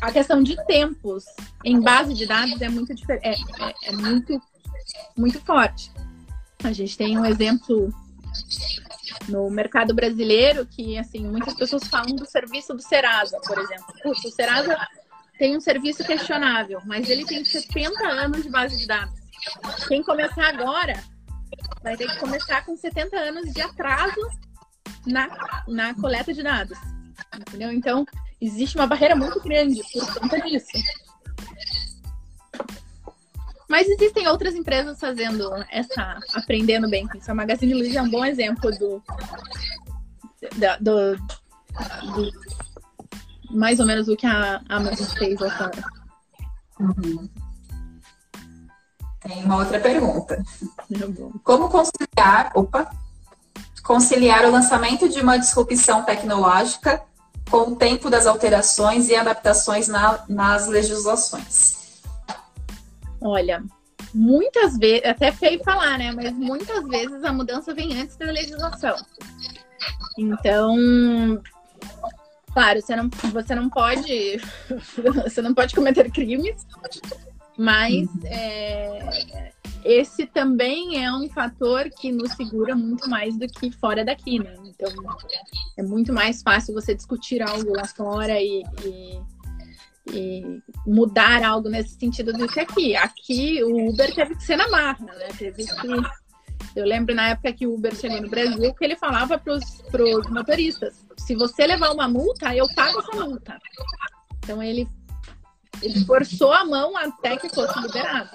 a 0.02 0.12
questão 0.12 0.42
de 0.42 0.56
tempos 0.66 1.24
em 1.64 1.80
base 1.80 2.14
de 2.14 2.26
dados 2.26 2.60
é 2.60 2.68
muito 2.68 2.94
diferente, 2.94 3.44
é, 3.58 3.64
é, 3.64 3.74
é 3.84 3.92
muito 3.92 4.40
muito 5.16 5.40
forte. 5.40 5.90
A 6.62 6.72
gente 6.72 6.96
tem 6.96 7.18
um 7.18 7.24
exemplo 7.24 7.92
no 9.28 9.50
mercado 9.50 9.94
brasileiro 9.94 10.66
que, 10.66 10.98
assim, 10.98 11.26
muitas 11.26 11.54
pessoas 11.54 11.84
falam 11.84 12.14
do 12.14 12.26
serviço 12.26 12.74
do 12.74 12.82
Serasa, 12.82 13.38
por 13.46 13.58
exemplo. 13.58 13.94
Putz, 14.02 14.24
o 14.24 14.30
Serasa 14.30 14.76
tem 15.38 15.56
um 15.56 15.60
serviço 15.60 16.04
questionável, 16.04 16.80
mas 16.84 17.08
ele 17.08 17.24
tem 17.24 17.44
70 17.44 18.06
anos 18.06 18.42
de 18.42 18.50
base 18.50 18.76
de 18.76 18.86
dados. 18.86 19.18
Quem 19.88 20.02
começar 20.02 20.48
agora 20.48 21.02
vai 21.82 21.96
ter 21.96 22.06
que 22.06 22.18
começar 22.18 22.64
com 22.64 22.76
70 22.76 23.16
anos 23.16 23.52
de 23.52 23.60
atraso 23.60 24.20
na, 25.06 25.28
na 25.66 25.94
coleta 25.94 26.32
de 26.32 26.42
dados. 26.42 26.78
Entendeu? 27.34 27.72
Então, 27.72 28.04
existe 28.40 28.76
uma 28.76 28.86
barreira 28.86 29.16
muito 29.16 29.40
grande 29.40 29.80
por 29.92 30.20
conta 30.20 30.40
disso. 30.40 30.68
Mas 33.70 33.88
existem 33.88 34.26
outras 34.26 34.56
empresas 34.56 34.98
fazendo 34.98 35.48
essa, 35.70 36.18
aprendendo 36.34 36.90
bem 36.90 37.06
com 37.06 37.16
isso. 37.16 37.30
A 37.30 37.34
Magazine 37.34 37.72
Luiza 37.72 38.00
é 38.00 38.02
um 38.02 38.10
bom 38.10 38.24
exemplo 38.24 38.68
do, 38.72 39.00
do, 40.80 41.14
do, 41.14 41.16
do 42.12 42.32
mais 43.52 43.78
ou 43.78 43.86
menos 43.86 44.08
o 44.08 44.16
que 44.16 44.26
a 44.26 44.60
Amazon 44.68 45.06
fez 45.16 45.40
essa. 45.40 45.70
Uhum. 46.80 47.30
Tem 49.20 49.44
uma 49.44 49.58
outra 49.58 49.78
pergunta. 49.78 50.42
É 50.92 51.38
Como 51.44 51.68
conciliar, 51.68 52.50
opa, 52.56 52.90
conciliar 53.84 54.46
o 54.46 54.50
lançamento 54.50 55.08
de 55.08 55.20
uma 55.20 55.38
disrupção 55.38 56.02
tecnológica 56.02 57.00
com 57.48 57.70
o 57.70 57.76
tempo 57.76 58.10
das 58.10 58.26
alterações 58.26 59.08
e 59.08 59.14
adaptações 59.14 59.86
na, 59.86 60.24
nas 60.28 60.66
legislações? 60.66 61.79
Olha, 63.20 63.62
muitas 64.14 64.78
vezes, 64.78 65.04
até 65.04 65.30
feio 65.32 65.62
falar, 65.62 65.98
né? 65.98 66.12
Mas 66.12 66.32
muitas 66.32 66.86
vezes 66.88 67.22
a 67.24 67.32
mudança 67.32 67.74
vem 67.74 68.00
antes 68.00 68.16
da 68.16 68.26
legislação. 68.26 68.96
Então, 70.18 71.40
claro, 72.52 72.80
você 72.80 72.96
não, 72.96 73.08
você 73.32 73.54
não 73.54 73.68
pode, 73.68 74.40
você 75.24 75.42
não 75.42 75.54
pode 75.54 75.74
cometer 75.74 76.10
crimes, 76.10 76.66
mas 77.56 78.08
é, 78.24 79.52
esse 79.84 80.26
também 80.26 81.02
é 81.02 81.12
um 81.12 81.28
fator 81.28 81.88
que 81.90 82.12
nos 82.12 82.32
segura 82.32 82.74
muito 82.74 83.08
mais 83.08 83.36
do 83.36 83.46
que 83.46 83.70
fora 83.70 84.04
daqui, 84.04 84.38
né? 84.38 84.54
Então, 84.64 84.90
é 85.76 85.82
muito 85.82 86.12
mais 86.12 86.42
fácil 86.42 86.74
você 86.74 86.94
discutir 86.94 87.42
algo 87.42 87.74
lá 87.74 87.86
fora 87.86 88.40
e, 88.40 88.62
e 88.84 89.20
e 90.12 90.62
mudar 90.86 91.42
algo 91.44 91.68
nesse 91.68 91.98
sentido 91.98 92.32
do 92.32 92.48
que 92.48 92.60
aqui. 92.60 92.96
Aqui 92.96 93.62
o 93.62 93.88
Uber 93.90 94.14
teve 94.14 94.34
que 94.36 94.44
ser 94.44 94.56
na 94.56 94.68
marra, 94.68 95.04
né? 95.04 95.28
Teve 95.38 95.64
que. 95.64 96.20
Eu 96.76 96.86
lembro 96.86 97.14
na 97.14 97.30
época 97.30 97.52
que 97.52 97.66
o 97.66 97.74
Uber 97.74 97.94
chegou 97.94 98.20
no 98.20 98.28
Brasil 98.28 98.72
que 98.74 98.84
ele 98.84 98.96
falava 98.96 99.38
para 99.38 99.54
os 99.54 100.30
motoristas: 100.30 101.04
se 101.18 101.34
você 101.34 101.66
levar 101.66 101.92
uma 101.92 102.08
multa, 102.08 102.54
eu 102.54 102.66
pago 102.74 103.00
essa 103.00 103.24
multa. 103.24 103.58
Então 104.38 104.62
ele, 104.62 104.86
ele 105.82 106.04
forçou 106.04 106.52
a 106.52 106.64
mão 106.64 106.96
até 106.96 107.36
que 107.36 107.48
fosse 107.48 107.78
liberado. 107.80 108.30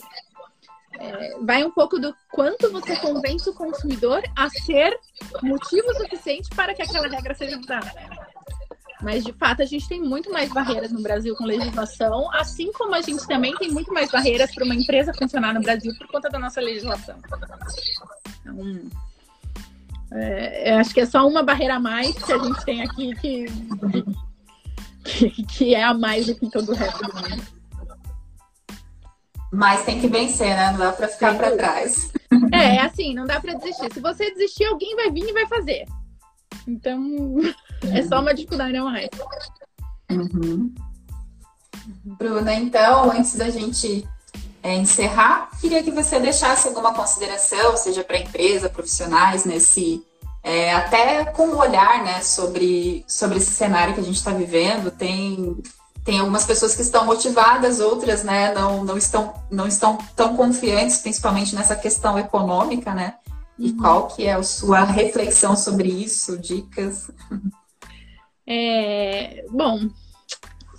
É, 0.99 1.37
vai 1.41 1.63
um 1.63 1.71
pouco 1.71 1.99
do 1.99 2.15
quanto 2.31 2.71
você 2.71 2.95
convence 2.97 3.49
o 3.49 3.53
consumidor 3.53 4.23
a 4.35 4.49
ser 4.49 4.97
motivo 5.43 5.93
suficiente 5.95 6.49
para 6.55 6.73
que 6.73 6.81
aquela 6.81 7.07
regra 7.07 7.33
seja 7.33 7.57
mudada. 7.57 7.91
Mas, 9.01 9.23
de 9.23 9.33
fato, 9.33 9.61
a 9.61 9.65
gente 9.65 9.87
tem 9.87 10.01
muito 10.01 10.31
mais 10.31 10.49
barreiras 10.51 10.91
no 10.91 11.01
Brasil 11.01 11.35
com 11.35 11.45
legislação, 11.45 12.31
assim 12.33 12.71
como 12.71 12.95
a 12.95 13.01
gente 13.01 13.27
também 13.27 13.53
tem 13.55 13.69
muito 13.69 13.93
mais 13.93 14.09
barreiras 14.09 14.53
para 14.53 14.63
uma 14.63 14.75
empresa 14.75 15.13
funcionar 15.13 15.53
no 15.53 15.61
Brasil 15.61 15.93
por 15.97 16.07
conta 16.07 16.29
da 16.29 16.39
nossa 16.39 16.61
legislação. 16.61 17.17
Então, 18.41 18.89
é, 20.13 20.75
acho 20.75 20.93
que 20.93 21.01
é 21.01 21.05
só 21.05 21.27
uma 21.27 21.43
barreira 21.43 21.75
a 21.75 21.79
mais 21.79 22.13
que 22.13 22.31
a 22.31 22.37
gente 22.37 22.63
tem 22.63 22.81
aqui 22.83 23.15
que, 23.15 23.45
que, 25.03 25.43
que 25.43 25.75
é 25.75 25.83
a 25.83 25.93
mais 25.93 26.27
do 26.27 26.35
que 26.35 26.49
todo 26.49 26.71
o 26.71 26.75
resto 26.75 27.05
do 27.05 27.13
mundo. 27.15 27.55
Mas 29.51 29.83
tem 29.85 29.99
que 29.99 30.07
vencer, 30.07 30.55
né? 30.55 30.71
Não 30.71 30.79
dá 30.79 30.91
para 30.91 31.07
ficar 31.07 31.35
para 31.35 31.55
trás. 31.55 32.11
É, 32.51 32.75
é 32.75 32.81
assim, 32.81 33.13
não 33.13 33.25
dá 33.25 33.39
para 33.39 33.53
desistir. 33.53 33.93
Se 33.93 33.99
você 33.99 34.31
desistir, 34.31 34.65
alguém 34.65 34.95
vai 34.95 35.11
vir 35.11 35.29
e 35.29 35.33
vai 35.33 35.47
fazer. 35.47 35.85
Então, 36.67 37.37
é 37.93 38.03
só 38.03 38.19
uma 38.19 38.33
dificuldade 38.33 38.77
a 38.77 38.83
mais. 38.83 39.09
Uhum. 40.09 40.73
Bruna, 42.03 42.53
então, 42.53 43.11
antes 43.11 43.35
da 43.35 43.49
gente 43.49 44.07
é, 44.63 44.75
encerrar, 44.75 45.49
queria 45.61 45.83
que 45.83 45.91
você 45.91 46.19
deixasse 46.19 46.67
alguma 46.67 46.93
consideração, 46.93 47.77
seja 47.77 48.03
para 48.03 48.17
empresa, 48.17 48.69
profissionais, 48.69 49.45
nesse. 49.45 50.03
É, 50.43 50.73
até 50.73 51.25
com 51.25 51.47
um 51.47 51.57
olhar 51.57 52.03
né, 52.03 52.21
sobre, 52.21 53.03
sobre 53.07 53.37
esse 53.37 53.49
cenário 53.51 53.95
que 53.95 53.99
a 53.99 54.03
gente 54.03 54.17
está 54.17 54.31
vivendo. 54.31 54.91
Tem, 54.91 55.57
tem 56.03 56.19
algumas 56.19 56.45
pessoas 56.45 56.75
que 56.75 56.83
estão 56.83 57.03
motivadas, 57.03 57.79
outras 57.79 58.23
né, 58.23 58.53
não, 58.53 58.83
não, 58.83 58.95
estão, 58.95 59.33
não 59.49 59.67
estão 59.67 59.97
tão 60.15 60.37
confiantes, 60.37 60.99
principalmente 60.99 61.55
nessa 61.55 61.75
questão 61.75 62.17
econômica, 62.19 62.93
né? 62.93 63.15
E 63.57 63.71
uhum. 63.71 63.77
qual 63.77 64.07
que 64.07 64.25
é 64.25 64.33
a 64.33 64.43
sua 64.43 64.83
reflexão 64.83 65.55
sobre 65.55 65.89
isso, 65.89 66.37
dicas? 66.37 67.09
É, 68.47 69.45
bom, 69.49 69.89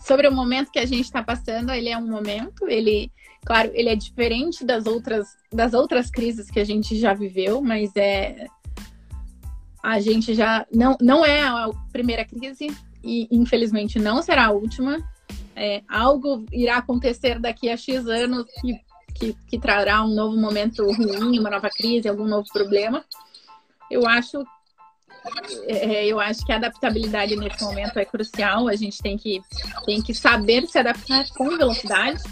sobre 0.06 0.28
o 0.28 0.32
momento 0.32 0.70
que 0.70 0.78
a 0.78 0.86
gente 0.86 1.04
está 1.04 1.22
passando, 1.22 1.72
ele 1.72 1.88
é 1.88 1.98
um 1.98 2.06
momento, 2.06 2.68
ele, 2.68 3.10
claro, 3.44 3.70
ele 3.74 3.88
é 3.88 3.96
diferente 3.96 4.64
das 4.64 4.86
outras, 4.86 5.26
das 5.52 5.74
outras 5.74 6.10
crises 6.10 6.50
que 6.50 6.60
a 6.60 6.64
gente 6.64 6.96
já 6.96 7.12
viveu, 7.12 7.60
mas 7.60 7.90
é 7.96 8.46
a 9.82 10.00
gente 10.00 10.34
já 10.34 10.66
não, 10.74 10.96
não 11.00 11.24
é 11.24 11.42
a 11.42 11.70
primeira 11.92 12.24
crise 12.24 12.66
e 13.04 13.28
infelizmente 13.30 14.00
não 14.00 14.20
será 14.20 14.46
a 14.46 14.50
última. 14.50 14.98
É, 15.54 15.82
algo 15.88 16.44
irá 16.52 16.78
acontecer 16.78 17.38
daqui 17.38 17.70
a 17.70 17.76
X 17.76 18.06
anos 18.06 18.44
que, 19.18 19.36
que 19.48 19.58
trará 19.58 20.02
um 20.04 20.14
novo 20.14 20.36
momento 20.36 20.84
ruim, 20.84 21.38
uma 21.38 21.50
nova 21.50 21.70
crise, 21.70 22.08
algum 22.08 22.26
novo 22.26 22.46
problema. 22.52 23.04
Eu 23.90 24.06
acho 24.06 24.44
é, 25.66 26.06
eu 26.06 26.20
acho 26.20 26.44
que 26.44 26.52
a 26.52 26.56
adaptabilidade 26.56 27.36
nesse 27.36 27.62
momento 27.64 27.98
é 27.98 28.04
crucial. 28.04 28.68
A 28.68 28.76
gente 28.76 28.98
tem 29.02 29.16
que, 29.16 29.40
tem 29.84 30.00
que 30.02 30.14
saber 30.14 30.66
se 30.66 30.78
adaptar 30.78 31.26
com 31.30 31.56
velocidade. 31.56 32.22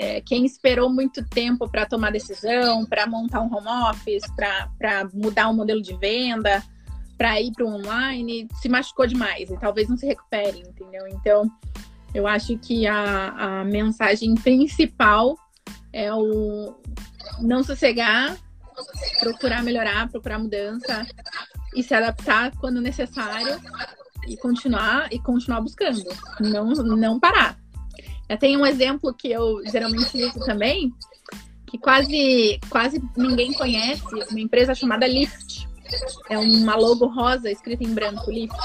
É, 0.00 0.20
quem 0.20 0.44
esperou 0.44 0.90
muito 0.90 1.24
tempo 1.28 1.68
para 1.68 1.86
tomar 1.86 2.12
decisão, 2.12 2.84
para 2.84 3.06
montar 3.06 3.40
um 3.40 3.52
home 3.52 3.90
office, 3.90 4.24
para 4.36 5.08
mudar 5.12 5.48
o 5.48 5.52
um 5.52 5.56
modelo 5.56 5.80
de 5.80 5.96
venda, 5.96 6.62
para 7.16 7.40
ir 7.40 7.52
para 7.52 7.64
o 7.64 7.68
online, 7.68 8.48
se 8.60 8.68
machucou 8.68 9.06
demais 9.06 9.50
e 9.50 9.58
talvez 9.58 9.88
não 9.88 9.96
se 9.96 10.06
recupere, 10.06 10.60
entendeu? 10.60 11.06
Então, 11.08 11.50
eu 12.14 12.26
acho 12.26 12.58
que 12.58 12.86
a, 12.86 13.60
a 13.60 13.64
mensagem 13.64 14.34
principal 14.34 15.36
é 15.92 16.12
o 16.12 16.74
não 17.40 17.62
sossegar, 17.62 18.36
procurar 19.20 19.62
melhorar, 19.62 20.08
procurar 20.08 20.38
mudança 20.38 21.06
e 21.74 21.82
se 21.82 21.94
adaptar 21.94 22.52
quando 22.58 22.80
necessário 22.80 23.60
e 24.26 24.36
continuar 24.36 25.12
e 25.12 25.18
continuar 25.18 25.60
buscando, 25.60 26.02
não 26.40 26.66
não 26.70 27.20
parar. 27.20 27.58
Eu 28.28 28.38
tenho 28.38 28.60
um 28.60 28.66
exemplo 28.66 29.12
que 29.12 29.30
eu 29.30 29.62
geralmente 29.66 30.16
uso 30.24 30.40
também, 30.40 30.92
que 31.66 31.78
quase 31.78 32.58
quase 32.70 33.02
ninguém 33.16 33.52
conhece, 33.52 34.02
uma 34.30 34.40
empresa 34.40 34.74
chamada 34.74 35.06
Lyft. 35.06 35.68
É 36.30 36.38
uma 36.38 36.74
logo 36.74 37.06
rosa 37.06 37.50
escrita 37.50 37.84
em 37.84 37.92
branco, 37.92 38.30
Lyft. 38.30 38.56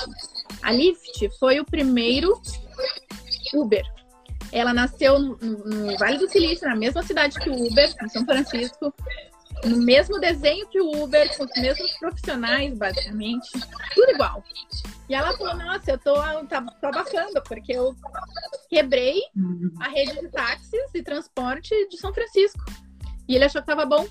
A 0.61 0.71
Lyft 0.71 1.29
foi 1.37 1.59
o 1.59 1.65
primeiro 1.65 2.41
Uber. 3.53 3.83
Ela 4.51 4.73
nasceu 4.73 5.19
no, 5.19 5.37
no, 5.37 5.97
Vale 5.97 6.17
do 6.17 6.29
Silício, 6.29 6.67
na 6.67 6.75
mesma 6.75 7.03
cidade 7.03 7.39
que 7.39 7.49
o 7.49 7.67
Uber, 7.67 7.93
em 8.01 8.09
São 8.09 8.25
Francisco, 8.25 8.93
no 9.65 9.77
mesmo 9.77 10.19
desenho 10.19 10.67
que 10.67 10.79
o 10.79 11.03
Uber, 11.03 11.35
com 11.35 11.43
os 11.43 11.51
mesmos 11.57 11.91
profissionais, 11.97 12.77
basicamente, 12.77 13.49
tudo 13.95 14.11
igual. 14.11 14.43
E 15.09 15.15
ela 15.15 15.35
falou: 15.37 15.55
Nossa, 15.55 15.91
eu 15.91 15.97
tô, 15.97 16.13
tá, 16.45 16.61
tô 16.61 16.87
abafando, 16.87 17.41
porque 17.47 17.73
eu 17.73 17.95
quebrei 18.69 19.21
a 19.79 19.89
rede 19.89 20.19
de 20.19 20.29
táxis 20.29 20.93
e 20.93 21.01
transporte 21.01 21.73
de 21.89 21.97
São 21.97 22.13
Francisco. 22.13 22.63
E 23.27 23.35
ele 23.35 23.45
achou 23.45 23.61
que 23.61 23.67
tava 23.67 23.85
bom. 23.85 24.07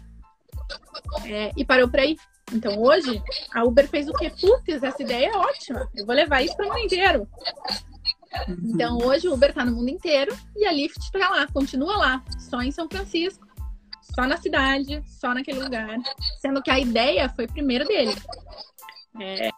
É, 1.24 1.52
e 1.56 1.64
parou 1.64 1.88
por 1.88 2.00
aí. 2.00 2.16
Então 2.52 2.80
hoje, 2.80 3.22
a 3.52 3.64
Uber 3.64 3.88
fez 3.88 4.08
o 4.08 4.12
que? 4.12 4.30
Putz, 4.30 4.82
essa 4.82 5.02
ideia 5.02 5.30
é 5.30 5.36
ótima. 5.36 5.88
Eu 5.94 6.06
vou 6.06 6.14
levar 6.14 6.42
isso 6.42 6.56
para 6.56 6.66
o 6.66 6.68
mundo 6.68 6.80
inteiro. 6.80 7.28
Então 8.64 8.98
hoje 8.98 9.28
o 9.28 9.34
Uber 9.34 9.50
está 9.50 9.64
no 9.64 9.72
mundo 9.72 9.88
inteiro 9.88 10.36
e 10.54 10.66
a 10.66 10.72
Lyft 10.72 10.98
está 10.98 11.28
lá, 11.30 11.46
continua 11.46 11.96
lá, 11.96 12.24
só 12.38 12.60
em 12.60 12.70
São 12.70 12.88
Francisco, 12.88 13.46
só 14.14 14.26
na 14.26 14.36
cidade, 14.36 15.02
só 15.06 15.32
naquele 15.32 15.62
lugar, 15.62 15.98
sendo 16.40 16.62
que 16.62 16.70
a 16.70 16.78
ideia 16.78 17.28
foi 17.28 17.46
primeiro 17.46 17.86
dele. 17.86 18.14
É... 19.20 19.50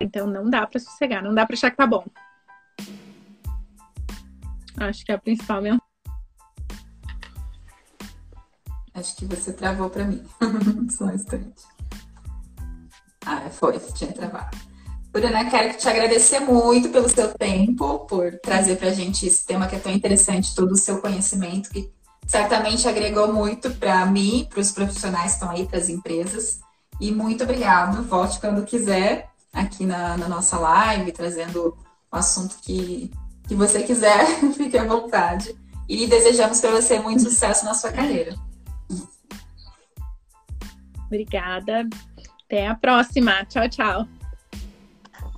Então 0.00 0.26
não 0.26 0.48
dá 0.48 0.66
para 0.66 0.80
sossegar, 0.80 1.22
não 1.22 1.34
dá 1.34 1.46
para 1.46 1.54
achar 1.54 1.70
que 1.70 1.76
tá 1.76 1.86
bom. 1.86 2.04
Acho 4.76 5.04
que 5.04 5.12
é 5.12 5.14
a 5.14 5.18
principal 5.18 5.60
mensagem. 5.60 5.90
Acho 8.94 9.16
que 9.16 9.24
você 9.24 9.52
travou 9.52 9.88
para 9.88 10.04
mim. 10.04 10.22
Só 10.90 11.04
um 11.04 11.14
instante. 11.14 11.64
Ah, 13.24 13.48
foi, 13.50 13.78
tinha 13.78 14.12
travado. 14.12 14.69
Bruna, 15.12 15.50
quero 15.50 15.76
te 15.76 15.88
agradecer 15.88 16.40
muito 16.40 16.88
pelo 16.90 17.08
seu 17.08 17.34
tempo, 17.34 18.00
por 18.00 18.38
trazer 18.38 18.76
para 18.76 18.90
a 18.90 18.92
gente 18.92 19.26
esse 19.26 19.44
tema 19.44 19.66
que 19.66 19.74
é 19.74 19.78
tão 19.78 19.92
interessante, 19.92 20.54
todo 20.54 20.72
o 20.72 20.76
seu 20.76 21.00
conhecimento, 21.00 21.70
que 21.70 21.90
certamente 22.26 22.86
agregou 22.88 23.32
muito 23.32 23.70
para 23.72 24.06
mim, 24.06 24.46
para 24.48 24.60
os 24.60 24.70
profissionais 24.70 25.32
que 25.32 25.38
estão 25.38 25.50
aí, 25.50 25.66
para 25.66 25.78
as 25.78 25.88
empresas. 25.88 26.60
E 27.00 27.10
muito 27.10 27.42
obrigado. 27.42 28.04
Volte 28.04 28.38
quando 28.38 28.64
quiser 28.64 29.28
aqui 29.52 29.84
na, 29.84 30.16
na 30.16 30.28
nossa 30.28 30.58
live, 30.58 31.10
trazendo 31.10 31.76
o 32.12 32.16
assunto 32.16 32.56
que, 32.62 33.10
que 33.48 33.54
você 33.56 33.82
quiser, 33.82 34.24
fique 34.54 34.78
à 34.78 34.84
vontade. 34.84 35.56
E 35.88 36.06
desejamos 36.06 36.60
para 36.60 36.70
você 36.70 37.00
muito 37.00 37.22
sucesso 37.22 37.64
na 37.64 37.74
sua 37.74 37.90
carreira. 37.90 38.36
Obrigada. 41.06 41.88
Até 42.44 42.68
a 42.68 42.76
próxima. 42.76 43.44
Tchau, 43.46 43.68
tchau. 43.68 44.19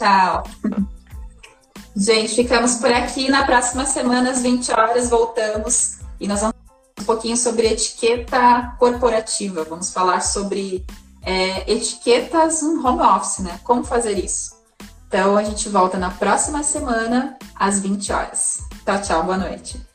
Tchau. 0.03 0.42
Gente, 1.94 2.34
ficamos 2.34 2.74
por 2.76 2.92
aqui. 2.92 3.30
Na 3.30 3.44
próxima 3.44 3.86
semana, 3.86 4.32
às 4.32 4.42
20 4.42 4.72
horas, 4.72 5.09
voltamos 5.09 5.98
e 6.18 6.26
nós 6.26 6.40
vamos 6.40 6.57
falar 6.66 7.00
um 7.00 7.05
pouquinho 7.05 7.36
sobre 7.36 7.68
etiqueta 7.68 8.74
corporativa. 8.80 9.62
Vamos 9.62 9.92
falar 9.92 10.20
sobre 10.20 10.84
é, 11.22 11.72
etiquetas 11.72 12.62
no 12.62 12.84
home 12.84 13.00
office, 13.00 13.38
né? 13.44 13.61
Como 13.62 13.84
fazer 13.84 14.18
isso. 14.18 14.57
Então, 15.07 15.36
a 15.36 15.44
gente 15.44 15.68
volta 15.68 15.96
na 15.98 16.11
próxima 16.11 16.64
semana, 16.64 17.38
às 17.55 17.78
20 17.78 18.12
horas. 18.12 18.59
Tchau, 18.84 19.03
tchau. 19.03 19.22
Boa 19.22 19.38
noite. 19.38 19.91